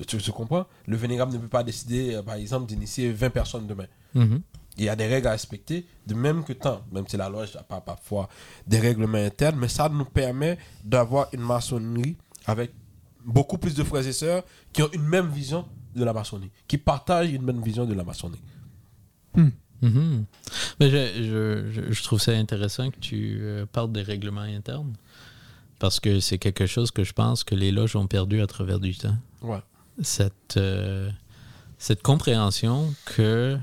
[0.07, 0.67] Tu, tu comprends?
[0.87, 3.87] Le vénérable ne peut pas décider, euh, par exemple, d'initier 20 personnes demain.
[4.15, 4.43] Mhm.
[4.79, 7.55] Il y a des règles à respecter, de même que temps, même si la loge
[7.55, 8.29] n'a pas parfois
[8.67, 12.73] des règlements internes, mais ça nous permet d'avoir une maçonnerie avec
[13.25, 15.65] beaucoup plus de frères et sœurs qui ont une même vision
[15.95, 18.43] de la maçonnerie, qui partagent une même vision de la maçonnerie.
[19.83, 20.25] Mhm.
[20.81, 24.95] Mais je, je- je- je trouve ça intéressant que tu euh, parles des règlements internes.
[25.79, 28.81] Parce que c'est quelque chose que je pense que les loges ont perdu à travers
[28.81, 29.17] du temps.
[29.43, 29.61] Ouais.
[30.03, 31.11] Cette, euh,
[31.79, 33.59] cette compréhension que,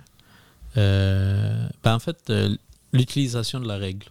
[0.77, 2.55] euh, ben en fait, euh,
[2.91, 4.05] l'utilisation de la règle.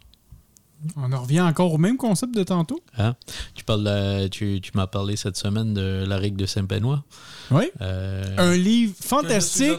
[0.97, 2.81] On en revient encore au même concept de tantôt.
[2.99, 3.15] Hein?
[3.55, 7.03] Tu, parles de- tu, tu m'as parlé cette semaine de la règle de Saint-Benoît.
[7.51, 7.65] Oui.
[7.81, 9.79] Euh, Un livre fantastique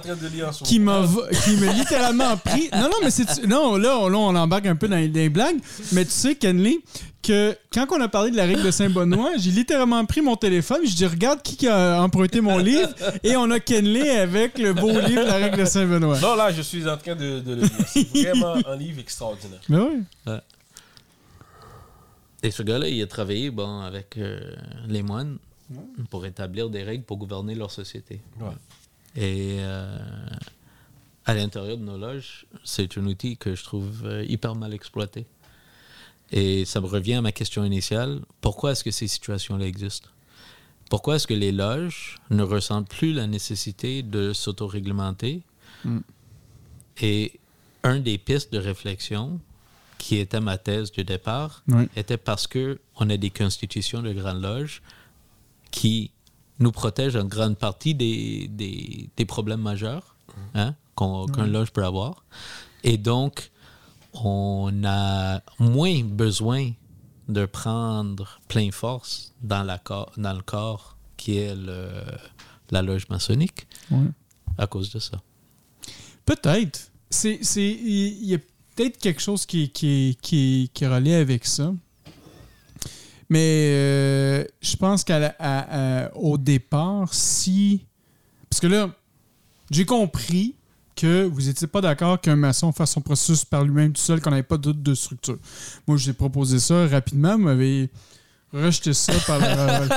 [0.63, 1.05] qui m'a
[1.43, 2.69] qui m'a littéralement pris.
[2.73, 3.45] Non, non, mais c'est.
[3.47, 5.57] Non, là, on, là, on embarque un peu dans les, dans les blagues.
[5.91, 6.79] Mais tu sais, Kenley,
[7.23, 10.79] que quand on a parlé de la règle de Saint-Benoît, j'ai littéralement pris mon téléphone.
[10.85, 12.89] Je dis, regarde qui a emprunté mon livre.
[13.23, 16.19] Et on a Kenley avec le beau livre de la règle de Saint-Benoît.
[16.19, 17.71] Non, là, je suis en train de, de le lire.
[17.87, 19.59] C'est vraiment un livre extraordinaire.
[19.69, 20.33] Mais oui.
[22.43, 24.53] Et ce gars-là, il a travaillé bon, avec euh,
[24.87, 25.37] les moines
[26.09, 28.19] pour établir des règles pour gouverner leur société.
[28.39, 28.51] Ouais.
[29.15, 29.97] Et euh,
[31.25, 35.25] à l'intérieur de nos loges, c'est un outil que je trouve euh, hyper mal exploité.
[36.31, 38.19] Et ça me revient à ma question initiale.
[38.41, 40.09] Pourquoi est-ce que ces situations-là existent?
[40.89, 45.43] Pourquoi est-ce que les loges ne ressentent plus la nécessité de s'autoréglementer?
[47.01, 47.39] Et
[47.83, 49.39] un des pistes de réflexion
[50.03, 51.63] qui était ma thèse de départ
[51.95, 52.65] était parce que
[52.99, 54.81] on a des constitutions de grandes loges
[55.71, 56.11] qui
[56.59, 60.15] nous protègent en grande partie des, des, des problèmes majeurs
[60.55, 62.25] hein, qu'on- qu'un loge peut avoir.
[62.83, 63.49] Et donc,
[64.13, 66.71] on a moins besoin
[67.29, 72.17] de prendre plein force dans, la cor- dans le corps qui est le-
[72.71, 73.67] la loge maçonnique
[74.57, 75.17] à cause de ça.
[76.25, 76.91] Peut-être.
[77.09, 78.39] C'est, c'est, il y a
[78.75, 81.73] peut-être quelque chose qui, qui, qui, qui est relié avec ça.
[83.29, 87.85] Mais euh, je pense qu'au départ, si.
[88.49, 88.89] Parce que là,
[89.71, 90.55] j'ai compris
[90.95, 94.29] que vous n'étiez pas d'accord qu'un maçon fasse son processus par lui-même tout seul, qu'on
[94.29, 95.37] n'avait pas de, de structure.
[95.87, 97.89] Moi, j'ai proposé ça rapidement, vous m'avez
[98.53, 99.89] rejeté ça par le.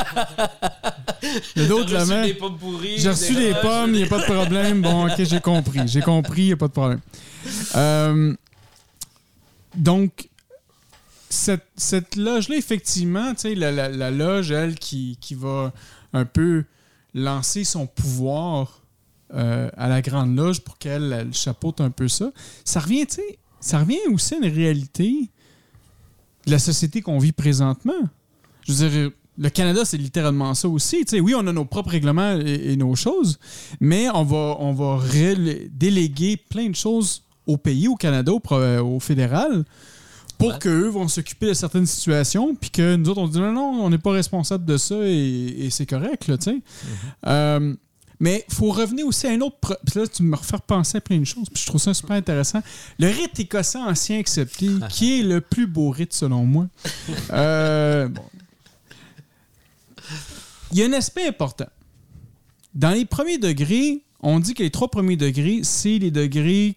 [1.56, 2.26] le dos de la main.
[2.96, 4.80] J'ai reçu des pommes, il n'y a pas de problème.
[4.80, 5.80] Bon, ok, j'ai compris.
[5.86, 7.00] J'ai compris, il n'y a pas de problème.
[7.74, 8.34] Euh,
[9.76, 10.28] donc,
[11.28, 15.72] cette, loge-là, effectivement, la, la- la loge, elle, qui, qui va
[16.12, 16.64] un peu
[17.14, 18.82] lancer son pouvoir
[19.34, 22.30] euh, à la grande loge pour qu'elle elle chapeaute un peu ça,
[22.64, 23.06] ça revient,
[23.60, 25.30] ça revient aussi à une réalité
[26.46, 27.92] de la société qu'on vit présentement.
[28.66, 31.04] Je veux dire, le Canada, c'est littéralement ça aussi.
[31.04, 33.38] Tu sais, oui, on a nos propres règlements et, et nos choses,
[33.80, 35.02] mais on va, on va
[35.72, 39.64] déléguer plein de choses au pays, au Canada, au, pro- au fédéral,
[40.38, 40.58] pour Ouais.
[40.60, 43.88] qu'eux vont s'occuper de certaines situations, puis que nous autres, on dit non, non, on
[43.90, 46.58] n'est pas responsable de ça et, et c'est correct, là, tu sais.
[47.26, 47.74] Euh,
[48.20, 49.56] mais il faut revenir aussi à un autre.
[49.86, 51.48] Puis là, tu me refais penser à plein de choses.
[51.52, 52.62] Puis je trouve ça super intéressant.
[52.98, 56.66] Le rite écossais ancien accepté, qui est le plus beau rite selon moi.
[57.30, 58.22] Euh, bon.
[60.72, 61.66] Il y a un aspect important.
[62.74, 66.76] Dans les premiers degrés, on dit que les trois premiers degrés, c'est les degrés.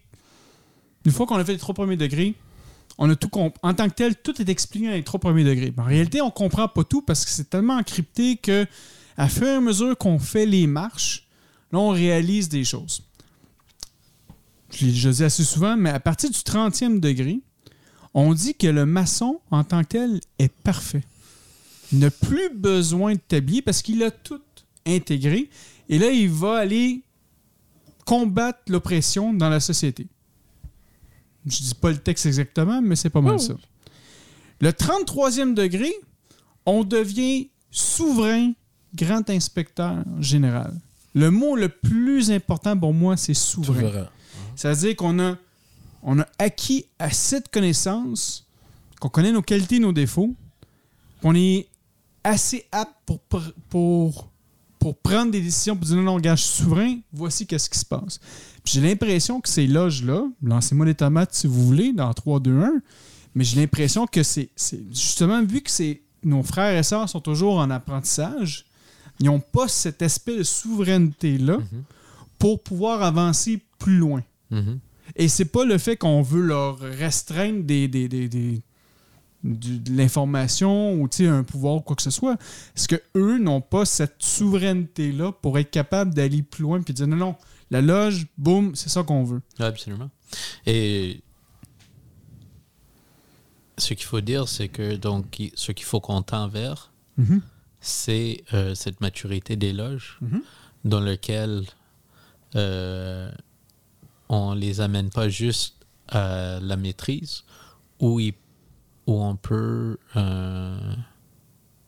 [1.10, 2.36] Une fois qu'on a fait les trois premiers degrés,
[2.96, 5.74] on a tout en tant que tel, tout est expliqué dans les trois premiers degrés.
[5.76, 8.64] En réalité, on comprend pas tout parce que c'est tellement encrypté que,
[9.16, 11.26] à fur et mesure qu'on fait les marches,
[11.72, 13.02] là, on réalise des choses.
[14.70, 17.40] Je l'ai dit assez souvent, mais à partir du 30e degré,
[18.14, 21.02] on dit que le maçon, en tant que tel, est parfait.
[21.92, 24.42] Il n'a plus besoin de tablier parce qu'il a tout
[24.86, 25.50] intégré.
[25.88, 27.02] Et là, il va aller
[28.06, 30.06] combattre l'oppression dans la société.
[31.46, 33.54] Je dis pas le texte exactement, mais c'est pas mal ça.
[34.60, 35.90] Le 33e degré,
[36.66, 38.52] on devient souverain
[38.94, 40.74] grand inspecteur général.
[41.14, 43.80] Le mot le plus important pour moi, c'est souverain.
[43.80, 44.08] Souverain.
[44.54, 45.36] C'est-à-dire qu'on a,
[46.02, 48.46] on a acquis assez de connaissances,
[49.00, 50.34] qu'on connaît nos qualités, nos défauts,
[51.22, 51.66] qu'on est
[52.22, 54.28] assez apte pour, pour,
[54.78, 57.78] pour prendre des décisions, pour dire non, non, gars, je suis souverain, voici qu'est-ce qui
[57.78, 58.20] se passe.
[58.64, 62.60] Puis j'ai l'impression que ces loges-là, lancez-moi les tomates si vous voulez, dans 3, 2,
[62.62, 62.72] 1,
[63.34, 64.50] mais j'ai l'impression que c'est
[64.90, 68.66] justement, vu que c'est nos frères et sœurs sont toujours en apprentissage,
[69.20, 71.58] ils n'ont pas cet aspect de souveraineté-là
[72.38, 74.22] pour pouvoir avancer plus loin.
[74.50, 74.78] Mhm.
[75.16, 78.62] Et c'est pas le fait qu'on veut leur restreindre des, des- des- des-
[79.42, 82.34] de l'information ou un pouvoir ou quoi que ce soit.
[82.76, 87.06] Est-ce que eux n'ont pas cette souveraineté-là pour être capables d'aller plus loin et dire
[87.06, 87.36] non, non,
[87.70, 89.42] la loge, boum, c'est ça qu'on veut.
[89.58, 90.10] Ouais, Absolument.
[90.66, 91.22] Et
[93.78, 97.40] ce qu'il faut dire, c'est que donc ce qu'il faut qu'on tend vers, Mhm.
[97.80, 100.42] c'est euh, cette maturité des loges Mhm.
[100.84, 101.64] dans lequel
[102.56, 103.30] euh,
[104.28, 105.76] on les amène pas juste
[106.08, 107.44] à la maîtrise,
[108.00, 108.34] où, il-
[109.06, 110.94] où on peut euh,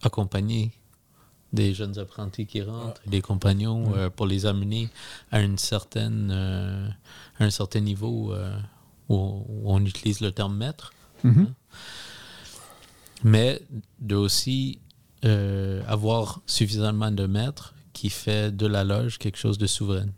[0.02, 0.70] accompagner
[1.52, 4.88] des jeunes apprentis qui rentrent, des compagnons, euh, pour les amener
[5.30, 6.88] à une certaine, euh,
[7.38, 8.56] à un certain niveau euh,
[9.08, 9.16] où,
[9.48, 10.92] où on utilise le terme maître
[11.24, 11.54] Mhm.
[13.22, 13.62] mais
[14.00, 14.80] de aussi
[15.24, 20.08] euh, avoir suffisamment de maîtres qui fait de la loge quelque chose de souverain.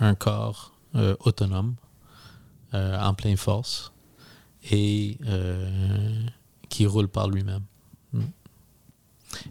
[0.00, 1.76] Un corps euh, autonome,
[2.74, 3.92] euh, en pleine force,
[4.70, 6.26] et euh,
[6.68, 7.62] qui roule par lui-même.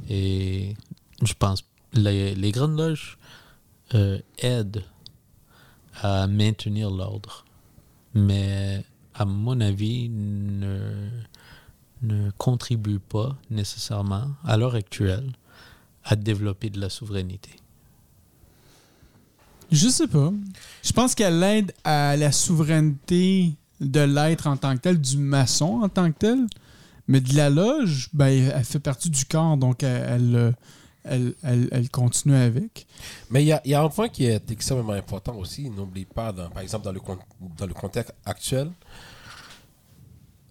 [0.10, 0.76] Et
[1.22, 3.18] je pense les, les grandes loges
[3.96, 4.84] euh, aident
[6.02, 7.46] à maintenir l'ordre,
[8.14, 8.84] mais
[9.14, 11.10] à mon avis, ne,
[12.04, 15.32] ne contribue pas nécessairement, à l'heure actuelle,
[16.06, 17.52] à développer de la souveraineté.
[19.72, 20.32] Je sais pas.
[20.84, 25.82] Je pense qu'elle aide à la souveraineté de l'être en tant que tel, du maçon
[25.84, 26.48] en tant que tel.
[27.10, 30.54] Mais de la loge, ben, elle fait partie du corps, donc elle,
[31.04, 32.86] elle, elle, elle- continue avec.
[33.32, 35.70] Mais il y y a un point qui est extrêmement important aussi.
[35.72, 37.02] N'oublie pas, dans- par exemple, dans le,
[37.58, 38.70] dans le contexte actuel,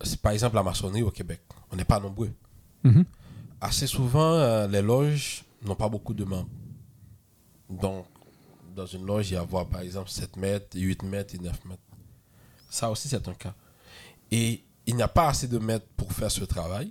[0.03, 1.41] c'est par exemple la maçonnerie au Québec.
[1.71, 2.33] On n'est pas nombreux.
[2.83, 3.05] Mhm.
[3.61, 6.49] Assez souvent, euh, les loges n'ont pas beaucoup de membres.
[7.71, 8.07] Donc,
[8.75, 11.65] dans une loge, il y a avoir par exemple 7 mètres, 8 mètres et 9
[11.67, 11.83] mètres.
[12.71, 13.55] Ça aussi, c'est un cas.
[14.31, 16.91] Et il n'y a pas assez de mètres pour faire ce travail.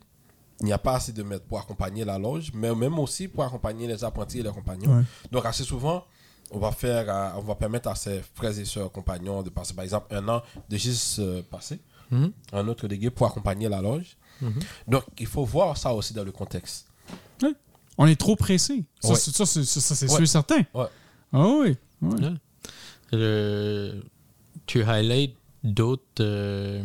[0.59, 3.43] Il n'y a pas assez de mètres pour accompagner la loge, mais même aussi pour
[3.43, 4.97] accompagner les apprentis et les compagnons.
[4.97, 5.03] Ouais.
[5.31, 6.03] Donc, assez souvent,
[6.49, 9.73] on va, faire, euh, on va permettre à ses frères et sœurs compagnons de passer,
[9.73, 11.79] par exemple, un an de juste euh, passer,
[12.09, 12.31] Mhm.
[12.53, 14.15] un autre délégué pour accompagner la loge.
[14.87, 16.87] Donc, il faut voir ça aussi dans le contexte.
[17.99, 18.85] On est trop pressé.
[19.01, 19.15] Ça, Ouais.
[19.15, 20.11] c'est- ça, c'est ça, c'est Ouais.
[20.15, 20.61] sûr et certain.
[20.75, 20.85] Ouais.
[21.33, 21.75] Ah oui.
[22.03, 22.21] ouais.
[22.21, 22.33] Ouais.
[23.11, 24.01] Le-
[24.67, 26.83] tu highlights d'autres euh,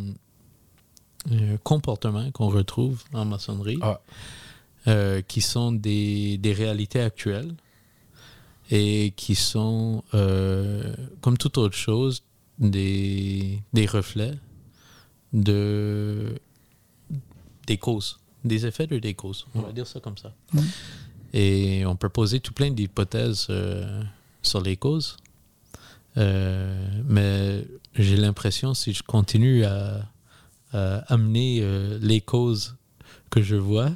[1.30, 4.00] euh, comportements qu'on retrouve en maçonnerie Ah.
[4.88, 7.54] euh, qui sont des, des réalités actuelles
[8.70, 12.22] et qui sont, euh, comme toute autre chose,
[12.58, 14.34] des, des reflets
[15.32, 16.34] de,
[17.66, 19.46] des causes, des effets de des causes.
[19.54, 20.32] On va dire ça comme ça.
[21.32, 24.02] Et on peut poser tout plein d'hypothèses euh,
[24.42, 25.16] sur les causes.
[26.18, 30.06] Euh, mais j'ai l'impression, si je continue à
[30.72, 32.76] amener euh, les causes
[33.30, 33.90] que je vois,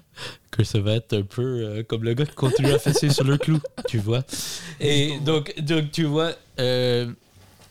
[0.51, 3.25] que ça va être un peu euh, comme le gars qui continue à fesser sur
[3.25, 4.23] le clou, tu vois.
[4.81, 7.13] Et donc, donc tu vois, euh,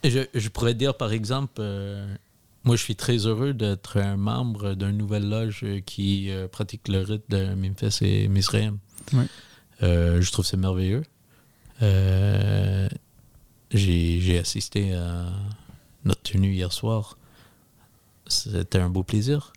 [0.04, 2.06] je, je pourrais dire par exemple, euh,
[2.64, 6.88] moi je suis très heureux d'être un membre d'une nouvelle loge euh, qui euh, pratique
[6.88, 8.78] le rite de Memphis et Misraim.
[9.82, 11.04] Euh, je trouve c'est merveilleux.
[11.82, 12.88] Euh,
[13.72, 15.26] j'ai j'ai assisté à
[16.06, 17.18] notre tenue hier soir.
[18.28, 19.54] C'était un beau plaisir.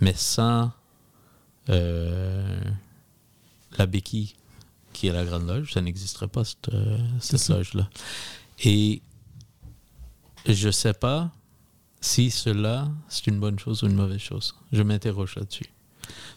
[0.00, 0.72] Mais sans
[1.68, 2.60] euh,
[3.78, 4.34] la béquille
[4.92, 7.88] qui est la Grande Loge, ça n'existerait pas, cette, euh, cette loge-là.
[8.64, 9.02] Et
[10.46, 11.30] je sais pas
[12.00, 14.54] si cela, c'est une bonne chose ou une mauvaise chose.
[14.72, 15.70] Je m'interroge là-dessus.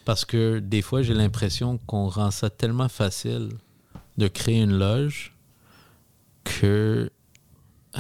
[0.06, 3.50] Parce que des fois, j'ai l'impression qu'on rend ça tellement facile
[4.18, 5.34] de créer une loge
[6.44, 7.10] que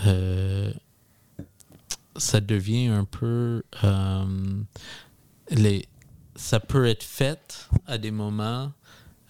[0.05, 0.73] euh,
[2.15, 3.63] ça devient un peu...
[3.83, 4.63] euh,
[5.49, 5.87] les,
[6.35, 8.71] ça peut être fait à des moments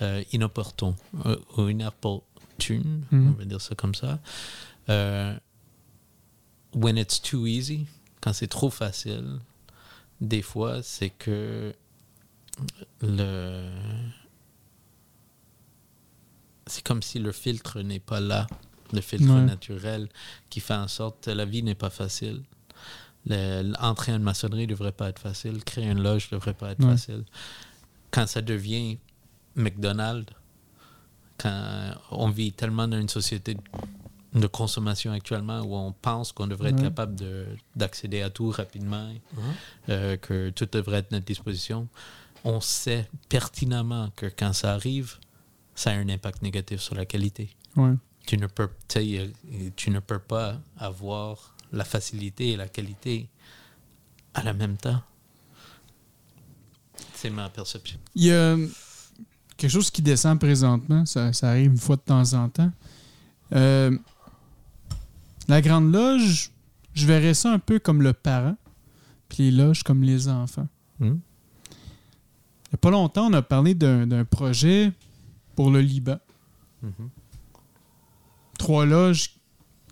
[0.01, 0.95] euh, inopportuns
[1.25, 3.29] euh, ou inopportunes, Mhm.
[3.29, 4.19] on va dire ça comme ça.
[4.89, 5.35] Euh,
[6.73, 7.87] when it's too easy,
[8.21, 9.39] quand c'est trop facile,
[10.21, 11.73] des fois, c'est que
[13.01, 13.69] le
[16.83, 18.47] comme si le filtre n'est pas là,
[18.93, 19.41] le filtre Ouais.
[19.41, 20.09] naturel
[20.49, 22.41] qui fait en sorte que la vie n'est pas facile.
[23.25, 26.91] Le- Entrer en maçonnerie devrait pas être facile, créer une loge devrait pas être Ouais.
[26.91, 27.23] facile.
[28.11, 28.97] Quand ça devient
[29.55, 30.33] McDonald's,
[31.37, 33.57] quand on vit tellement dans une société
[34.33, 37.45] de consommation actuellement où on pense qu'on devrait être capable de-
[37.75, 39.11] d'accéder à tout rapidement,
[39.89, 41.87] euh, que tout devrait être à notre disposition,
[42.43, 45.17] on sait pertinemment que quand ça arrive,
[45.75, 47.55] ça a un impact négatif sur la qualité.
[47.75, 47.93] Ouais.
[48.25, 48.69] Tu ne peux,
[49.75, 53.27] tu ne peux pas avoir la facilité et la qualité
[54.33, 55.01] à la même temps.
[57.15, 57.99] C'est ma perception.
[58.15, 58.55] Il y a
[59.57, 62.71] quelque chose qui descend présentement, ça, ça arrive une fois de temps en temps.
[63.53, 63.97] Euh,
[65.47, 66.51] la Grande Loge,
[66.93, 68.55] je verrais ça un peu comme le parent,
[69.29, 70.67] puis les loges comme les enfants.
[70.99, 71.17] Hmm?
[72.65, 74.91] Il n'y a pas longtemps, on a parlé d'un d'un projet
[75.55, 76.17] pour le Liban.
[76.81, 77.09] Mhm.
[78.57, 79.35] Trois loges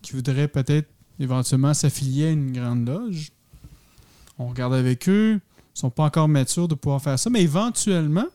[0.01, 0.89] qui voudraient peut-être
[1.21, 3.31] éventuellement s'affilier à une grande loge.
[4.37, 5.39] On regarde avec eux.
[5.75, 8.27] Ils sont pas encore matures de pouvoir faire ça, mais éventuellement,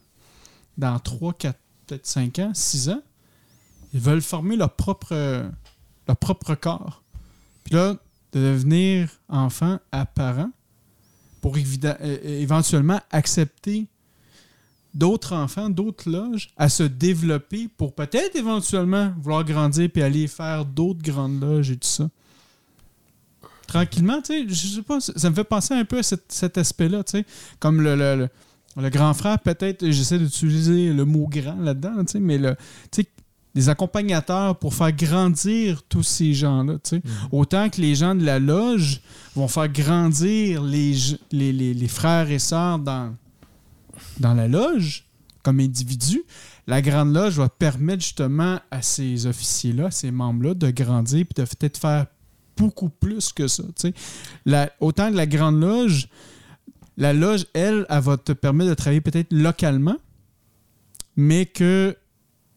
[0.79, 3.03] dans 3, 4, peut-être 5 ans, 6 ans,
[3.93, 7.03] ils veulent former leur propre, leur propre corps.
[7.65, 7.97] Puis là,
[8.33, 10.51] de devenir enfant à parents
[11.41, 13.87] pour éventuellement accepter
[14.95, 20.65] d'autres enfants, d'autres loges à se développer pour peut-être éventuellement vouloir grandir puis aller faire
[20.65, 22.09] d'autres grandes loges et tout ça.
[23.67, 26.57] Tranquillement, tu sais, je sais pas, ça me fait penser un peu à cet, cet
[26.59, 27.25] aspect-là, tu sais,
[27.59, 28.29] comme le, le- le-
[28.83, 32.55] le grand frère, peut-être, j'essaie d'utiliser le mot grand là-dedans, tu sais, mais le,
[32.93, 33.09] tu sais,
[33.55, 37.03] des accompagnateurs pour faire grandir tous ces gens-là, tu sais.
[37.33, 39.01] Autant que les gens de la loge
[39.35, 43.15] vont faire grandir les, je- les, les- les frères et sœurs dans,
[44.21, 45.07] dans la loge
[45.43, 46.23] comme individus,
[46.67, 51.49] la grande loge va permettre justement à ces officiers-là, ces membres-là, de grandir puis de
[51.49, 52.07] peut-être faire
[52.57, 53.65] beaucoup plus que ça.
[54.45, 56.09] La- autant que la grande loge,
[56.97, 59.97] la loge, elle, elle va te permettre de travailler peut-être localement,
[61.17, 61.97] mais que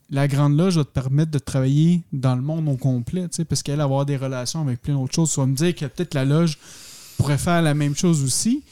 [0.10, 3.78] la grande loge va te permettre de travailler dans le monde au complet, parce qu'elle
[3.78, 5.34] va avoir des relations avec plein d'autres choses.
[5.34, 6.58] Tu vas me dire que peut-être la loge
[7.18, 8.64] pourrait faire la même chose aussi,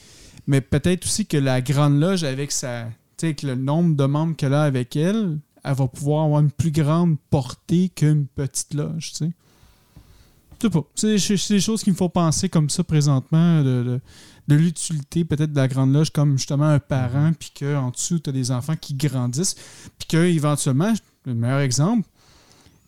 [0.48, 2.88] mais peut-être aussi que la grande loge, avec sa,
[3.22, 7.18] le nombre de membres qu'elle a avec elle, elle va pouvoir avoir une plus grande
[7.30, 9.12] portée qu'une petite loge,
[10.62, 10.70] sais.
[10.70, 10.84] Pas.
[10.96, 14.00] C'est c'est des choses qui me font penser comme ça présentement de, de,
[14.48, 18.30] de l'utilité peut-être de la grande loge comme justement un parent, puis qu'en dessous, tu
[18.30, 19.56] as des enfants qui grandissent,
[20.00, 20.94] puis qu'éventuellement,
[21.26, 22.08] le meilleur exemple,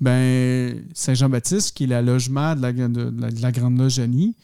[0.01, 3.99] ben Saint-Jean-Baptiste, qui est la loge mère de la, de la- de la grande loge
[3.99, 4.35] Annie,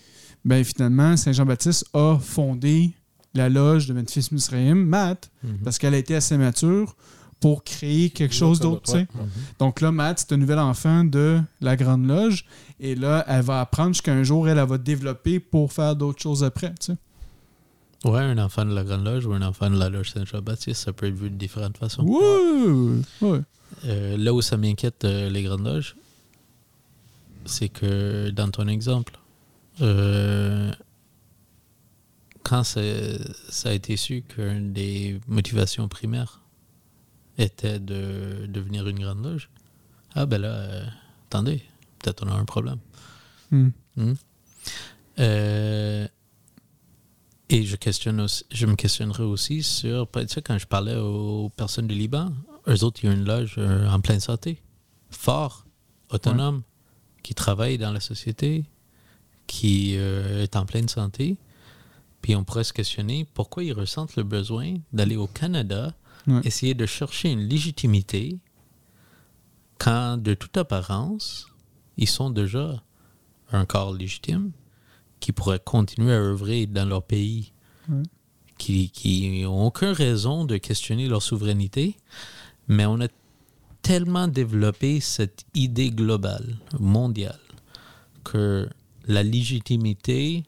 [0.43, 2.91] ben finalement, Saint-Jean-Baptiste a fondé
[3.33, 5.57] la loge de Memphis Misraïm, Matt, Mhm.
[5.63, 6.95] parce qu'elle a été assez mature
[7.41, 8.89] pour créer quelque chose d'autre.
[8.89, 9.07] sais.
[9.59, 12.45] Donc là, Matt, c'est un nouvel enfant de la Grande Loge.
[12.79, 16.21] Et là, elle va apprendre jusqu'à un jour, elle, elle va développer pour faire d'autres
[16.21, 16.73] choses après.
[16.79, 16.97] tu sais.
[18.03, 20.93] Ouais, un enfant de la Grande Loge ou un enfant de la Loge Saint-Jean-Baptiste, ça
[20.93, 22.03] peut être vu de différentes façons.
[22.03, 23.01] Wouh!
[23.21, 23.41] Ouais.
[23.85, 25.95] Euh, là où ça m'inquiète, euh, les Grandes Loges,
[27.45, 29.17] c'est que dans ton exemple,
[29.81, 30.71] euh,
[32.43, 32.79] quand ça
[33.65, 36.41] a été su qu'une des motivations primaires
[37.39, 39.49] était de devenir une Grande Loge,
[40.13, 40.83] ah ben là,
[41.27, 41.63] attendez,
[42.05, 42.79] peut-être on a un problème.
[43.51, 43.69] Hmm.
[43.95, 44.13] Hmm.
[45.19, 46.07] Euh,
[47.49, 51.49] et je, questionne aussi, je me questionnerai aussi sur, tu sais, quand je parlais aux
[51.55, 52.31] personnes du Liban,
[52.67, 54.61] eux autres, il y a une loge euh, en pleine santé,
[55.09, 55.65] fort,
[56.09, 56.63] autonome,
[57.23, 58.65] qui travaille dans la société,
[59.47, 61.37] qui euh, est en pleine santé.
[62.21, 65.93] Puis on pourrait se questionner pourquoi ils ressentent le besoin d'aller au Canada,
[66.27, 66.41] Ouais.
[66.43, 68.39] essayer de chercher une légitimité
[69.77, 71.45] quand, de toute apparence,
[71.97, 72.81] ils sont déjà
[73.51, 74.51] un corps légitime
[75.19, 77.53] qui pourrait continuer à œuvrer dans leur pays,
[78.57, 81.97] qui n'ont aucune raison de questionner leur souveraineté,
[82.67, 83.07] mais on a
[83.81, 87.39] tellement développé cette idée globale, mondiale,
[88.23, 88.67] que
[89.07, 90.43] la légitimité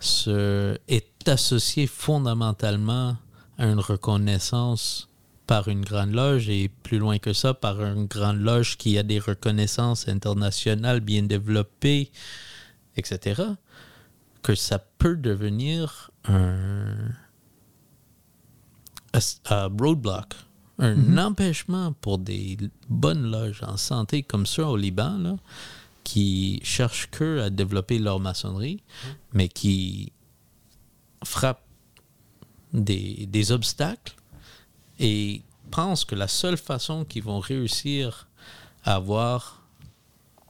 [0.00, 3.16] se, est associée fondamentalement
[3.58, 5.08] à une reconnaissance
[5.46, 9.02] par une grande loge et plus loin que ça, par une grande loge qui a
[9.02, 12.10] des reconnaissances internationales bien développées,
[12.96, 13.42] etc.,
[14.42, 16.94] que ça peut devenir un,
[19.12, 19.20] un-
[19.50, 20.34] un roadblock,
[20.78, 22.56] un empêchement pour des
[22.88, 25.36] bonnes loges en santé comme ça au Liban, là,
[26.04, 28.82] qui cherchent que à développer leur maçonnerie,
[29.32, 30.12] mais qui
[31.24, 31.64] frappent
[32.72, 34.15] des, des obstacles
[34.98, 38.28] et pensent que la seule façon qu'ils vont réussir
[38.84, 39.62] avoir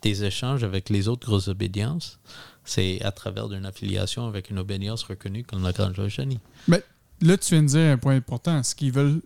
[0.02, 2.18] des échanges avec les autres grosses obédiences,
[2.64, 6.20] c'est à travers une affiliation avec une obédience reconnue comme la Grande Loge.
[6.68, 6.82] Mais
[7.20, 8.62] là, tu viens de dire un point important.
[8.62, 9.23] Ce qu'ils veulent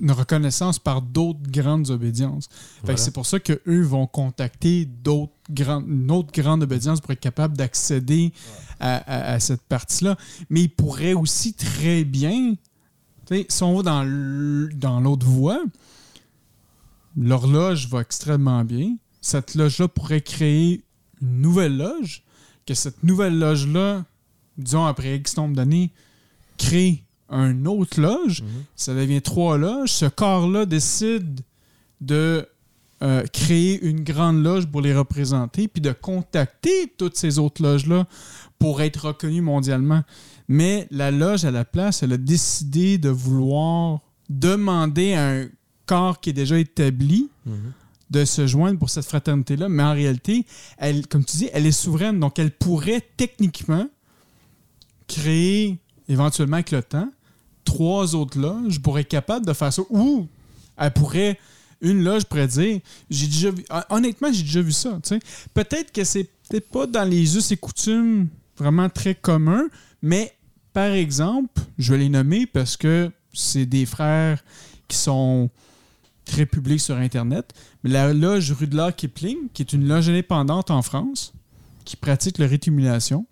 [0.00, 2.48] une reconnaissance par d'autres grandes obédiences?
[2.82, 2.96] Voilà.
[2.96, 7.56] C'est pour ça qu'eux vont contacter d'autres grandes, une autre grande obédience pour être capable
[7.56, 8.32] d'accéder
[8.80, 10.16] à, à- à cette partie-là.
[10.50, 12.54] Mais ils pourraient aussi très bien,
[13.48, 15.62] si on va dans l'autre voie,
[17.16, 18.96] l'horloge va extrêmement bien.
[19.20, 20.82] Cette loge-là pourrait créer
[21.20, 22.22] une nouvelle loge,
[22.66, 24.04] que cette nouvelle loge-là,
[24.56, 25.90] disons après X nombre d'années,
[26.56, 28.42] crée un autre loge,
[28.74, 29.90] ça devient trois loges.
[29.90, 31.40] Ce corps-là décide
[32.00, 32.48] de
[33.02, 38.06] euh, créer une grande loge pour les représenter, puis de contacter toutes ces autres loges-là
[38.58, 40.02] pour être reconnues mondialement.
[40.48, 44.00] Mais la loge, à la place, elle a décidé de vouloir
[44.30, 45.48] demander à un
[45.86, 47.28] corps qui est déjà établi
[48.10, 49.68] de se joindre pour cette fraternité-là.
[49.68, 50.46] Mais en réalité,
[50.78, 52.18] elle, comme tu dis, elle est souveraine.
[52.18, 53.86] Donc, elle pourrait techniquement
[55.06, 57.10] créer, éventuellement avec le temps,
[57.64, 59.82] trois autres loges pour être capable de faire ça.
[59.90, 60.26] Ou
[60.76, 61.38] elle pourrait,
[61.80, 62.80] une loge pourrait dire,
[63.10, 64.98] j'ai déjà vu, hon- honnêtement, j'ai déjà vu ça.
[65.54, 69.68] Peut-être que c'est peut-être pas dans les us et coutumes vraiment très communs,
[70.02, 70.32] mais
[70.72, 74.42] par exemple, je vais les nommer parce que c'est des frères
[74.88, 75.50] qui sont
[76.24, 77.52] très publics sur Internet.
[77.84, 81.32] Mais la loge Rudelaire Kipling, qui est une loge indépendante en France,
[81.84, 83.26] qui pratique le rétumulation,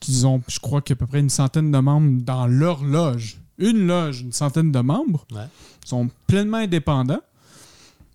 [0.00, 2.46] qu'ils ont, je crois qu'il y a à peu près une centaine de membres dans
[2.46, 3.38] leur loge.
[3.58, 5.24] Une loge, une centaine de membres.
[5.30, 5.42] Ouais.
[5.84, 7.20] Ils sont pleinement indépendants.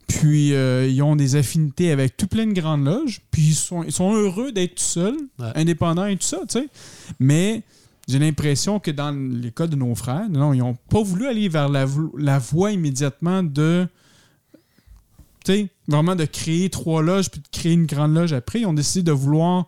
[0.07, 3.21] Puis euh, ils ont des affinités avec tout plein de grandes loges.
[3.31, 5.51] Puis ils sont, ils sont heureux d'être tout seuls, Ouais.
[5.55, 6.67] indépendants et tout ça, tu sais.
[7.19, 7.63] Mais
[8.07, 11.49] j'ai l'impression que dans les cas de nos frères, non, ils n'ont pas voulu aller
[11.49, 13.87] vers la, vo- la voie immédiatement de.
[15.45, 18.61] Tu sais, vraiment de créer trois loges puis de créer une grande loge après.
[18.61, 19.65] Ils ont décidé de vouloir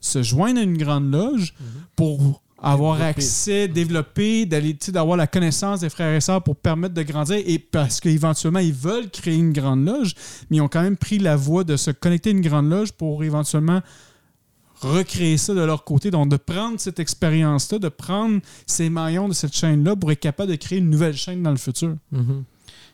[0.00, 1.54] se joindre à une grande loge
[1.96, 3.08] pour avoir Développer.
[3.20, 7.58] accès, développer, d'aller, d'avoir la connaissance des frères et sœurs pour permettre de grandir et
[7.58, 10.14] parce qu'éventuellement ils veulent créer une grande loge,
[10.50, 12.92] mais ils ont quand même pris la voie de se connecter à une grande loge
[12.92, 13.80] pour éventuellement
[14.80, 16.10] recréer ça de leur côté.
[16.10, 20.50] Donc, de prendre cette expérience-là, de prendre ces maillons de cette chaîne-là pour être capable
[20.50, 21.96] de créer une nouvelle chaîne dans le futur.
[22.12, 22.44] Mhm.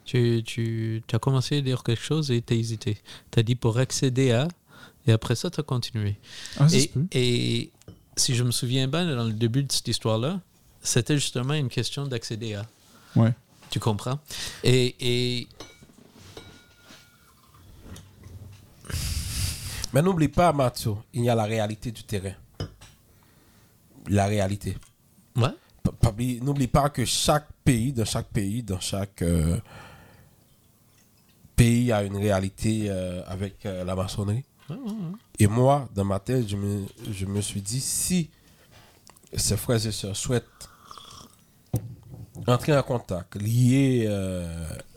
[0.04, 2.98] Tu, tu as commencé à dire quelque chose et tu as hésité.
[3.32, 4.46] Tu as dit pour accéder à,
[5.06, 6.16] et après ça, tu as continué.
[6.58, 6.66] Ah,
[7.12, 7.70] et
[8.16, 10.40] si je me souviens bien, dans le début de cette histoire-là,
[10.80, 12.66] c'était justement une question d'accéder à.
[13.16, 13.32] Ouais.
[13.70, 14.20] Tu comprends?
[14.62, 15.48] Et, et
[19.96, 22.34] Mais n'oublie pas, Mathieu, il y a la réalité du terrain.
[24.08, 24.76] La réalité.
[25.36, 29.58] ouais, N'oublie pas que chaque pays, dans chaque pays, dans chaque euh,
[31.56, 34.44] pays a une réalité euh, avec euh, la maçonnerie.
[35.38, 38.28] Et moi, dans ma tête, je me, je me suis dit, si
[39.32, 40.68] ces frères et sœurs souhaitent
[42.46, 44.06] entrer en contact, lier,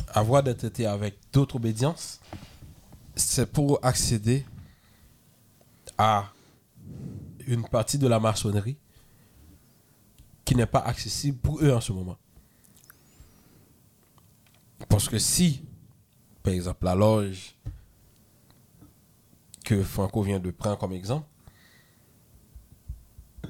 [0.09, 2.19] avoir des traités avec d'autres obédiences,
[3.15, 4.43] c'est pour accéder
[5.99, 6.31] à
[7.45, 8.77] une partie de la maçonnerie
[10.45, 12.17] qui n'est pas accessible pour eux en ce moment.
[14.87, 15.61] Parce que si,
[16.41, 17.55] par exemple, la loge
[19.65, 21.27] que Franco vient de prendre comme exemple,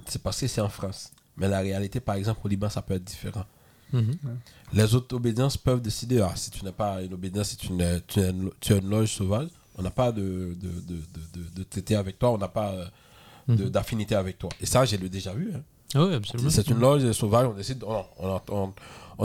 [0.08, 1.12] c'est parce que c'est en France.
[1.38, 3.46] Mais la réalité, par exemple, au Liban, ça peut être différent.
[3.94, 4.18] Mhm.
[4.74, 8.02] Les autres obédiences peuvent décider, ah, si tu n'es pas une obédience, si tu, n'es-
[8.02, 9.50] tu, es une, tu es une loge sauvage,
[9.80, 10.22] on n'a pas de,
[10.60, 12.86] de, de, de, de- de traité avec toi, on n'a pas euh,
[13.48, 14.50] de- d'affinité avec toi.
[14.62, 15.52] Et ça, j'ai le déjà vu.
[15.56, 15.62] hein.
[15.96, 16.50] Ah oui, absolument.
[16.52, 18.74] C'est une loge sauvage, on décide, on,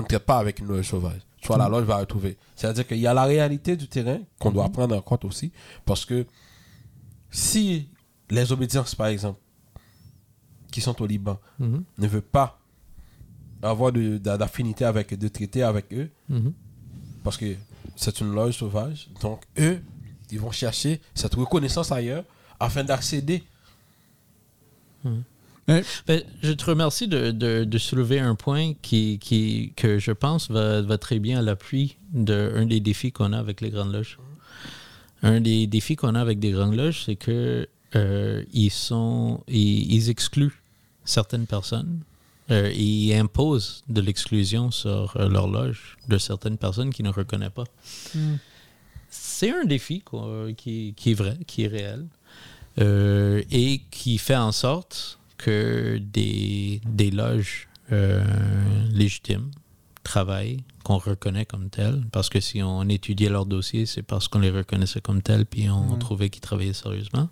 [0.00, 1.20] ne traite pas avec une loge sauvage.
[1.44, 2.38] Soit la loge va retrouver.
[2.56, 5.52] C'est-à-dire qu'il y a la réalité du terrain qu'on doit prendre en compte aussi.
[5.84, 6.24] Parce que
[7.30, 7.88] si
[8.30, 9.40] les obédiences, par exemple,
[10.72, 11.84] qui sont au Liban, Mhm.
[11.98, 12.58] ne veulent pas
[13.62, 16.52] avoir d'affinité avec, de traiter avec eux, Mhm.
[17.22, 17.54] parce que
[17.96, 19.82] c'est une loge sauvage, donc eux,
[20.34, 22.24] ils vont chercher cette reconnaissance ailleurs
[22.60, 23.42] afin d'accéder.
[25.66, 30.50] Ben, je te remercie de, de- de soulever un point qui, qui, que je pense
[30.50, 34.18] va, va très bien à l'appui d'un des défis qu'on a avec les grandes loges.
[35.22, 37.66] Un des défis qu'on a avec des grandes loges, c'est que
[37.96, 40.60] euh, ils, sont, ils, ils excluent
[41.06, 42.00] certaines personnes.
[42.50, 47.48] Euh, ils imposent de l'exclusion sur euh, leur loge de certaines personnes qui ne reconnaissent
[47.54, 47.64] pas.
[49.44, 52.06] C'est un défi quoi, qui, qui est vrai, qui est réel,
[52.80, 58.24] euh, et qui fait en sorte que des, des loges euh,
[58.90, 59.50] légitimes,
[60.02, 62.04] travail qu'on reconnaît comme tel.
[62.10, 65.68] Parce que si on étudiait leur dossier, c'est parce qu'on les reconnaissait comme tels, puis
[65.68, 65.98] on Ouais.
[65.98, 67.28] trouvait qu'ils travaillaient sérieusement.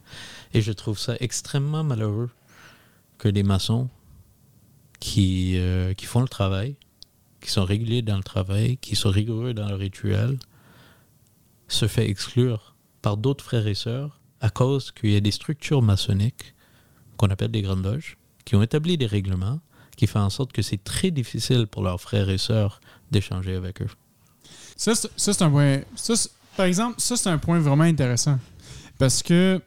[0.53, 2.29] Et je trouve ça extrêmement malheureux
[3.17, 3.89] que des maçons
[5.01, 6.75] qui, euh, qui font le travail,
[7.41, 10.39] qui sont réguliers dans le travail, qui sont rigoureux dans le rituel,
[11.69, 15.83] se fait exclure par d'autres frères et sœurs à cause qu'il y a des structures
[15.83, 16.55] maçonniques
[17.17, 19.61] qu'on appelle des grandes loges, qui ont établi des règlements
[19.97, 22.81] qui font en sorte que c'est très difficile pour leurs frères et sœurs
[23.11, 23.89] d'échanger avec eux.
[24.77, 25.81] Ça, c'est un point.
[25.95, 26.15] ça,
[26.57, 28.39] par exemple, ça, c'est un point vraiment intéressant.
[28.99, 29.61] Parce que,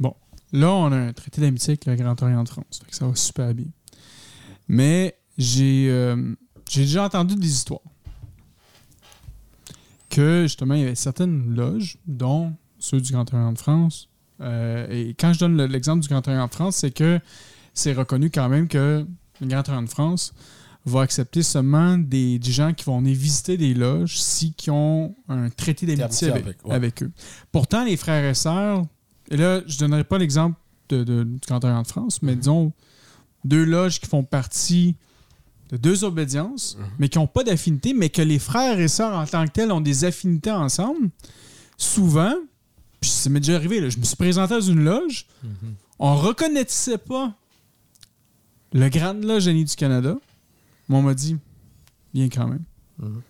[0.00, 0.14] bon,
[0.52, 2.80] là, on a un traité d'amitié avec le Grand Orient de France.
[2.84, 3.66] Fait ça va super bien.
[4.68, 6.34] Mais j'ai euh,
[6.68, 7.80] j'ai déjà entendu des histoires
[10.16, 14.08] que, justement, il y avait certaines loges, dont ceux du Grand Orient de France.
[14.40, 17.18] euh, et quand je donne le- l'exemple du Grand Orient de France, c'est que
[17.72, 19.06] c'est reconnu quand même que
[19.40, 20.32] le Grand Orient de France
[20.84, 25.14] va accepter seulement des, des gens qui vont venir visiter des loges si qui ont
[25.28, 26.74] un traité d'amitié D'amitié avec, avec, ouais.
[26.74, 27.10] avec eux.
[27.50, 28.84] Pourtant, les frères et sœurs,
[29.30, 30.56] et là, je ne donnerai pas l'exemple
[30.90, 32.72] de, de- du Grand Orient de France, mais disons
[33.44, 34.96] deux loges qui font partie
[35.70, 39.26] de deux obédiences, mais qui n'ont pas d'affinité, mais que les frères et sœurs en
[39.26, 41.10] tant que tels ont des affinités ensemble,
[41.76, 42.34] souvent,
[43.00, 45.26] puis ça m'est déjà arrivé, là, je me suis présenté dans une loge,
[45.98, 47.34] on reconnaissait pas
[48.72, 50.16] le Grande Loge Annie du Canada,
[50.88, 51.36] mais on m'a dit,
[52.14, 52.64] viens quand même.
[52.98, 53.22] Mhm.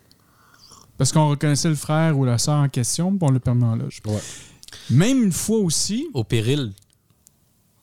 [0.99, 3.77] Parce qu'on reconnaissait le frère ou la sœur en question, puis on le permis en
[3.77, 4.01] loge.
[4.07, 4.21] Ouais.
[4.91, 6.73] Même une fois aussi, Au péril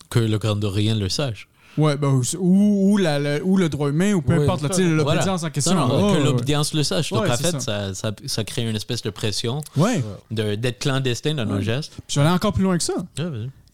[0.09, 1.47] que le Grand Orient le sache.
[1.77, 4.83] Ouais, ben, ou, ou, la- la- ou le droit humain, ou peu Ouais, importe, sais,
[4.83, 4.95] Voilà.
[5.13, 5.75] l'obédience en question.
[5.75, 6.23] Non, non, Oh, que ouais.
[6.23, 7.11] l'obédience le sache.
[7.11, 7.93] Donc, Ouais, en fait, ça.
[7.93, 10.03] Ça, ça crée une espèce de pression Ouais.
[10.31, 11.91] de- d'être clandestin dans nos gestes.
[11.93, 12.95] Puis je vais aller encore plus loin que ça.
[13.19, 13.23] Ah.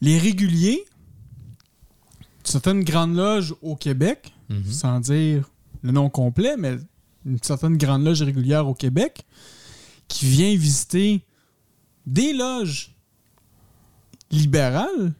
[0.00, 0.84] Les réguliers,
[2.44, 4.64] certaines grandes loges au Québec, Mhm.
[4.70, 5.48] sans dire
[5.82, 6.76] le nom complet, mais
[7.26, 9.24] une certaine grande loge régulière au Québec,
[10.08, 11.22] qui vient visiter
[12.06, 12.94] des loges
[14.30, 15.12] libérales,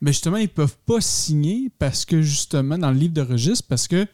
[0.00, 3.88] mais justement, ils peuvent pas signer parce que, justement, dans le livre de registre, parce
[3.88, 4.06] que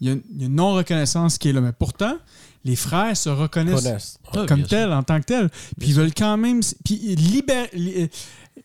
[0.00, 1.60] il y, a il y a une non-reconnaissance qui est là.
[1.60, 2.16] Mais pourtant,
[2.64, 4.18] les frères se reconnaissent Connaissent.
[4.32, 4.68] Ah, comme bien sûr.
[4.68, 5.50] tel, en tant que tel.
[5.78, 6.60] Puis ils veulent quand même.
[6.84, 8.08] Puis li-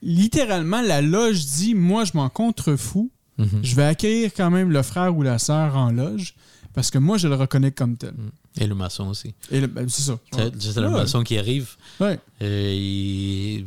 [0.01, 3.09] littéralement, la loge dit Moi, je m'en contrefous.
[3.37, 3.61] Mhm.
[3.63, 6.35] Je vais accueillir quand même le frère ou la sœur en loge
[6.73, 8.13] parce que moi, je le reconnais comme tel.
[8.59, 9.33] Et le maçon aussi.
[9.51, 10.19] Et ben, c'est ça.
[10.31, 10.93] C'est c'est le Ouais.
[10.93, 11.71] maçon qui arrive.
[11.99, 12.19] Ouais.
[12.41, 13.65] et il,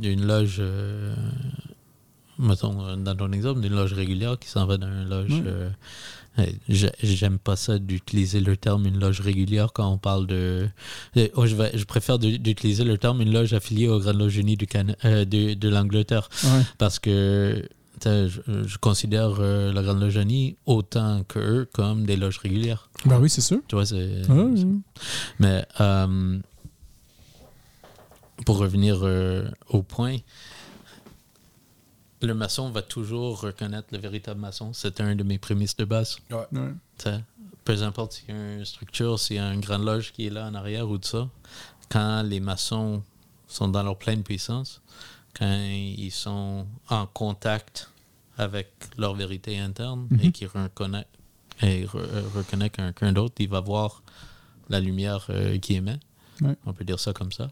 [0.00, 1.14] il y a une loge, euh,
[2.38, 5.42] mettons, euh, dans ton exemple, une loge régulière qui s'en va dans une loge.
[5.46, 5.70] Euh,
[6.40, 10.68] euh, j'ai- J'aime pas ça d'utiliser le terme une loge régulière quand on parle de.
[11.34, 14.56] oh, je, vais- je préfère d'utiliser le terme une loge affiliée aux Grandes Loges Unies
[14.56, 14.66] du
[15.04, 16.28] euh, de, de l'Angleterre.
[16.42, 16.62] Ouais.
[16.78, 17.68] Parce que
[18.04, 22.90] je, je considère euh, la Grande Loge Unie autant qu'eux comme des loges régulières.
[23.06, 23.60] Ben oui, c'est sûr.
[23.68, 24.22] Tu vois, c'est.
[25.38, 25.64] Mais
[28.44, 29.02] pour revenir
[29.68, 30.16] au point,
[32.24, 34.72] le maçon va toujours reconnaître le véritable maçon.
[34.72, 36.18] C'est un de mes prémices de base.
[36.30, 37.18] Ouais.
[37.64, 40.30] Peu importe s'il y a une structure, s'il y a une grande loge qui est
[40.30, 41.28] là en arrière ou tout ça,
[41.88, 43.02] quand les maçons
[43.48, 44.82] sont dans leur pleine puissance,
[45.38, 47.90] quand ils sont en contact
[48.36, 48.68] avec
[48.98, 51.06] leur vérité interne et qu'ils reconnaissent,
[51.62, 54.02] et re- euh, reconnaissent quelqu'un d'autre, il va voir
[54.68, 55.98] la lumière euh, qui émet.
[56.40, 56.56] Ouais.
[56.66, 57.50] On peut dire ça comme ça.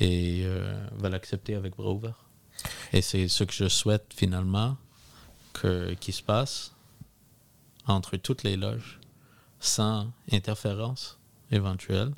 [0.00, 2.24] Et euh, va l'accepter avec bras ouverts.
[2.92, 4.76] Et c'est ce que je souhaite finalement
[5.52, 6.72] que, qu'il se passe
[7.86, 9.00] entre toutes les loges,
[9.60, 11.18] sans interférence
[11.50, 12.12] éventuelle,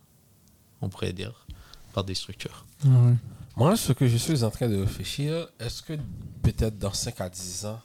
[0.81, 1.47] on pourrait dire,
[1.93, 2.65] par des structures.
[3.57, 5.95] Moi, ce que je suis en train de réfléchir, est-ce que
[6.43, 7.81] peut-être dans 5 à 10 ans,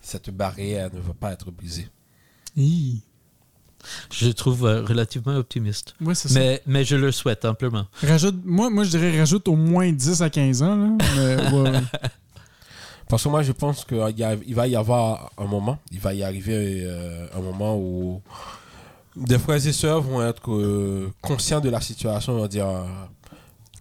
[0.00, 1.88] cette barrière ne va pas être brisée?
[2.56, 3.02] Hi.
[4.10, 5.94] Je trouve euh, relativement optimiste.
[6.00, 6.38] Ouais, c'est ça.
[6.38, 7.86] Mais, mais je le souhaite amplement.
[8.02, 10.76] Rajoute, moi, moi, je dirais rajoute au moins 10 à 15 ans.
[10.76, 10.88] Là.
[11.16, 11.80] Mais, ouais, ouais.
[13.08, 13.98] Parce que moi, je pense qu'il
[14.54, 18.20] va y avoir un moment, il va y arriver euh, un moment où
[19.14, 22.84] des frères et sœurs vont être euh, conscients de la situation, on va dire euh,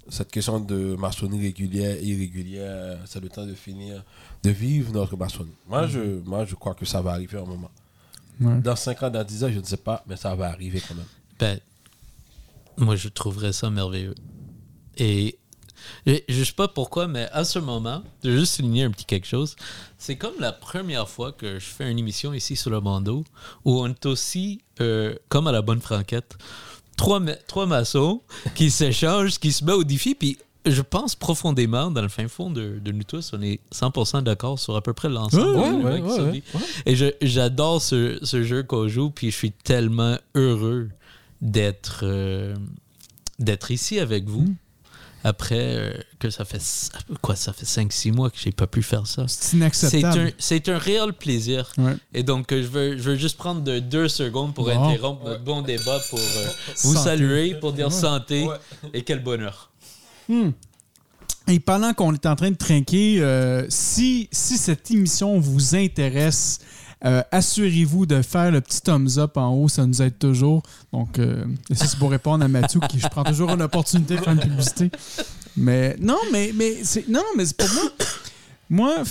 [0.09, 4.03] cette question de maçonnerie régulière et irrégulière, c'est le temps de finir
[4.43, 5.57] de vivre notre maçonnerie.
[5.67, 7.71] Moi, je, moi, je crois que ça va arriver un moment.
[8.41, 8.59] Ouais.
[8.61, 10.95] Dans 5 ans, dans 10 ans, je ne sais pas, mais ça va arriver quand
[10.95, 11.05] même.
[11.39, 11.59] Ben,
[12.77, 14.15] moi, je trouverais ça merveilleux.
[14.97, 15.37] Et
[16.05, 19.27] je sais pas pourquoi, mais à ce moment, je vais juste souligner un petit quelque
[19.27, 19.55] chose.
[19.97, 23.23] C'est comme la première fois que je fais une émission ici sur le bandeau
[23.65, 26.35] où on est aussi, euh, comme à la bonne franquette,
[26.97, 28.21] trois, ma- trois maçons
[28.55, 32.49] qui s'échangent, qui se mettent au défi, puis je pense profondément, dans le fin fond
[32.49, 35.57] de, de nous tous, on est 100% d'accord sur à peu près l'ensemble.
[35.83, 36.43] Ouais, ouais, ouais.
[36.85, 40.89] Et je- j'adore ce, ce jeu qu'on joue, puis je suis tellement heureux
[41.41, 42.55] d'être euh,
[43.39, 44.41] d'être ici avec vous.
[44.43, 44.55] Mm.
[45.27, 46.61] Après euh, que ça fait
[47.23, 49.25] quoi ça fait 5 6 mois que j'ai pas pu faire ça.
[49.27, 50.19] C'est C'est inacceptable.
[50.19, 51.71] un, c'est un réel plaisir.
[51.79, 51.95] Ouais.
[52.13, 54.89] Et donc, euh, je veux, je veux juste prendre de deux secondes pour Bon.
[54.89, 56.47] interrompre notre bon débat, pour euh,
[56.83, 58.55] vous saluer, pour dire santé Ouais.
[58.93, 59.71] et quel bonheur.
[61.47, 66.59] Et pendant qu'on est en train de trinquer, euh, si, si cette émission vous intéresse,
[67.03, 70.63] euh, assurez-vous de faire le petit thumbs up en haut, ça nous aide toujours.
[70.91, 74.21] Donc, euh, ça, c'est pour répondre à Mathieu, qui je prends toujours une opportunité de
[74.21, 74.89] faire une publicité.
[75.55, 77.83] Mais non, mais, mais c'est non, mais c'est pour moi.
[78.67, 79.03] Moi,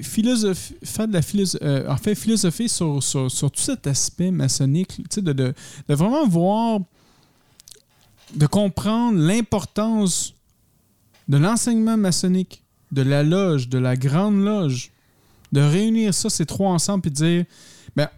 [0.00, 5.04] faire de la philosophie, en fait, philosopher sur, sur, sur tout cet aspect maçonnique, tu
[5.10, 5.54] sais, de, de
[5.88, 6.78] vraiment voir,
[8.32, 10.34] de comprendre l'importance
[11.30, 12.62] de l'enseignement maçonnique,
[12.92, 14.90] de la loge, de la grande loge,
[15.52, 17.44] de réunir ça, ces trois ensemble, puis de dire,
[17.96, 18.08] ben,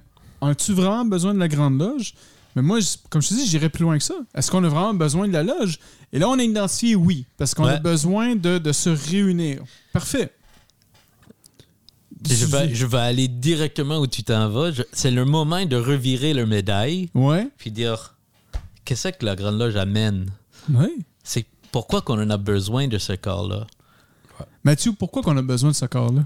[0.41, 2.15] as-tu vraiment besoin de la grande loge?
[2.57, 2.79] Mais moi,
[3.09, 4.15] comme je te dis, j'irais plus loin que ça.
[4.35, 5.79] Est-ce qu'on a vraiment besoin de la loge?
[6.13, 9.63] Et là, on a identifié oui, parce qu'on a besoin de, de se réunir.
[9.93, 10.31] Parfait.
[12.29, 14.71] Je vais, je vais aller directement où tu t'en vas.
[14.93, 17.49] C'est le moment de revirer le médaille, Ouais.
[17.59, 18.15] puis dire
[18.85, 20.27] qu'est-ce que la Grande Loge amène?
[20.71, 20.93] Ouais.
[21.25, 23.67] C'est pourquoi qu'on en a besoin de ce corps-là?
[24.63, 26.25] Mathieu, pourquoi qu'on a besoin de ce corps-là?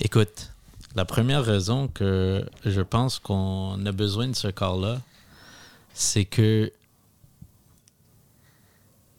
[0.00, 0.52] Écoute,
[0.96, 5.00] la première raison que je pense qu'on a besoin de ce corps-là,
[5.94, 6.72] c'est que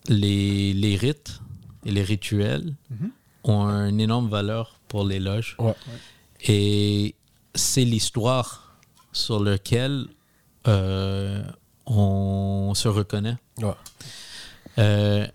[0.07, 1.39] les, les rites
[1.85, 2.73] et les rituels
[3.43, 5.55] ont une énorme valeur pour les loges.
[5.59, 5.75] Ouais.
[6.41, 7.15] Et
[7.53, 8.75] c'est l'histoire
[9.11, 10.07] sur laquelle
[10.67, 11.43] euh,
[11.85, 13.37] on se reconnaît.
[13.57, 13.73] Ouais.
[14.81, 15.27] Euh,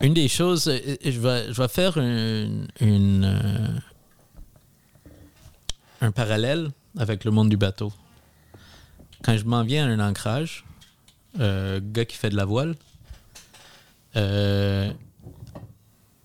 [0.00, 3.78] une des choses, euh, je vais, je vais faire une, une, euh,
[6.00, 7.92] un parallèle avec le monde du bateau.
[9.22, 10.64] Quand je m'en viens à un ancrage,
[11.38, 12.74] euh, gars qui fait de la voile,
[14.16, 14.90] euh,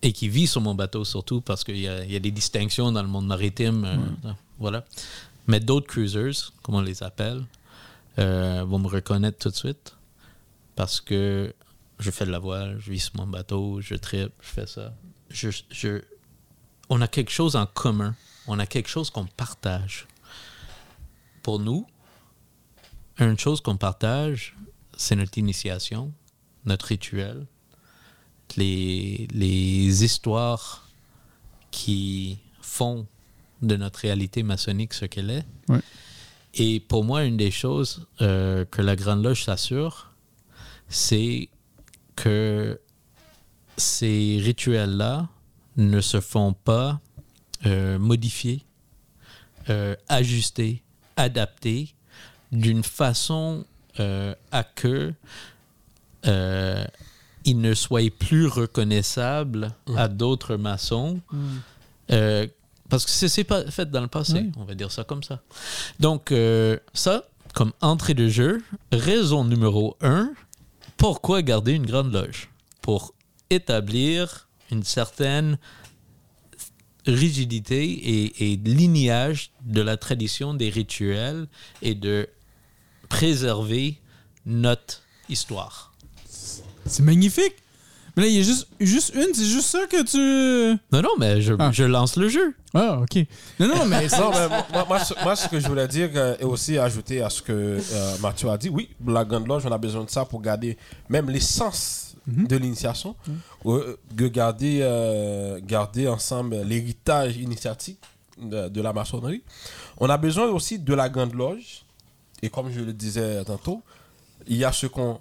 [0.01, 2.31] et qui vit sur mon bateau surtout parce qu'il y a, il y a des
[2.31, 4.85] distinctions dans le monde maritime, euh, voilà.
[5.47, 7.43] Mais d'autres cruisers, comme on les appelle,
[8.19, 9.95] euh, vont me reconnaître tout de suite
[10.75, 11.53] parce que
[11.99, 14.93] je fais de la voile, je vis sur mon bateau, je tripe, je fais ça.
[15.29, 16.01] Je, je-
[16.89, 18.15] on a quelque chose en commun,
[18.47, 20.07] on a quelque chose qu'on partage.
[21.41, 21.87] Pour nous,
[23.19, 24.55] une chose qu'on partage,
[24.97, 26.11] c'est notre initiation,
[26.65, 27.45] notre rituel,
[28.57, 30.89] les, les histoires
[31.71, 33.07] qui font
[33.61, 35.45] de notre réalité maçonnique ce qu'elle est.
[35.69, 35.79] Ouais.
[36.55, 40.11] Et pour moi, une des choses euh, que la Grande Loge s'assure,
[40.87, 41.49] c'est
[42.15, 42.79] que
[43.77, 45.27] ces rituels-là
[45.77, 46.99] ne se font pas
[47.65, 48.63] euh, modifier,
[49.69, 50.83] euh, ajuster,
[51.17, 51.93] adapter
[52.51, 53.65] d'une façon
[53.99, 55.13] euh, à que
[56.27, 56.85] euh,
[57.43, 61.19] ils ne soient plus reconnaissables à d'autres maçons.
[62.11, 62.47] Euh,
[62.89, 65.41] parce que c'est pas fait dans le passé, on va dire ça comme ça.
[65.99, 70.33] Donc, euh, ça, comme entrée de jeu, raison numéro un,
[70.97, 72.49] pourquoi garder une grande loge?
[72.81, 73.13] Pour
[73.49, 75.57] établir une certaine
[77.05, 81.47] rigidité et, lignage de la tradition des rituels
[81.81, 82.27] et de
[83.09, 83.99] préserver
[84.45, 85.93] notre histoire.
[86.85, 87.55] C'est magnifique.
[88.15, 90.79] Mais là, il y a juste, juste une, c'est juste ça que tu.
[90.91, 91.71] Non, non, mais je, Ah.
[91.73, 92.55] je lance le jeu.
[92.73, 93.25] Ah, ok.
[93.59, 94.07] Non, non, mais.
[94.07, 97.21] Non, mais moi, moi, ce- moi, ce que je voulais dire euh, et aussi ajouter
[97.21, 100.09] à ce que euh, Mathieu a dit, oui, la Grande Loge, on a besoin de
[100.09, 100.77] ça pour garder
[101.09, 103.15] même l'essence de l'initiation,
[103.63, 107.99] de garder, euh, garder ensemble l'héritage initiatique
[108.41, 109.43] de, de la maçonnerie.
[109.97, 111.83] On a besoin aussi de la Grande Loge,
[112.41, 113.81] et comme je le disais tantôt,
[114.47, 115.19] il y a ce qu'on.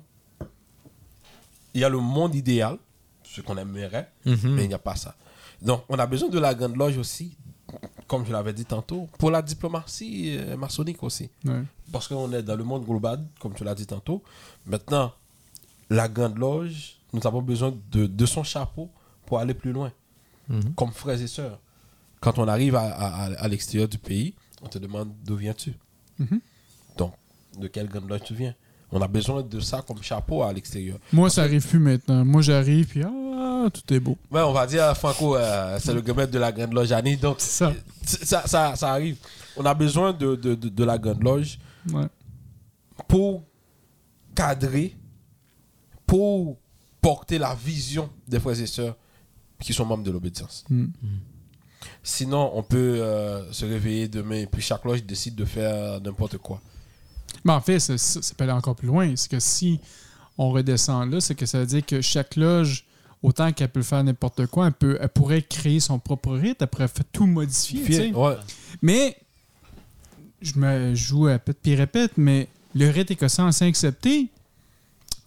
[1.75, 2.79] Il y a le monde idéal,
[3.25, 4.55] ce qu'on aimerait, Mhm.
[4.55, 5.15] mais il n'y a pas ça.
[5.61, 7.37] Donc, on a besoin de la Grande Loge aussi,
[8.07, 11.31] comme je l'avais dit tantôt, pour la diplomatie euh, maçonnique aussi.
[11.45, 11.63] Ouais.
[11.91, 14.23] Parce qu'on est dans le monde global, comme tu l'as dit tantôt.
[14.67, 15.13] Maintenant,
[15.91, 18.91] la Grande Loge, nous avons besoin de, de son chapeau
[19.27, 19.93] pour aller plus loin.
[20.77, 21.59] Comme frères et sœurs.
[22.21, 25.75] Quand on arrive à, à- à- à l'extérieur du pays, on te demande d'où viens-tu.
[26.97, 27.15] Donc,
[27.59, 28.55] de quelle Grande Loge tu viens
[28.93, 30.99] On a besoin de ça comme chapeau à l'extérieur.
[31.13, 32.25] Moi, ça arrive plus maintenant.
[32.25, 34.17] Moi, j'arrive, puis ah, tout est beau.
[34.31, 37.17] Ouais, on va dire, Franco, euh, c'est le gamètre de la Grande Loge Annie.
[37.17, 37.73] Donc, C'est ça.
[38.05, 39.17] ça, ça, ça arrive.
[39.57, 41.59] On a besoin de, de, de, de la Grande Loge
[41.93, 42.07] Ouais.
[43.09, 43.43] pour
[44.35, 44.95] cadrer,
[46.07, 46.57] pour
[47.01, 48.97] porter la vision des frères et sœurs
[49.61, 50.65] qui sont membres de l'obédience.
[50.71, 50.87] Mm.
[52.03, 56.39] Sinon, on peut euh, se réveiller demain et puis chaque loge décide de faire n'importe
[56.39, 56.61] quoi.
[57.45, 59.15] Mais en fait, ça, peut aller encore plus loin.
[59.17, 59.81] C'est que si
[60.39, 62.85] on redescend là, c'est que ça veut dire que chaque loge,
[63.23, 66.69] autant qu'elle peut faire n'importe quoi, elle, peut, elle pourrait créer son propre rite, elle
[66.69, 67.85] pourrait faire tout modifier.
[67.85, 68.13] tu sais.
[68.13, 68.37] Ouais.
[68.83, 69.17] Mais,
[70.41, 74.29] je me joue à pète puis répète, mais le rite écossais ancien accepté,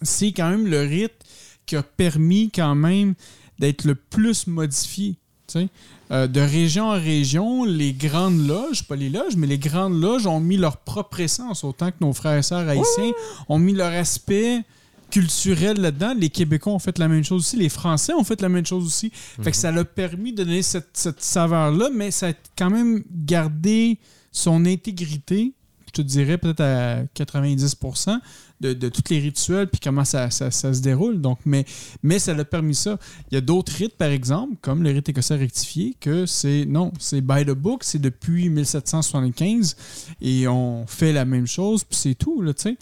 [0.02, 1.24] c'est quand même le rite
[1.66, 3.14] qui a permis quand même
[3.58, 5.16] d'être le plus modifié.
[5.46, 5.68] tu sais.
[6.10, 10.26] Euh, de région en région, les grandes loges, pas les loges, mais les grandes loges
[10.26, 13.12] ont mis leur propre essence, autant que nos frères et sœurs haïtiens
[13.48, 14.62] ont mis leur aspect
[15.10, 16.14] culturel là-dedans.
[16.16, 17.56] Les Québécois ont fait la même chose aussi.
[17.56, 19.10] Les Français ont fait la même chose aussi.
[19.12, 23.02] Fait que ça l'a permis de donner cette, cette saveur-là, mais ça a quand même
[23.10, 23.98] gardé
[24.32, 25.52] son intégrité,
[25.86, 28.18] je te dirais peut-être à 90%
[28.60, 31.20] de, tous les rituels puis comment ça, se déroule.
[31.20, 31.64] Donc, mais,
[32.02, 32.98] mais ça l'a permis ça.
[33.30, 36.92] Il y a d'autres rites, par exemple, comme le rite écossais rectifié, que c'est non,
[36.98, 39.76] c'est by the book, c'est depuis 1775
[40.20, 42.76] et on fait la même chose, puis c'est tout, là, tu sais.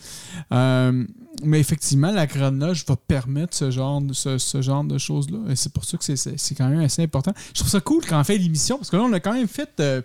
[0.52, 1.04] Euh,
[1.42, 5.38] mais effectivement, la Grande va permettre ce genre de, choses-là.
[5.50, 7.32] Et c'est pour ça que c'est quand même assez important.
[7.48, 9.48] Je trouve ça cool quand on fait l'émission, parce que là, on a quand même
[9.48, 10.02] fait euh,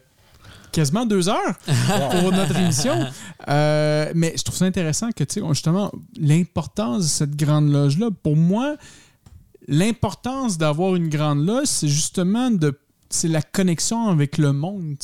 [0.72, 1.56] quasiment deux heures
[2.12, 3.06] pour notre émission.
[3.48, 8.10] Euh, mais je trouve ça intéressant que, tu sais, justement, l'importance de cette Grande Loge-là,
[8.24, 8.76] pour moi,
[9.68, 12.78] l'importance d'avoir une Grande Loge, c'est justement de
[13.14, 14.96] c'est la connexion avec le monde.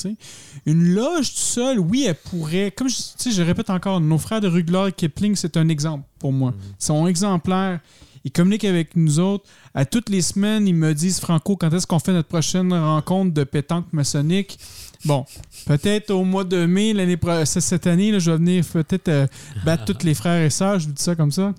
[0.66, 4.48] Une loge toute seule, oui, elle pourrait, comme je, je répète encore, nos frères de
[4.48, 6.54] Rugler et Kipling, c'est un exemple pour moi.
[6.80, 7.82] Ils sont exemplaires.
[8.24, 9.46] Ils communiquent avec nous autres.
[9.74, 13.34] À toutes les semaines, ils me disent, Franco, quand est-ce qu'on fait notre prochaine rencontre
[13.34, 14.60] de pétanque maçonnique?
[15.08, 15.26] Bon,
[15.66, 19.28] peut-être au mois de mai, l'année cette année, là, je vais venir peut-être euh,
[19.66, 21.54] battre tous les frères et sœurs, je vous dis ça comme ça.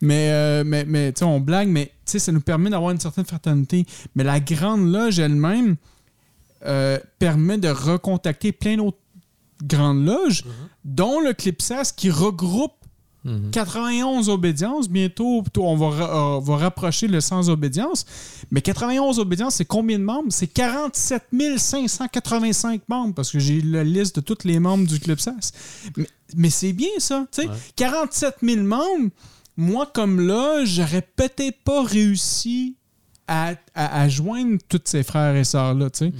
[0.00, 2.90] Mais, euh, mais, mais tu sais, on blague, mais tu sais, ça nous permet d'avoir
[2.90, 3.86] une certaine fraternité.
[4.16, 5.76] Mais la grande loge elle-même
[6.66, 8.98] euh, permet de recontacter plein d'autres
[9.62, 10.42] grandes loges,
[10.84, 12.72] dont le Clipsas qui regroupe
[13.24, 13.50] Mhm.
[13.50, 14.88] 91 obédiences.
[14.88, 18.06] Bientôt, on va, ra- euh, va rapprocher le sans obédience.
[18.50, 20.28] Mais 91 obédiences, c'est combien de membres?
[20.30, 21.24] C'est 47
[21.58, 25.52] 585 membres, parce que j'ai la liste de tous les membres du Club SAS.
[25.96, 26.06] Mais,
[26.36, 27.48] mais c'est bien ça, tu sais.
[27.48, 27.54] Ouais.
[27.76, 29.10] 47 000 membres,
[29.56, 32.76] moi, comme là, j'aurais peut-être pas réussi
[33.30, 36.12] à, à- à joindre tous ces frères et sœurs-là, tu sais.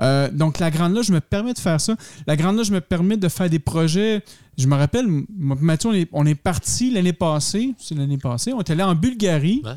[0.00, 1.96] Euh, donc, la Grande Loge me permet de faire ça.
[2.26, 4.22] La Grande Loge me permet de faire des projets.
[4.56, 5.06] Je me rappelle,
[5.36, 7.74] Mathieu, on est, on est parti l'année passée.
[7.78, 8.52] C'est l'année passée.
[8.52, 9.62] On est allé en Bulgarie.
[9.64, 9.72] Ouais.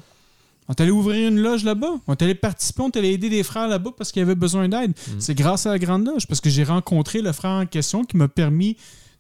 [0.70, 1.94] On est allé ouvrir une loge là-bas.
[2.08, 4.68] On est allé participer, on est allé aider des frères là-bas parce qu'ils avaient besoin
[4.68, 4.94] d'aide.
[5.20, 8.18] C'est grâce à la Grande Loge parce que j'ai rencontré le frère en question qui
[8.18, 8.76] m'a permis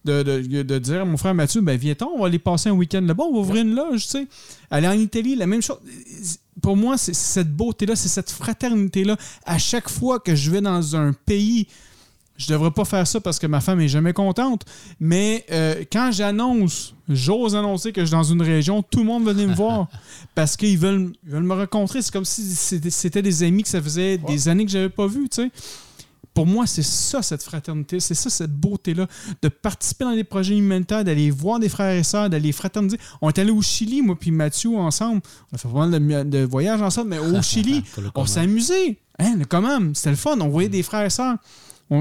[0.06, 2.74] de, de- de dire à mon frère Mathieu, ben viens-t'en, on va aller passer un
[2.74, 4.28] week-end là-bas, on va ouvrir une loge, tu sais.
[4.72, 5.78] Aller en Italie, la même chose.
[6.62, 9.18] Pour moi, c'est cette beauté-là, c'est cette fraternité-là.
[9.46, 11.68] À chaque fois que je vais dans un pays,
[12.38, 14.64] je devrais pas faire ça parce que ma femme est jamais contente,
[15.00, 19.26] mais euh, quand j'annonce, j'ose annoncer que je suis dans une région, tout le monde
[19.26, 19.88] venait me voir
[20.36, 22.02] parce qu'ils veulent, ils veulent me rencontrer.
[22.02, 25.30] C'est comme si c'était des amis que ça faisait des années que j'avais pas vus,
[25.30, 25.52] tu sais.
[26.38, 29.08] Pour moi, c'est ça, cette fraternité, c'est ça, cette beauté-là,
[29.42, 33.00] de participer dans des projets humanitaires, d'aller voir des frères et sœurs, d'aller fraterniser.
[33.24, 35.24] On est allé au Chili, moi puis Mathieu, ensemble.
[35.52, 37.84] On a fait pas mal de, de voyages ensemble, mais au Chili,
[38.14, 39.00] on s'est amusé.
[39.18, 40.40] Hein, le commande, c'était le fun.
[40.40, 41.38] On voyait des frères et sœurs.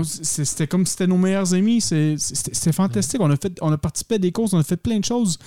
[0.02, 1.80] C'était comme si c'était nos meilleurs amis.
[1.80, 3.22] C'était fantastique.
[3.22, 5.38] On a, fait, on a participé à des courses, on a fait plein de choses.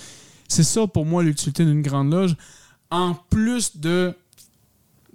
[0.48, 2.34] C'est ça pour moi l'utilité d'une grande loge.
[2.90, 4.12] En plus de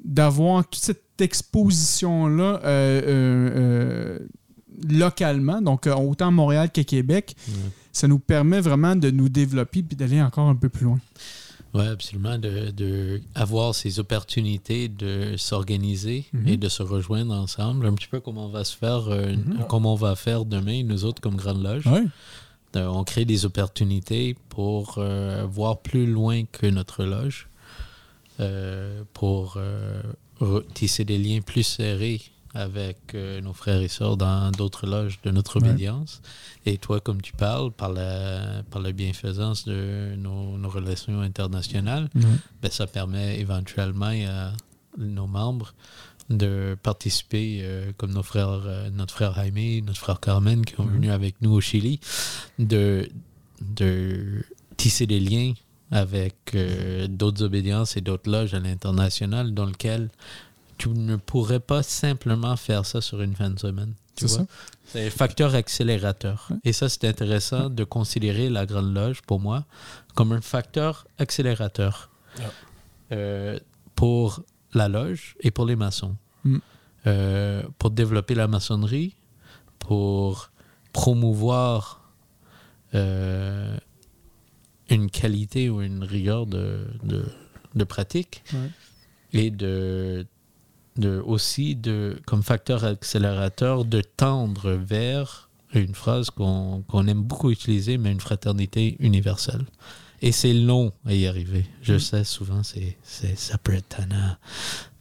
[0.02, 4.20] d'avoir toute cette exposition-là euh, euh, euh,
[4.90, 7.36] localement, donc autant à Montréal qu'à Québec,
[7.92, 11.00] ça nous permet vraiment de nous développer puis d'aller encore un peu plus loin.
[11.74, 12.38] Oui, absolument.
[12.38, 16.48] De, de avoir ces opportunités de s'organiser Mhm.
[16.48, 17.86] et de se rejoindre ensemble.
[17.86, 19.66] Un petit peu comme on va se faire, euh, Mhm.
[19.68, 21.86] comme on va faire demain, nous autres, comme Grande Loge.
[21.88, 22.04] Ouais.
[22.78, 27.48] On crée des opportunités pour euh, voir plus loin que notre loge,
[28.42, 29.58] euh, pour
[30.74, 32.22] tisser des liens plus serrés
[32.54, 35.68] avec euh, nos frères et sœurs dans d'autres loges de notre Ouais.
[35.68, 36.22] obédience.
[36.66, 42.10] Et toi, comme tu parles, par la, par la bienfaisance de nos, nos relations internationales,
[42.62, 44.54] ben, ça permet éventuellement à
[44.98, 45.74] nos membres
[46.30, 50.86] de participer, euh, comme nos frères, euh, notre frère Jaime, notre frère Carmen, qui ont
[50.86, 52.00] venu avec nous au Chili,
[52.58, 53.10] de,
[53.62, 54.44] de
[54.78, 55.54] tisser des liens
[55.92, 60.10] avec euh, d'autres obédiences et d'autres loges à l'international dans lesquelles
[60.78, 63.94] tu ne pourrais pas simplement faire ça sur une fin de semaine.
[64.18, 64.46] C'est ça.
[64.86, 66.50] C'est un facteur accélérateur.
[66.64, 69.66] Et ça, c'est intéressant de considérer la Grande Loge, pour moi,
[70.14, 72.10] comme un facteur accélérateur.
[72.38, 72.46] Ouais.
[73.12, 73.60] euh,
[73.96, 74.44] pour
[74.74, 76.16] la loge et pour les maçons.
[76.44, 76.58] Mm.
[77.08, 79.16] Euh, pour développer la maçonnerie,
[79.80, 80.50] pour
[80.92, 82.12] promouvoir
[82.94, 83.78] euh,
[84.90, 87.26] une qualité ou une rigueur de, de,
[87.76, 88.70] de pratique Ouais.
[89.34, 90.26] et de,
[90.98, 97.52] de aussi de comme facteur accélérateur de tendre vers une phrase qu'on qu'on aime beaucoup
[97.52, 99.66] utiliser mais une fraternité universelle.
[100.22, 101.66] Et c'est long à y arriver.
[101.82, 104.36] Je sais souvent c'est c'est ça peut être tannant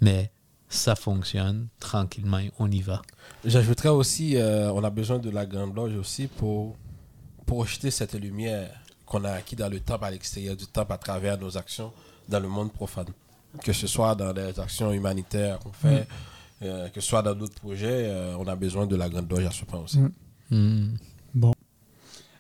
[0.01, 0.31] mais
[0.69, 3.03] ça fonctionne tranquillement on y va.
[3.45, 6.77] J'ajouterais aussi, euh, on a besoin de la Grande Loge aussi pour
[7.47, 8.71] projeter cette lumière
[9.15, 11.93] qu'on a acquis dans le temple, à l'extérieur du temple, à travers nos actions
[12.29, 13.07] dans le monde profane.
[13.63, 16.09] Que ce soit dans les actions humanitaires qu'on fait,
[16.63, 19.47] euh, que ce soit dans d'autres projets, euh, on a besoin de la Grande Loge
[19.47, 19.99] à ce point aussi.
[19.99, 20.11] Mm.
[20.51, 20.97] Hmm.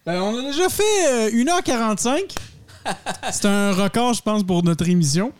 [0.06, 2.36] Ben, on a déjà fait euh, 1h45.
[3.32, 5.32] C'est un record, je pense, pour notre émission.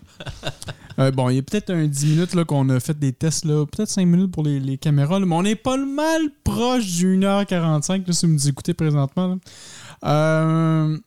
[0.98, 3.44] Euh, bon, il y a peut-être un 10 minutes là, qu'on a fait des tests,
[3.44, 6.22] là, peut-être 5 minutes pour les, les caméras, là, mais on est pas le mal
[6.44, 9.26] proche du 1h45 là, si vous nous écoutez présentement.
[9.26, 9.36] là.
[10.04, 10.98] Euh,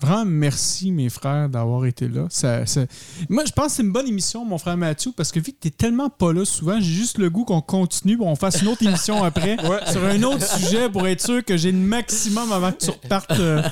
[0.00, 2.26] Vraiment, merci, mes frères, d'avoir été là.
[2.30, 2.86] Ça- ça-
[3.28, 5.58] Moi, je pense que c'est une bonne émission, mon frère Mathieu, parce que vu que
[5.60, 8.82] t'es tellement pas là souvent, j'ai juste le goût qu'on continue, on fasse une autre
[8.86, 9.56] émission après
[9.90, 13.30] sur un autre sujet pour être sûr que j'ai le maximum avant que tu repartes.
[13.38, 13.62] euh.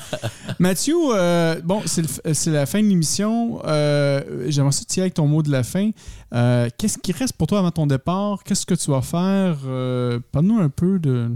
[0.59, 3.61] Mathieu, euh, bon, c'est le f- c'est la fin de l'émission.
[3.65, 5.89] Euh, J'aimerais ça tirer avec ton mot de la fin.
[6.33, 8.43] Euh, Qu'est-ce qui reste pour toi avant ton départ?
[8.43, 9.57] Qu'est-ce que tu vas faire?
[9.65, 11.29] Euh, Parle-nous un peu de,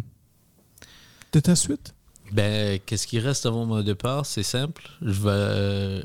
[1.31, 1.93] de ta suite.
[2.33, 4.25] Ben, qu'est-ce qui reste avant mon départ?
[4.25, 4.89] C'est simple.
[5.01, 6.03] Je vais euh,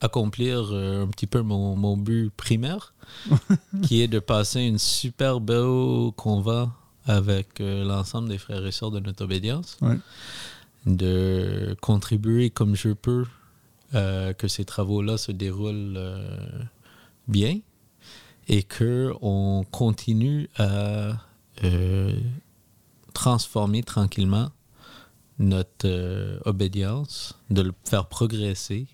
[0.00, 2.94] accomplir euh, un petit peu mon, mon but primaire,
[3.82, 6.70] qui est de passer une super beau convent
[7.06, 9.98] avec euh, l'ensemble des frères et sœurs de notre obédience, Ouais.
[10.86, 13.24] de contribuer comme je peux
[13.94, 16.38] euh, que ces travaux-là se déroulent euh,
[17.28, 17.58] bien
[18.48, 21.12] et que on continue à
[21.64, 22.14] euh,
[23.12, 24.50] transformer tranquillement
[25.40, 28.86] notre euh, obédience, de le faire progresser,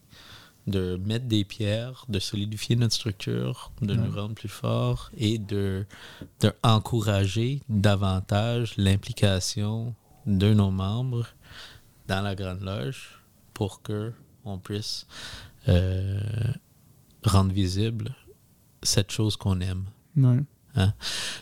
[0.67, 5.85] de mettre des pierres, de solidifier notre structure, de nous rendre plus forts et de,
[6.41, 9.95] de encourager davantage l'implication
[10.27, 11.27] de nos membres
[12.09, 13.21] dans la Grande Loge
[13.53, 14.13] pour que
[14.45, 15.07] on puisse
[15.69, 16.21] euh,
[17.25, 18.15] rendre visible
[18.83, 19.85] cette chose qu'on aime.
[20.17, 20.39] Ouais.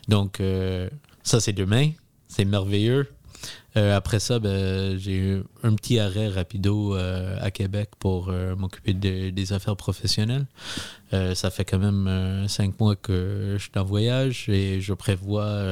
[0.08, 0.88] Donc, euh,
[1.22, 1.90] ça, c'est demain.
[2.28, 3.08] C'est merveilleux.
[3.76, 8.54] Euh, après ça, ben, j'ai eu un petit arrêt rapido euh, à Québec pour euh,
[8.54, 10.46] m'occuper de- des affaires professionnelles.
[11.34, 15.62] Ça fait quand même cinq mois que je suis en voyage et je prévois...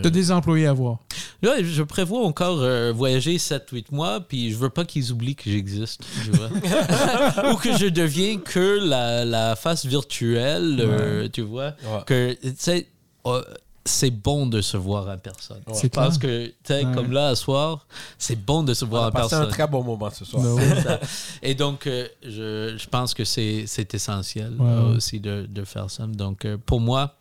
[0.00, 0.98] T'as des employés à voir?
[1.42, 2.58] Là, je prévois encore
[2.94, 6.50] voyager 7-8 mois, puis je veux pas qu'ils oublient que j'existe, tu vois.
[7.52, 11.74] Ou que je deviens que la, la face virtuelle, tu vois.
[11.82, 12.02] Ouais.
[12.06, 12.86] Que, tu sais,
[13.26, 13.42] euh,
[13.84, 15.60] c'est bon de se voir en personne.
[15.72, 16.30] C'est Je pense clair.
[16.30, 16.94] que, tu sais, Ouais.
[16.94, 17.86] comme là, à soir,
[18.18, 19.48] c'est bon de se On voir a en passé un personne.
[19.50, 20.44] très bon moment ce soir.
[20.58, 21.00] C'est ça.
[21.42, 25.64] Et donc, euh, je, je pense que c'est c'est essentiel Ouais, euh, aussi de, de
[25.64, 26.06] faire ça.
[26.06, 27.16] Donc, euh, pour moi,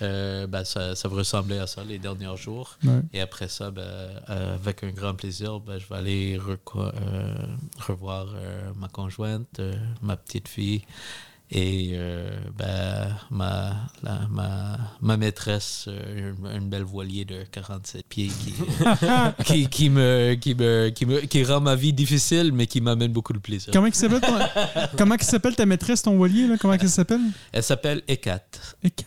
[0.00, 2.76] ben, ça, ça va ressembler à ça les derniers jours.
[3.12, 3.84] Et après ça, ben,
[4.28, 6.38] avec un grand plaisir, ben, je vais aller
[7.86, 8.26] revoir
[8.76, 9.60] ma conjointe,
[10.02, 10.82] ma petite fille
[11.50, 18.28] et euh, ben, ma, la- ma, ma maîtresse, euh, une, belle voilier de 47 pieds
[18.28, 18.54] qui,
[19.44, 23.12] qui, qui, me, qui, me, qui, me, qui rend ma vie difficile, mais qui m'amène
[23.12, 23.70] beaucoup de plaisir.
[23.72, 24.38] Comment s'appelle ton-
[24.98, 26.46] Comment il s'appelle ta maîtresse, ton voilier?
[26.46, 26.56] Là?
[26.60, 27.20] Comment elle s'appelle?
[27.52, 28.40] Elle s'appelle Ekat.
[28.84, 29.04] Ekat.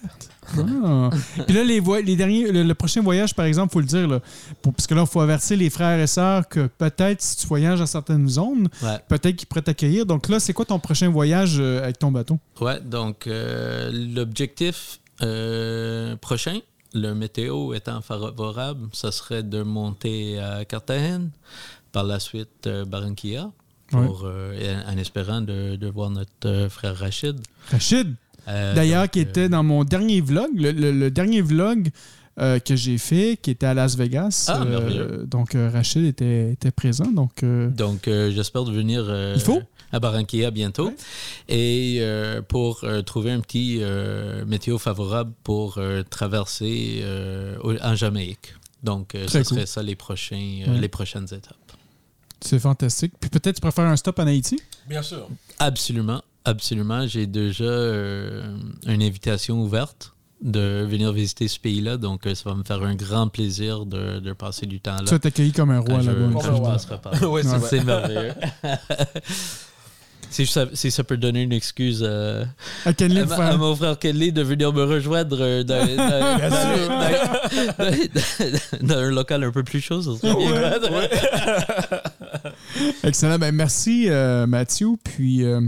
[0.83, 1.09] Ah.
[1.45, 4.19] Puis là, les, derniers, le, le prochain voyage, par exemple, il faut le dire, là,
[4.61, 7.47] pour- parce que là, il faut avertir les frères et sœurs que peut-être si tu
[7.47, 8.97] voyages dans certaines zones, Ouais.
[9.07, 10.05] peut-être qu'ils pourraient t'accueillir.
[10.05, 12.37] Donc là, c'est quoi ton prochain voyage euh, avec ton bateau?
[12.59, 16.59] Ouais, donc euh, l'objectif euh, prochain,
[16.93, 21.29] le météo étant favorable, ça serait de monter à Carthagène,
[21.91, 23.51] par la suite Barranquilla,
[23.89, 27.39] pour, euh, en espérant de, de voir notre euh, frère Rachid.
[27.69, 28.15] Rachid,
[28.47, 31.89] Euh, d'ailleurs, qui euh, était dans mon dernier vlog, le, le- le dernier vlog
[32.39, 34.45] euh, que j'ai fait, qui était à Las Vegas.
[34.47, 35.23] Ah, Euh, merveilleux.
[35.27, 37.11] donc, euh, Rachid était, était présent.
[37.11, 39.61] Donc, euh, Donc, euh, j'espère de venir euh, Il faut.
[39.91, 40.87] à Barranquilla bientôt.
[40.87, 40.95] Ouais.
[41.49, 47.95] Et euh, pour euh, trouver un petit euh, météo favorable pour euh, traverser euh, en
[47.95, 48.53] Jamaïque.
[48.81, 49.45] Donc, euh, ce cool.
[49.45, 50.79] serait ça les, prochains, euh, Ouais.
[50.79, 51.57] les prochaines étapes.
[52.39, 53.13] c'est fantastique.
[53.19, 54.59] Puis peut-être tu préfères un stop en Haïti?
[54.89, 55.27] Bien sûr.
[55.59, 57.07] Absolument, absolument.
[57.07, 58.43] J'ai déjà euh,
[58.87, 61.97] une invitation ouverte de venir visiter ce pays-là.
[61.97, 65.03] Donc, euh, ça va me faire un grand plaisir de, de passer du temps là.
[65.05, 66.29] Tu vas t'accueillir comme un roi là-bas.
[66.33, 66.71] quand je Comme un roi.
[66.73, 67.29] passerai par là.
[67.29, 67.83] Ouais, c'est Ouais.
[67.83, 68.33] merveilleux.
[70.33, 72.45] Si ça, si ça peut donner une excuse euh,
[72.85, 75.35] À Kenley à, ma- mon frère Kelly de venir me rejoindre
[75.65, 76.47] dans, dans- dans-
[77.77, 80.33] dans- dans un local un peu plus chaud, ça serait
[80.89, 82.01] bien.
[83.03, 83.39] Excellent.
[83.39, 84.91] Ben, merci, euh, Mathieu.
[85.03, 85.59] Puis, euh,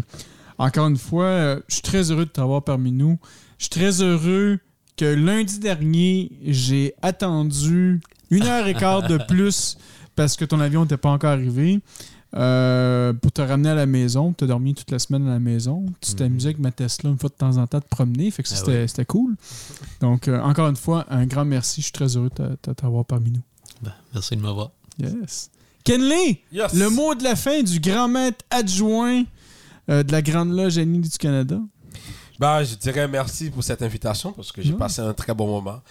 [0.58, 3.18] encore une fois, euh, je suis très heureux de t'avoir parmi nous.
[3.58, 4.60] Je suis très heureux
[4.98, 9.78] que lundi dernier, j'ai attendu une heure et quart de plus
[10.16, 11.80] parce que ton avion n'était pas encore arrivé.
[12.36, 14.34] euh, pour te ramener à la maison.
[14.36, 15.86] Tu as dormi toute la semaine à la maison.
[16.02, 18.32] Tu t'amusais avec ma Tesla une fois de temps en temps de promener.
[18.32, 18.56] Fait que Ah
[18.88, 19.06] c'était ouais.
[19.06, 19.36] cool.
[20.02, 21.82] Donc, euh, encore une fois, un grand merci.
[21.82, 23.42] Je suis très heureux de t'a- de t'avoir parmi nous.
[23.84, 24.72] Ben, merci de m'avoir.
[24.98, 25.52] Yes.
[25.84, 26.74] Kenley, Yes.
[26.74, 29.24] le mot de la fin du grand maître adjoint euh,
[29.88, 31.58] de la Grande Loge Annie du Canada.
[32.40, 34.78] Bah, je dirais merci pour cette invitation parce que j'ai Ouais.
[34.78, 35.82] passé un très bon moment.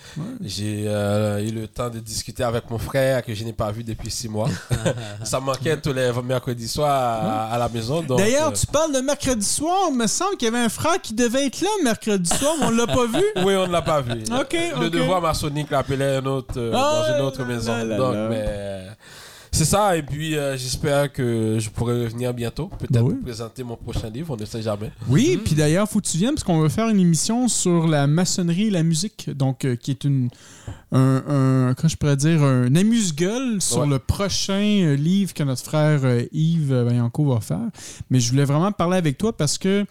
[0.41, 3.85] J'ai euh, eu le temps de discuter avec mon frère que je n'ai pas vu
[3.85, 4.49] depuis six mois.
[5.25, 8.03] Ça manquait tous les mercredis soirs à, à la maison.
[8.03, 9.89] D'ailleurs, euh, tu parles de mercredi soir.
[9.91, 12.67] Il me semble qu'il y avait un frère qui devait être là mercredi soir, mais
[12.67, 13.23] on l'a pas vu.
[13.45, 14.13] Oui, on ne l'a pas vu.
[14.39, 17.73] Ok, Le devoir maçonnique l'appelait un autre, euh, Ah, dans une autre maison.
[17.73, 18.29] là, là, Donc, là.
[18.29, 18.91] mais, euh,
[19.53, 19.97] c'est ça.
[19.97, 22.69] Et puis, euh, j'espère que je pourrai revenir bientôt.
[22.79, 23.15] Peut-être oui.
[23.15, 24.35] pour présenter mon prochain livre.
[24.35, 24.91] On ne sait jamais.
[25.09, 28.07] Oui, puis d'ailleurs, faut que tu viennes parce qu'on va faire une émission sur la
[28.07, 30.31] maçonnerie et la musique, donc euh, qui est une
[30.91, 33.87] un, un- comment je pourrais dire un amuse-gueule sur Ouais.
[33.89, 37.69] le prochain euh, livre que notre frère euh, Yves Vaillancourt va faire.
[38.11, 39.85] Mais je voulais vraiment parler avec toi parce que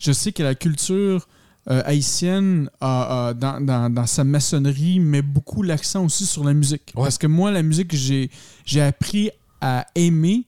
[0.00, 1.26] je sais que la culture
[1.70, 3.34] euh, haïtienne dans,
[3.64, 6.92] dans- dans sa maçonnerie met beaucoup l'accent aussi sur la musique.
[6.94, 7.02] Ouais.
[7.04, 8.30] Parce que moi, la musique que j'ai
[8.64, 9.30] j'ai appris
[9.60, 10.44] à aimer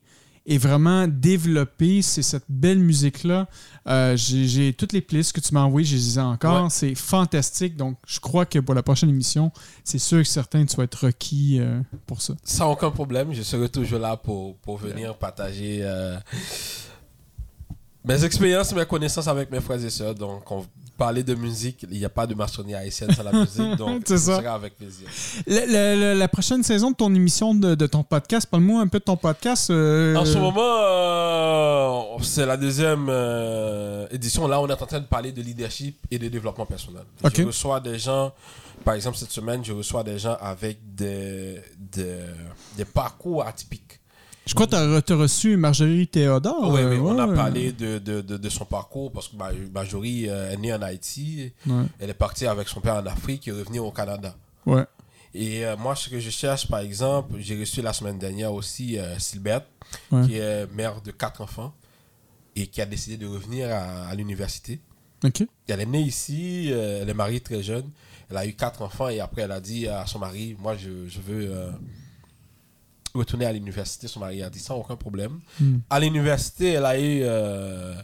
[0.49, 3.49] et vraiment développer, c'est cette belle musique-là.
[3.89, 6.63] Euh, j'ai j'ai toutes les playlists que tu m'as envoyées, je les ai encore.
[6.65, 6.71] Ouais.
[6.71, 7.77] C'est fantastique.
[7.77, 9.51] Donc, je crois que pour la prochaine émission,
[9.83, 12.35] c'est sûr que certain tu vas être requis euh, pour ça.
[12.45, 15.83] Sans aucun problème, je serai toujours là pour, pour venir partager
[18.05, 20.15] mes expériences, mes connaissances avec mes frères et sœurs.
[20.15, 20.65] Donc, on
[20.97, 23.77] parlait de musique, il n'y a pas de maçonnerie haïtienne sans la musique.
[23.79, 24.17] Donc, ça.
[24.19, 25.07] sera avec plaisir.
[25.47, 29.17] La, prochaine saison de ton émission, de, de ton podcast, parle-moi un peu de ton
[29.17, 29.71] podcast.
[29.71, 30.61] euh, En ce moment,
[32.17, 34.49] euh, c'est la deuxième euh, édition.
[34.49, 37.03] Là, on est en train de parler de leadership et de développement personnel.
[37.35, 38.33] Je reçois des gens,
[38.85, 42.17] par exemple, cette semaine, je reçois des gens avec des, des,
[42.77, 43.86] des parcours atypiques.
[44.47, 46.73] Je crois que tu as, reçu Marjorie Théodore.
[46.73, 50.29] oui, oui, on a parlé de, de, de, de son parcours parce que Ma- Marjorie
[50.29, 51.53] euh, est née en Haïti.
[51.67, 51.85] Ouais.
[51.99, 54.37] Elle est partie avec son père en Afrique et est revenue au Canada.
[54.65, 54.85] Ouais.
[55.35, 58.99] Et euh, moi, ce que je cherche, par exemple, j'ai reçu la semaine dernière aussi
[58.99, 59.17] euh,
[60.13, 60.27] Ouais.
[60.27, 61.73] qui est mère de quatre enfants
[62.57, 64.81] et qui a décidé de revenir à, à l'université.
[65.69, 67.89] Elle est née ici, euh, elle est mariée très jeune,
[68.31, 71.09] elle a eu quatre enfants et après elle a dit à son mari, moi je,
[71.09, 71.51] je veux
[73.17, 74.09] retourner à l'université.
[74.09, 75.41] Son mari a dit sans aucun problème.
[75.61, 75.79] Hmm.
[75.91, 77.95] À l'université, elle a eu euh,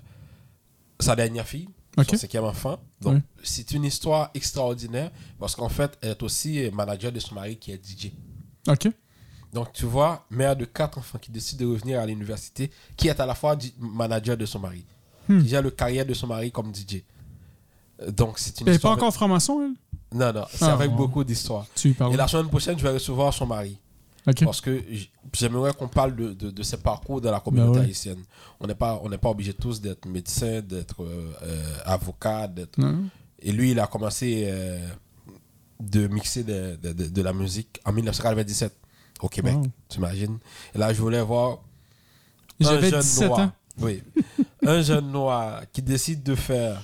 [1.00, 2.06] sa dernière fille, Ok.
[2.10, 2.78] son cinquième enfant.
[3.00, 7.56] Donc c'est une histoire extraordinaire parce qu'en fait, elle est aussi manager de son mari
[7.56, 8.12] qui est DJ.
[8.68, 8.88] OK.
[9.52, 13.20] Donc, tu vois, mère de quatre enfants qui décide de revenir à l'université, qui est
[13.20, 14.82] à la fois manager de son mari,
[15.28, 15.42] Hmm.
[15.42, 17.02] qui gère le carrière de son mari comme DJ.
[18.08, 18.94] Donc, c'est une Elle n'est pas histoire.
[18.94, 20.18] encore franc-maçon, elle?
[20.18, 21.66] Non, non, c'est Ah, avec beaucoup d'histoires.
[21.84, 23.76] Et la semaine prochaine, je vais recevoir son mari.
[24.44, 24.80] Parce que
[25.32, 27.86] j'aimerais qu'on parle de, de, de ses parcours dans la communauté Ben ouais.
[27.86, 28.22] haïtienne.
[28.60, 32.46] On n'est pas, on pas obligé tous d'être médecin, d'être euh, euh, avocat.
[32.46, 32.78] d'être-.
[33.40, 34.78] Et lui, il a commencé euh,
[35.80, 38.72] de mixer de, de- la musique en 1997
[39.20, 39.54] au Québec.
[39.56, 39.66] Wow.
[39.88, 40.38] Tu imagines
[40.74, 41.58] Et là, je voulais voir
[42.64, 43.40] un jeune 17 noir.
[43.40, 43.52] ans.
[43.80, 44.02] Oui.
[44.64, 46.80] un jeune noir qui décide de faire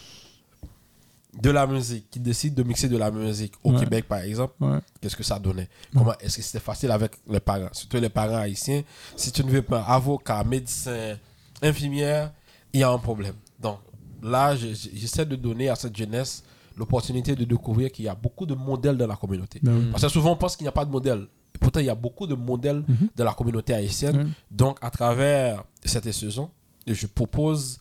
[1.40, 3.80] de la musique, qui décide de mixer de la musique au Ouais.
[3.80, 4.78] Québec, par exemple, Ouais.
[5.00, 5.68] qu'est-ce que ça donnait?
[5.92, 7.68] Comment Est-ce que c'était facile avec les parents?
[7.72, 8.82] Surtout les parents haïtiens.
[9.16, 11.16] Si tu ne veux pas avocat, médecin,
[11.62, 12.32] infirmière,
[12.72, 13.34] il y a un problème.
[13.60, 13.78] Donc
[14.22, 16.42] là, je- je- j'essaie de donner à cette jeunesse
[16.76, 19.58] l'opportunité de découvrir qu'il y a beaucoup de modèles dans la communauté.
[19.62, 19.90] Ben.
[19.90, 21.26] Parce que souvent, on pense qu'il n'y a pas de modèle.
[21.60, 23.08] Pourtant, il y a beaucoup de modèles Mhm.
[23.16, 24.32] de la communauté haïtienne.
[24.50, 26.50] Donc, à travers cette saison,
[26.86, 27.80] je propose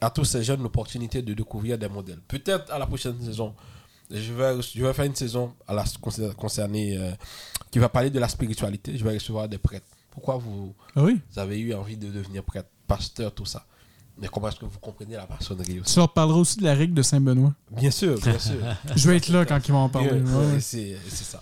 [0.00, 2.20] à tous ces jeunes l'opportunité de découvrir des modèles.
[2.28, 3.54] Peut-être à la prochaine saison,
[4.10, 7.10] je vais, je vais faire une saison à la, concer- concernée euh,
[7.70, 8.96] qui va parler de la spiritualité.
[8.96, 9.86] Je vais recevoir des prêtres.
[10.10, 11.20] Pourquoi vous, Ah oui?
[11.32, 13.66] vous avez eu envie de devenir prêtre, pasteur, tout ça?
[14.20, 16.74] Mais comment est-ce que vous comprenez la maçonnerie aussi Tu leur parleras aussi de la
[16.74, 17.52] règle de Saint-Benoît.
[17.70, 18.56] Bien sûr, bien sûr.
[18.96, 20.10] Je vais être là quand ils vont en parler.
[20.10, 20.58] Ouais.
[20.60, 21.40] C'est ça.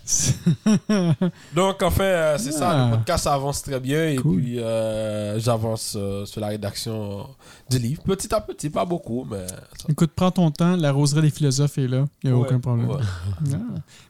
[1.55, 2.71] Donc, enfin, euh, c'est ça.
[2.71, 2.91] Ah.
[2.91, 4.09] Le podcast avance très bien.
[4.11, 4.43] Et Cool.
[4.43, 7.27] puis, euh, j'avance euh, sur la rédaction
[7.71, 8.03] du livre.
[8.03, 9.47] Petit à petit, pas beaucoup, mais.
[9.49, 10.77] ça- Écoute, prends ton temps.
[10.77, 12.05] La roseraie des philosophes est là.
[12.23, 12.89] Il n'y a Ouais, aucun problème.
[12.91, 12.97] ouais.
[13.53, 13.57] Ah.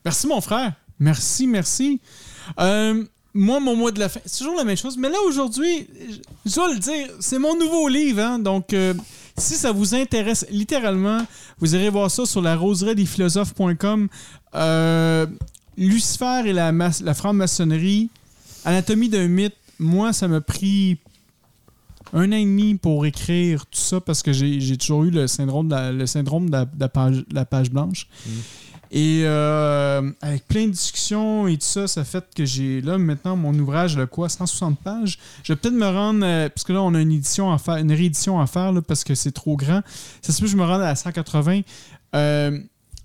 [0.05, 0.73] Merci, mon frère.
[0.99, 2.01] Merci, merci.
[2.59, 3.05] Euh,
[3.37, 4.97] moi, mon mois de la fin, c'est toujours la même chose.
[4.97, 5.87] Mais là, aujourd'hui,
[6.45, 8.21] je dois le dire, c'est mon nouveau livre.
[8.21, 8.95] Hein, donc, euh,
[9.37, 11.21] si ça vous intéresse, littéralement,
[11.61, 14.09] vous irez voir ça sur la roseraie des philosophes.com.
[14.55, 15.27] Euh,
[15.77, 16.73] Lucifer et la,
[17.15, 18.09] franc-maçonnerie,
[18.65, 20.97] Anatomie d'un mythe, moi, ça m'a pris
[22.15, 25.69] un an et demi pour écrire tout ça parce que j'ai toujours eu le syndrome
[25.69, 28.09] de la, page, de la page blanche.
[28.91, 33.37] Et euh, avec plein de discussions et tout ça, ça fait que j'ai là maintenant
[33.37, 35.19] mon ouvrage, le quoi, 160 pages.
[35.43, 37.77] Je vais peut-être me rendre, euh, parce que là on a une édition à faire,
[37.77, 39.83] une réédition à faire là, parce que c'est trop grand.
[40.23, 41.61] Ça se peut que je me rende à 180.
[42.15, 42.59] Euh,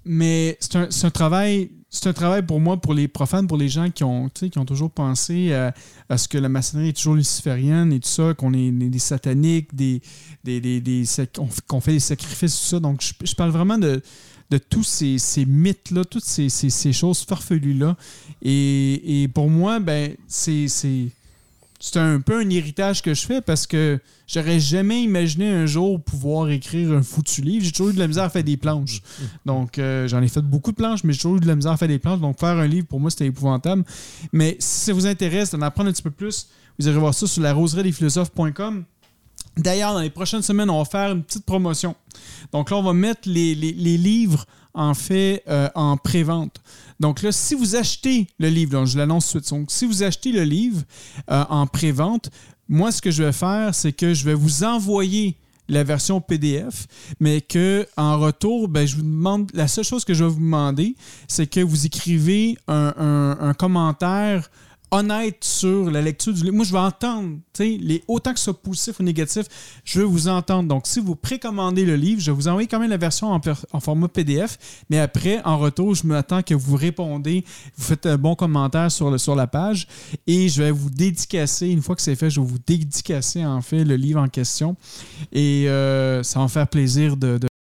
[0.05, 1.71] mais c'est un, un travail.
[1.93, 4.63] C'est un travail pour moi, pour les profanes, pour les gens qui ont, qui ont
[4.63, 8.71] toujours pensé à, ce que la maçonnerie est toujours luciférienne et tout ça, qu'on est
[8.71, 10.01] des sataniques, des,
[10.45, 11.03] des, des- des
[11.67, 12.79] qu'on fait des sacrifices, tout ça.
[12.79, 14.01] Donc, je, je parle vraiment de,
[14.51, 17.95] de tous ces, ces mythes-là, toutes ces, ces- ces choses farfelues-là.
[18.43, 21.07] Et, et pour moi, ben, c'est c'est-
[21.83, 25.99] c'est un peu un héritage que je fais parce que j'aurais jamais imaginé un jour
[25.99, 27.65] pouvoir écrire un foutu livre.
[27.65, 29.01] J'ai toujours eu de la misère à faire des planches.
[29.47, 31.71] Donc, euh, j'en ai fait beaucoup de planches, mais j'ai toujours eu de la misère
[31.71, 32.19] à faire des planches.
[32.19, 33.83] Donc, faire un livre, pour moi, c'était épouvantable.
[34.31, 37.25] Mais si ça vous intéresse d'en apprendre un petit peu plus, vous irez voir ça
[37.25, 38.83] sur la philosophes.com.
[39.57, 41.95] D'ailleurs, dans les prochaines semaines, on va faire une petite promotion.
[42.51, 46.61] Donc là, on va mettre les, livres, en fait, euh, en pré-vente.
[46.99, 49.85] Donc là, si vous achetez le livre, donc je l'annonce tout de suite, donc si
[49.85, 50.81] vous achetez le livre
[51.29, 52.29] euh, en pré-vente,
[52.69, 55.35] moi, ce que je vais faire, c'est que je vais vous envoyer
[55.67, 56.87] la version PDF,
[57.19, 58.87] mais que en retour, ben,
[59.53, 60.95] la seule chose que je vais vous demander,
[61.27, 64.49] c'est que vous écrivez un commentaire
[64.91, 66.55] honnête sur la lecture du livre.
[66.55, 69.45] Moi, je vais entendre, les, autant que ce soit positif ou négatif,
[69.85, 70.67] je veux vous entendre.
[70.67, 73.79] Donc, si vous précommandez le livre, je vais vous envoyer quand même la version en,
[73.79, 74.57] format PDF,
[74.89, 77.45] mais après, en retour, je m'attends que vous répondez,
[77.77, 79.87] vous faites un bon commentaire sur, la page,
[80.27, 83.61] et je vais vous dédicacer, une fois que c'est fait, je vais vous dédicacer, en
[83.61, 84.75] fait, le livre en question,
[85.31, 87.39] et euh, ça va me faire plaisir de